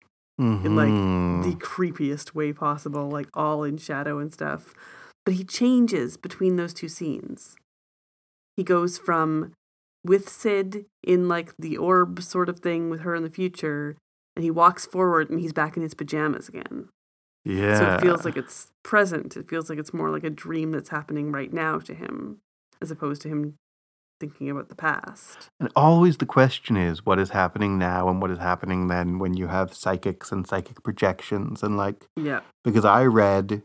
[0.41, 1.43] in like Mhm.
[1.45, 4.75] the creepiest way possible, like all in shadow and stuff.
[5.25, 7.57] But he changes between those two scenes.
[8.57, 9.53] He goes from
[10.05, 13.97] with Syd in like the orb sort of thing with her in the future,
[14.35, 16.89] and he walks forward and he's back in his pajamas again.
[17.45, 17.79] yeah.
[17.79, 19.37] So it feels like it's present.
[19.37, 22.39] It feels like it's more like a dream that's happening right now to him,
[22.83, 23.57] as opposed to him
[24.21, 25.49] thinking about the past.
[25.59, 29.35] And always the question is what is happening now and what is happening then when
[29.35, 32.41] you have psychics and psychic projections and like Yeah.
[32.63, 33.63] because I read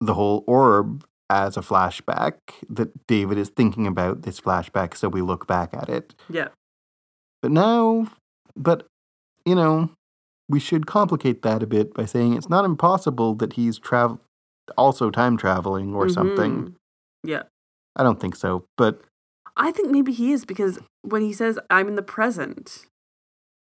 [0.00, 2.34] the whole orb as a flashback
[2.68, 6.14] that David is thinking about this flashback so we look back at it.
[6.28, 6.48] Yeah.
[7.42, 8.08] But now
[8.56, 8.86] but
[9.44, 9.90] you know,
[10.48, 14.20] we should complicate that a bit by saying it's not impossible that he's travel
[14.76, 16.52] also time traveling or something.
[16.62, 16.74] Mhm.
[17.24, 17.42] Yeah.
[17.96, 19.02] I don't think so, but
[19.56, 22.86] I think maybe he is because when he says, I'm in the present,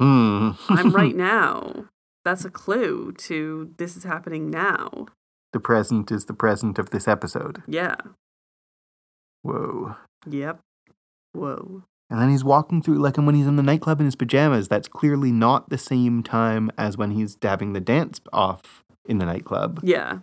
[0.01, 0.53] hmm.
[0.69, 1.87] I'm right now,
[2.25, 5.07] that's a clue to this is happening now.
[5.53, 7.63] the present is the present of this episode.
[7.69, 7.97] Yeah.
[9.43, 9.97] Whoa.
[10.29, 10.61] Yep.
[11.33, 11.83] Whoa.
[12.11, 14.69] And then he's walking through, like and when he's in the nightclub in his pajamas,
[14.69, 19.27] that's clearly not the same time as when he's dabbing the dance off in the
[19.27, 19.81] nightclub.
[19.83, 20.19] Yeah.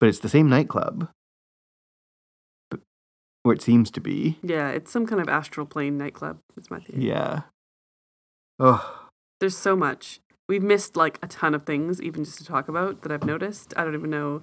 [0.00, 1.08] But it's the same nightclub.
[3.44, 4.38] Or it seems to be.
[4.42, 4.70] Yeah.
[4.70, 6.38] It's some kind of astral plane nightclub.
[6.56, 7.06] It's my theory.
[7.06, 7.42] Yeah.
[8.58, 9.08] Oh,
[9.40, 10.20] There's so much.
[10.48, 13.74] We've missed like a ton of things, even just to talk about, that I've noticed.
[13.76, 14.42] I don't even know.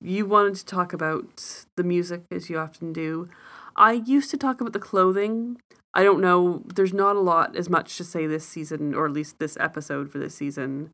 [0.00, 3.28] You wanted to talk about the music, as you often do.
[3.76, 5.58] I used to talk about the clothing.
[5.94, 6.62] I don't know.
[6.74, 10.10] There's not a lot as much to say this season, or at least this episode
[10.10, 10.90] for this season,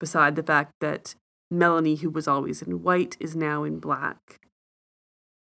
[0.00, 1.14] beside the fact that
[1.50, 4.40] Melanie, who was always in white, is now in black.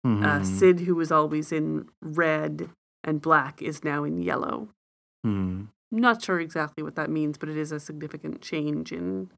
[0.06, 0.44] Uh, mhm.
[0.44, 2.70] Syd, who was always in red
[3.02, 4.68] and black, is now in yellow.
[5.24, 5.64] Hmm.
[5.90, 9.30] Not sure exactly what that means, but it is a significant change in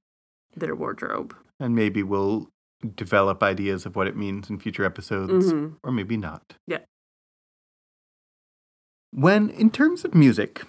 [0.54, 1.34] their wardrobe.
[1.58, 2.48] And maybe we'll
[2.94, 5.76] develop ideas of what it means in future episodes, Mhm.
[5.82, 6.54] or maybe not.
[6.66, 6.80] Yeah.
[9.10, 10.62] When, in terms of music,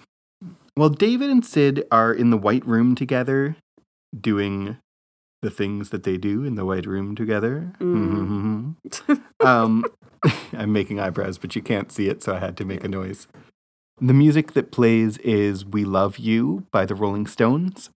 [0.76, 3.56] well, David and Syd are in the White Room together,
[4.18, 4.78] doing
[5.42, 7.72] the things that they do in the White Room together.
[7.80, 8.76] Mm.
[9.40, 9.84] um,
[10.52, 13.26] I'm making eyebrows, but you can't see it, so I had to make a noise.
[14.00, 17.90] The music that plays is We Love You by the Rolling Stones.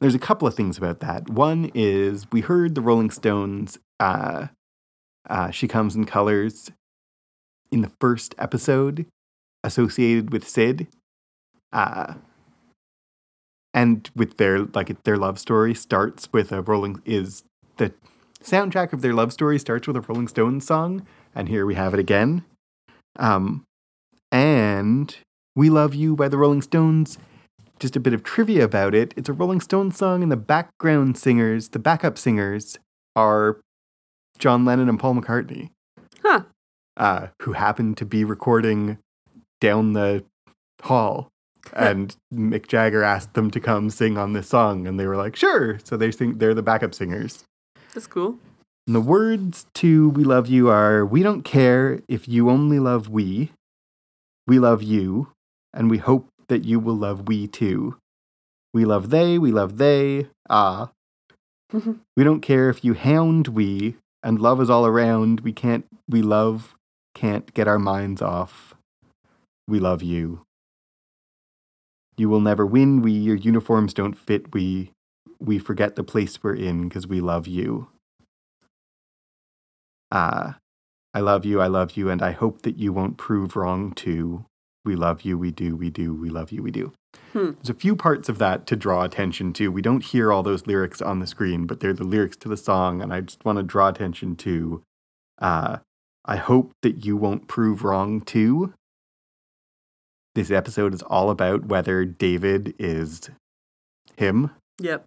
[0.00, 1.30] There's a couple of things about that.
[1.30, 4.48] One is we heard the Rolling Stones, uh,
[5.28, 6.70] uh, She Comes in Colors,
[7.70, 9.06] in the first episode
[9.64, 10.88] associated with Syd.
[11.72, 12.14] Uh,
[13.74, 17.44] and with their like their love story starts with a rolling is
[17.76, 17.92] the
[18.42, 21.94] soundtrack of their love story starts with a Rolling Stones song, and here we have
[21.94, 22.44] it again.
[23.18, 23.64] Um,
[24.30, 25.16] and
[25.54, 27.18] We Love You by the Rolling Stones.
[27.78, 29.12] Just a bit of trivia about it.
[29.16, 32.78] It's a Rolling Stones song, and the background singers, the backup singers,
[33.16, 33.60] are
[34.38, 35.70] John Lennon and Paul McCartney,
[36.22, 36.42] huh.
[36.96, 38.98] uh, who happen to be recording
[39.60, 40.24] down the
[40.82, 41.28] hall.
[41.72, 45.36] And Mick Jagger asked them to come sing on this song, and they were like,
[45.36, 46.38] "Sure." So they sing.
[46.38, 47.44] They're the backup singers.
[47.94, 48.38] That's cool.
[48.86, 53.08] And the words to We Love You are We don't care if you only love
[53.08, 53.52] we.
[54.46, 55.28] We love you,
[55.72, 57.96] and we hope that you will love we too.
[58.74, 60.90] We love they, we love they, ah.
[62.16, 65.40] we don't care if you hound we, and love is all around.
[65.40, 66.74] We can't, we love,
[67.14, 68.74] can't get our minds off.
[69.68, 70.42] We love you.
[72.22, 74.92] You will never win, we, your uniforms don't fit, we.
[75.40, 77.88] We forget the place we're in because we love you.
[80.12, 80.58] Ah,
[81.12, 84.44] I love you, I love you, and I hope that you won't prove wrong too.
[84.84, 86.92] We love you, we do, we do, we love you, we do.
[87.32, 87.54] Hmm.
[87.54, 89.72] There's a few parts of that to draw attention to.
[89.72, 92.56] We don't hear all those lyrics on the screen, but they're the lyrics to the
[92.56, 94.84] song, and I just want to draw attention to
[95.40, 95.78] uh,
[96.24, 98.74] I hope that you won't prove wrong too.
[100.34, 103.30] This episode is all about whether David is
[104.16, 104.50] him
[104.80, 105.04] Yep.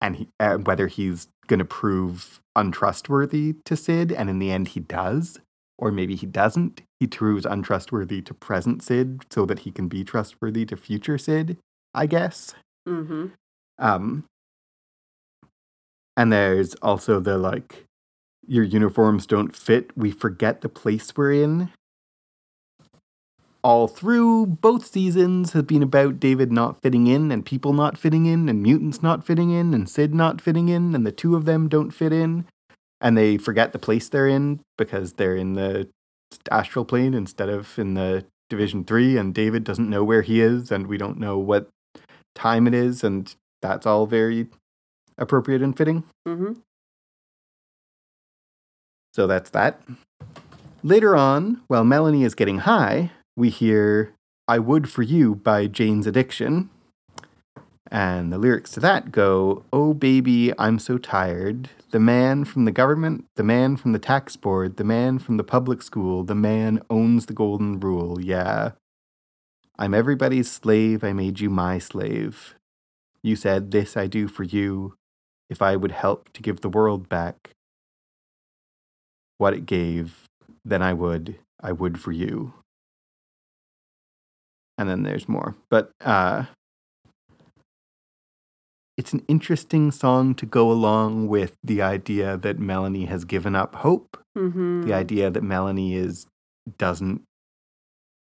[0.00, 4.68] and he, uh, whether he's going to prove untrustworthy to Syd, and in the end
[4.68, 5.38] he does,
[5.78, 6.82] or maybe he doesn't.
[6.98, 11.58] He proves untrustworthy to present Syd so that he can be trustworthy to future Syd,
[11.94, 12.54] I guess.
[12.88, 13.26] Mm-hmm.
[13.78, 14.24] Um,
[16.16, 17.84] and there's also the like,
[18.46, 19.96] your uniforms don't fit.
[19.96, 21.70] We forget the place we're in.
[23.62, 28.26] All through both seasons have been about David not fitting in and people not fitting
[28.26, 31.44] in and mutants not fitting in and Syd not fitting in and the two of
[31.44, 32.46] them don't fit in
[33.00, 35.88] and they forget the place they're in because they're in the
[36.50, 40.70] astral plane instead of in the division 3 and David doesn't know where he is
[40.70, 41.68] and we don't know what
[42.34, 44.46] time it is and that's all very
[45.16, 46.04] appropriate and fitting.
[46.26, 46.52] Mm-hmm.
[49.12, 49.80] So that's that.
[50.84, 54.12] Later on, while Melanie is getting high, we hear
[54.48, 56.70] I Would For You by Jane's Addiction.
[57.88, 61.70] And the lyrics to that go, Oh, baby, I'm so tired.
[61.92, 65.44] The man from the government, the man from the tax board, the man from the
[65.44, 68.72] public school, the man owns the golden rule, yeah.
[69.78, 72.56] I'm everybody's slave, I made you my slave.
[73.22, 74.96] You said, This I do for you,
[75.48, 77.50] if I would help to give the world back
[79.38, 80.24] what it gave,
[80.64, 82.54] then I would, I would for you.
[84.78, 85.54] And then there's more.
[85.68, 86.44] But uh
[88.96, 93.76] it's an interesting song to go along with the idea that Melanie has given up
[93.76, 94.82] hope, Mm-hmm.
[94.82, 96.26] the idea that Melanie is
[96.78, 97.22] doesn't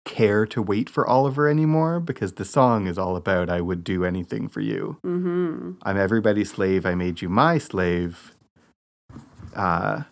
[0.06, 4.06] care to wait for Oliver anymore because the song is all about I would do
[4.06, 4.98] anything for you.
[5.06, 5.72] Mm-hmm.
[5.84, 8.34] I'm everybody's slave, I made you my slave.
[9.56, 10.04] Uh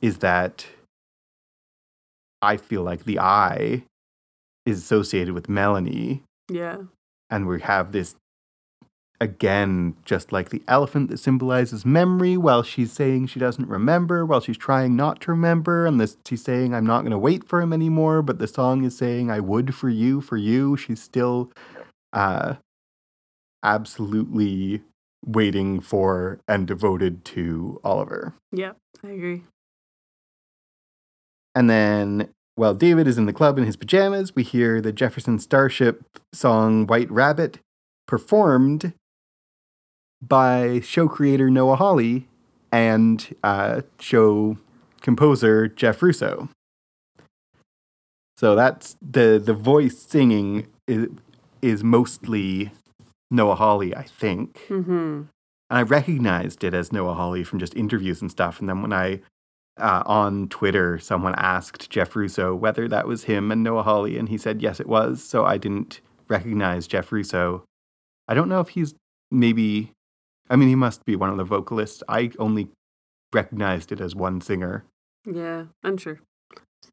[0.00, 0.66] is that
[2.42, 3.84] I feel like the I
[4.66, 6.78] is associated with Melanie Yeah.
[7.30, 8.16] and we have this
[9.18, 14.40] again just like the elephant that symbolizes memory while she's saying she doesn't remember while
[14.40, 17.62] she's trying not to remember and this she's saying i'm not going to wait for
[17.62, 21.50] him anymore but the song is saying i would for you for you she's still
[22.12, 22.56] uh
[23.62, 24.82] absolutely
[25.24, 28.72] waiting for and devoted to oliver Yeah.
[29.02, 29.44] I agree.
[31.54, 35.38] And then, while David is in the club in his pajamas, we hear the Jefferson
[35.38, 37.60] Starship song White Rabbit
[38.08, 38.92] performed
[40.20, 42.26] by show creator Noah Hawley
[42.72, 44.56] and uh, show
[45.00, 46.48] composer Jeff Russo.
[48.36, 51.08] So that's the the voice singing is,
[51.62, 52.72] is mostly
[53.30, 54.66] Noah Hawley, I think.
[54.68, 54.92] Mm-hmm.
[55.68, 58.60] And I recognized it as Noah Hawley from just interviews and stuff.
[58.60, 59.20] And then when I,
[59.78, 64.28] uh, on Twitter, someone asked Jeff Russo whether that was him and Noah Hawley, and
[64.28, 65.22] he said yes, it was.
[65.22, 67.64] So I didn't recognize Jeff Russo.
[68.28, 68.94] I don't know if he's
[69.30, 69.92] maybe,
[70.50, 72.02] I mean, he must be one of the vocalists.
[72.08, 72.68] I only
[73.32, 74.84] recognized it as one singer.
[75.24, 75.66] Yeah.
[75.84, 76.18] I'm sure.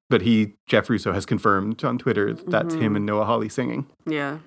[0.09, 2.97] But he, Jeff Russo, has confirmed on Twitter that that's him Mhm.
[2.97, 3.87] and Noah Hawley singing.
[4.05, 4.39] Yeah.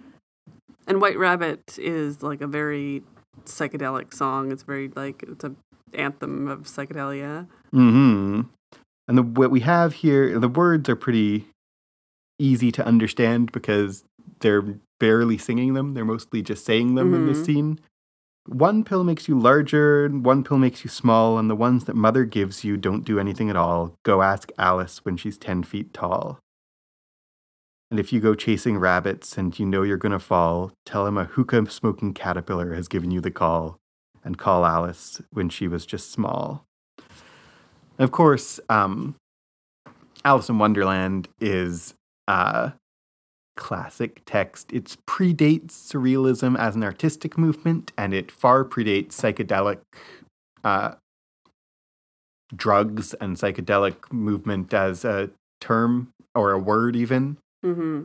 [0.86, 3.02] And White Rabbit is like a very
[3.44, 4.50] psychedelic song.
[4.52, 5.54] It's very like it's a
[5.94, 7.46] anthem of psychedelia.
[7.70, 8.42] Hmm.
[9.08, 11.46] And the what we have here, the words are pretty
[12.38, 14.04] easy to understand because
[14.40, 15.94] they're barely singing them.
[15.94, 17.46] They're mostly just saying them in this Mhm.
[17.46, 17.80] scene.
[18.48, 21.96] One pill makes you larger, and one pill makes you small, and the ones that
[21.96, 23.94] mother gives you don't do anything at all.
[24.04, 26.38] Go ask Alice when she's ten feet tall.
[27.90, 31.24] And if you go chasing rabbits and you know you're gonna fall, tell him a
[31.24, 33.78] hookah smoking caterpillar has given you the call,
[34.24, 36.64] and call Alice when she was just small.
[37.98, 39.14] Of course, um,
[40.24, 41.94] Alice in Wonderland is
[42.26, 42.70] uh,
[43.56, 44.72] classic text.
[44.72, 49.78] It predates surrealism as an artistic movement, and it far predates psychedelic
[50.64, 50.96] uh,
[52.54, 55.30] drugs and psychedelic movement as a
[55.60, 57.38] term or a word, even.
[57.64, 58.04] Mm-hmm.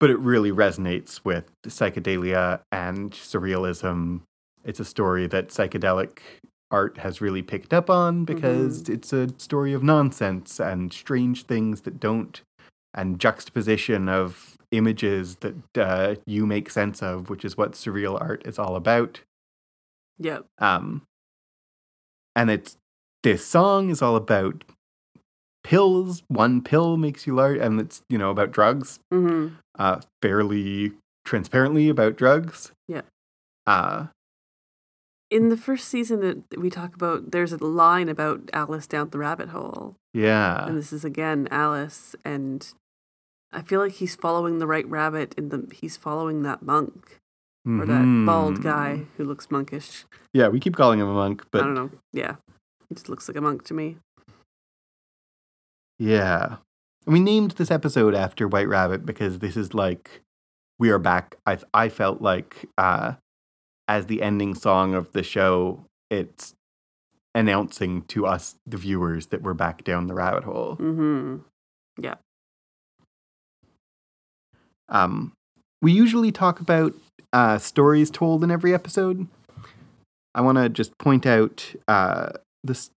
[0.00, 4.22] But it really resonates with psychedelia and surrealism.
[4.64, 6.18] It's a story that psychedelic
[6.70, 11.82] art has really picked up on because it's a story of nonsense and strange things
[11.82, 12.40] that don't,
[12.94, 18.46] and juxtaposition of images that uh, you make sense of, which is what surreal art
[18.46, 19.20] is all about.
[20.18, 20.46] Yep.
[20.58, 21.02] Um,
[22.34, 22.76] and it's
[23.22, 24.64] this song is all about
[25.64, 26.22] pills.
[26.28, 28.98] One pill makes you large, and it's you know about drugs.
[29.12, 29.54] Mm-hmm.
[29.78, 30.92] Uh, fairly
[31.24, 32.72] transparently about drugs.
[32.88, 33.02] Yeah.
[33.66, 34.06] Uh,
[35.30, 39.18] In the first season that we talk about, there's a line about Alice down the
[39.18, 40.66] rabbit hole, yeah.
[40.66, 42.68] and this is again Alice, and
[43.52, 45.34] I feel like he's following the right rabbit.
[45.38, 47.18] In the he's following that monk
[47.64, 48.62] or that bald Mhm.
[48.62, 50.04] guy who looks monkish.
[50.34, 51.90] Yeah, we keep calling him a monk, but I don't know.
[52.12, 52.36] Yeah,
[52.88, 53.98] he just looks like a monk to me.
[55.98, 56.56] Yeah.
[57.06, 60.20] We named this episode after White Rabbit because this is like
[60.78, 61.36] we are back.
[61.46, 63.14] I I felt like uh
[63.88, 66.54] as the ending song of the show, it's
[67.34, 70.76] announcing to us the viewers that we're back down the rabbit hole.
[70.76, 71.36] Mm-hmm.
[71.98, 72.14] Yeah.
[74.88, 75.32] Um
[75.80, 76.94] we usually talk about
[77.32, 79.26] uh stories told in every episode.
[80.34, 82.30] I want to just point out uh
[82.62, 82.90] this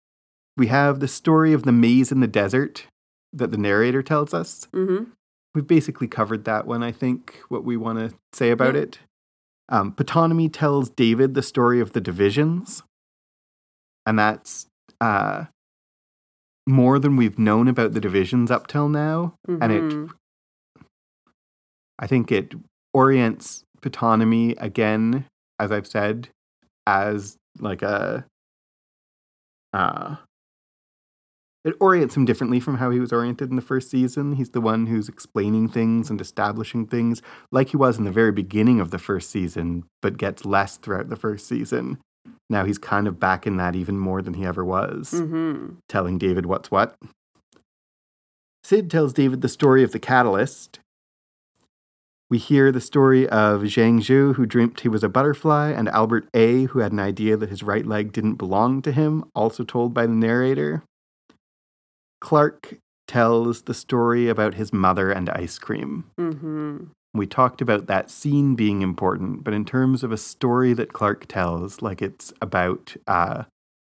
[0.57, 2.87] we have the story of the maze in the desert
[3.33, 4.69] that the narrator tells us.
[4.73, 5.11] Mm-hmm.
[5.55, 8.83] We've basically covered that one, I think, what we want to say about Yeah.
[8.83, 8.99] it.
[9.69, 12.83] Um, tells David the story of the divisions,
[14.05, 14.67] and that's
[15.01, 15.47] uh,
[16.67, 19.35] more than we've known about the divisions up till now.
[19.49, 20.11] And it, Mhm.
[21.99, 22.55] I think it
[22.93, 25.27] orients Ptonomy again
[25.59, 26.29] as I've said,
[26.87, 28.27] as like a
[29.73, 30.17] uh
[31.65, 34.35] it orients him differently from how he was oriented in the first season.
[34.35, 38.33] He's the one who's explaining things and establishing things like he was in the very
[38.33, 41.99] beginning of the first season, but gets less throughout the first season.
[42.51, 45.77] Now he's kind of back in that even more than he ever was, Mm-hmm.
[45.89, 46.95] telling David what's what.
[48.63, 50.81] Syd tells David the story of the catalyst.
[52.31, 56.27] We hear the story of Zhang Zhu, who dreamt he was a butterfly, and Albert
[56.35, 59.93] A., who had an idea that his right leg didn't belong to him, also told
[59.93, 60.83] by the narrator.
[62.25, 62.77] Clark
[63.07, 66.05] tells the story about his mother and ice cream.
[66.19, 66.85] Mm-hmm.
[67.13, 71.27] We talked about that scene being important, but in terms of a story that Clark
[71.29, 73.45] tells, like it's about uh,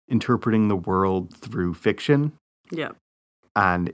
[0.09, 2.33] interpreting the world through fiction,
[2.71, 2.93] Yeah.
[3.55, 3.93] and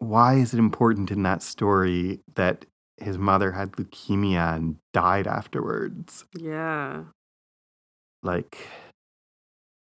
[0.00, 2.64] why is it important in that story that
[2.96, 6.24] his mother had leukemia and died afterwards?
[6.36, 7.04] Yeah.
[8.24, 8.66] Like,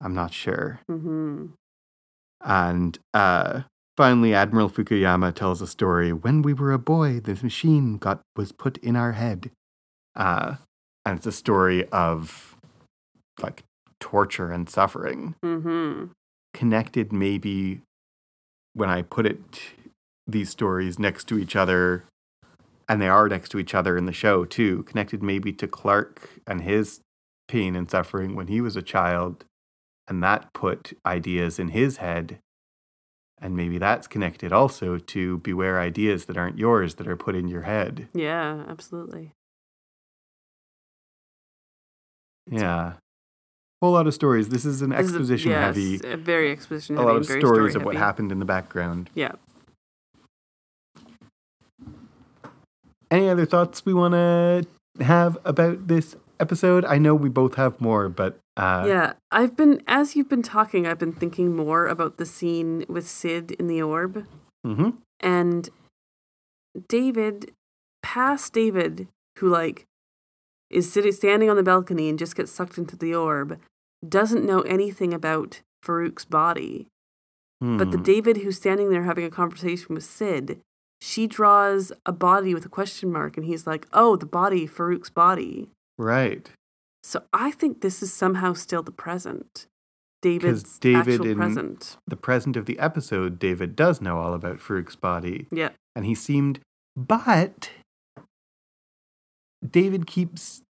[0.01, 0.79] I'm not sure.
[0.89, 1.47] Mm-hmm.
[2.45, 3.63] And uh,
[3.97, 6.13] finally, Admiral Fukuyama tells a story.
[6.13, 9.51] When we were a boy, this machine got was put in our head,
[10.15, 10.57] uh,
[11.05, 12.57] and it's a story of
[13.41, 13.65] like
[14.01, 16.07] torture and suffering, Mm-hmm.
[16.55, 17.81] connected maybe
[18.75, 19.61] when I put it
[20.27, 22.05] these stories next to each other,
[22.89, 24.85] and they are next to each other in the show too.
[24.85, 27.01] Connected maybe to Clark and his
[27.49, 29.45] pain and suffering when he was a child,
[30.09, 32.39] and that put ideas in his head.
[33.41, 37.47] And maybe that's connected also to beware ideas that aren't yours that are put in
[37.47, 38.09] your head.
[38.13, 39.33] Yeah, absolutely.
[42.51, 42.95] Yeah.
[43.81, 44.49] Whole lot of stories.
[44.49, 46.01] This is an This is a- exposition yes, heavy.
[46.05, 48.05] a very exposition A lot of stories story of what heavy.
[48.05, 49.11] happened in the background.
[49.15, 49.33] Yeah.
[53.11, 54.67] Any other thoughts we want to
[55.05, 56.85] have about this episode?
[56.85, 59.13] I know we both have more, but uh, yeah.
[59.31, 63.53] I've been as you've been talking, I've been thinking more about the scene with Syd
[63.53, 64.27] in the orb.
[64.67, 64.99] mhm.
[65.21, 65.71] and
[66.89, 67.53] David,
[68.03, 69.09] past David,
[69.39, 69.85] who like
[70.71, 73.59] is sitting standing on the balcony and just gets sucked into the orb,
[74.07, 76.87] doesn't know anything about Farouk's body.
[77.61, 78.05] But the Hmm.
[78.05, 80.61] David who's standing there having a conversation with Syd,
[81.01, 85.11] she draws a body with a question mark, and he's like, "Oh, the body, Farouk's
[85.11, 86.51] body." right.
[87.03, 89.67] So I think this is somehow still the present.
[90.21, 91.97] David's David actual in- present.
[92.07, 95.71] The present of the episode, David does know all about Farouk's body, Yeah.
[95.95, 96.59] and he seemed,
[96.97, 97.71] but
[99.69, 100.63] David keeps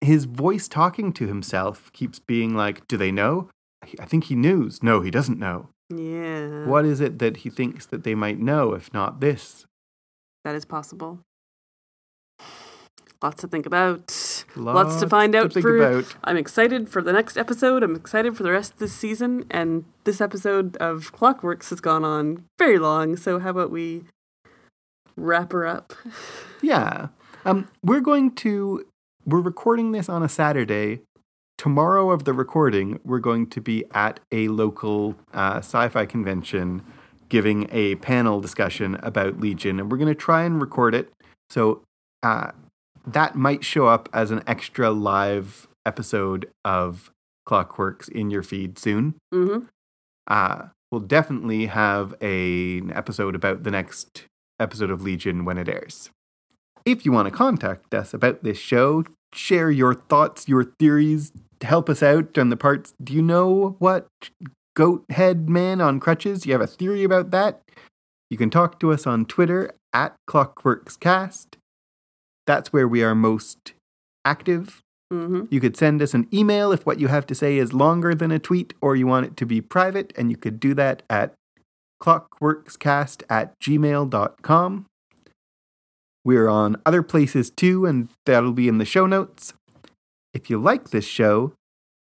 [0.00, 3.48] his voice talking to himself keeps being like, "Do they know?"
[3.98, 4.82] I think he knows.
[4.82, 5.70] No, he doesn't know.
[5.90, 6.66] Yeah.
[6.66, 9.66] What is it that he thinks that they might know, if not this?
[10.44, 11.20] That is possible.
[13.24, 14.00] Lots to think about.
[14.54, 16.14] Lots, to Lots find to out think for about.
[16.24, 17.82] I'm excited for the next episode.
[17.82, 22.04] I'm excited for the rest of this season and this episode of Clockworks has gone
[22.04, 24.04] on very long, so how about we
[25.16, 25.94] wrap her up?
[26.60, 27.08] Yeah.
[27.44, 28.86] Um, we're going to
[29.26, 31.00] we're recording this on a Saturday.
[31.56, 36.82] Tomorrow of the recording, we're going to be at a local uh, sci-fi convention,
[37.30, 41.10] giving a panel discussion about Legion, and we're going to try and record it.
[41.50, 41.82] So
[42.22, 42.52] uh,
[43.06, 47.10] that might show up as an extra live episode of
[47.48, 49.14] Clockworks in your feed soon.
[49.32, 49.68] Mhm.
[50.26, 54.24] Uh, we'll definitely have a, an episode about the next
[54.58, 56.10] episode of Legion when it airs.
[56.86, 61.32] If you want to contact us about this show, share your thoughts, your theories,
[61.62, 62.94] help us out on the parts.
[63.02, 64.06] Do you know what
[64.76, 66.46] goat head man on crutches?
[66.46, 67.60] You have a theory about that?
[68.30, 71.54] You can talk to us on Twitter at ClockworksCast.
[72.46, 73.72] That's where we are most
[74.24, 74.80] active.
[75.12, 75.48] Mhm.
[75.50, 78.30] You could send us an email if what you have to say is longer than
[78.30, 81.34] a tweet or you want it to be private, and you could do that at
[82.02, 84.86] clockworkscast at gmail.com.
[86.24, 89.54] We're on other places too, and that'll be in the show notes.
[90.32, 91.52] If you like this show,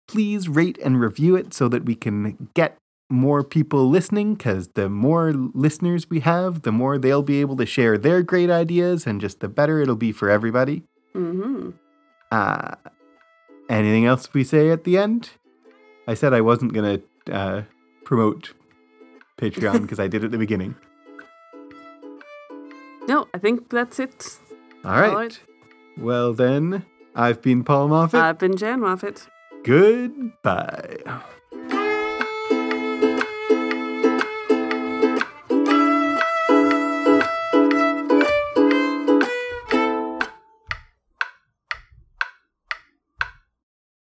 [0.07, 2.77] please rate and review it so that we can get
[3.09, 7.65] more people listening because the more listeners we have, the more they'll be able to
[7.65, 10.83] share their great ideas, and just the better it'll be for everybody.
[11.15, 11.73] Mhm.
[12.31, 12.75] Uh,
[13.69, 15.31] anything else we say at the end?
[16.07, 17.61] I said I wasn't going to uh,
[18.03, 18.53] promote
[19.37, 20.75] Patreon because I did at the beginning.
[23.07, 24.39] No, I think that's it.
[24.85, 25.09] All right.
[25.09, 25.39] All right.
[25.97, 26.85] Well, then,
[27.15, 28.19] I've been Paul Moffat.
[28.19, 29.27] I've been Jan Moffat.
[29.63, 30.97] Goodbye.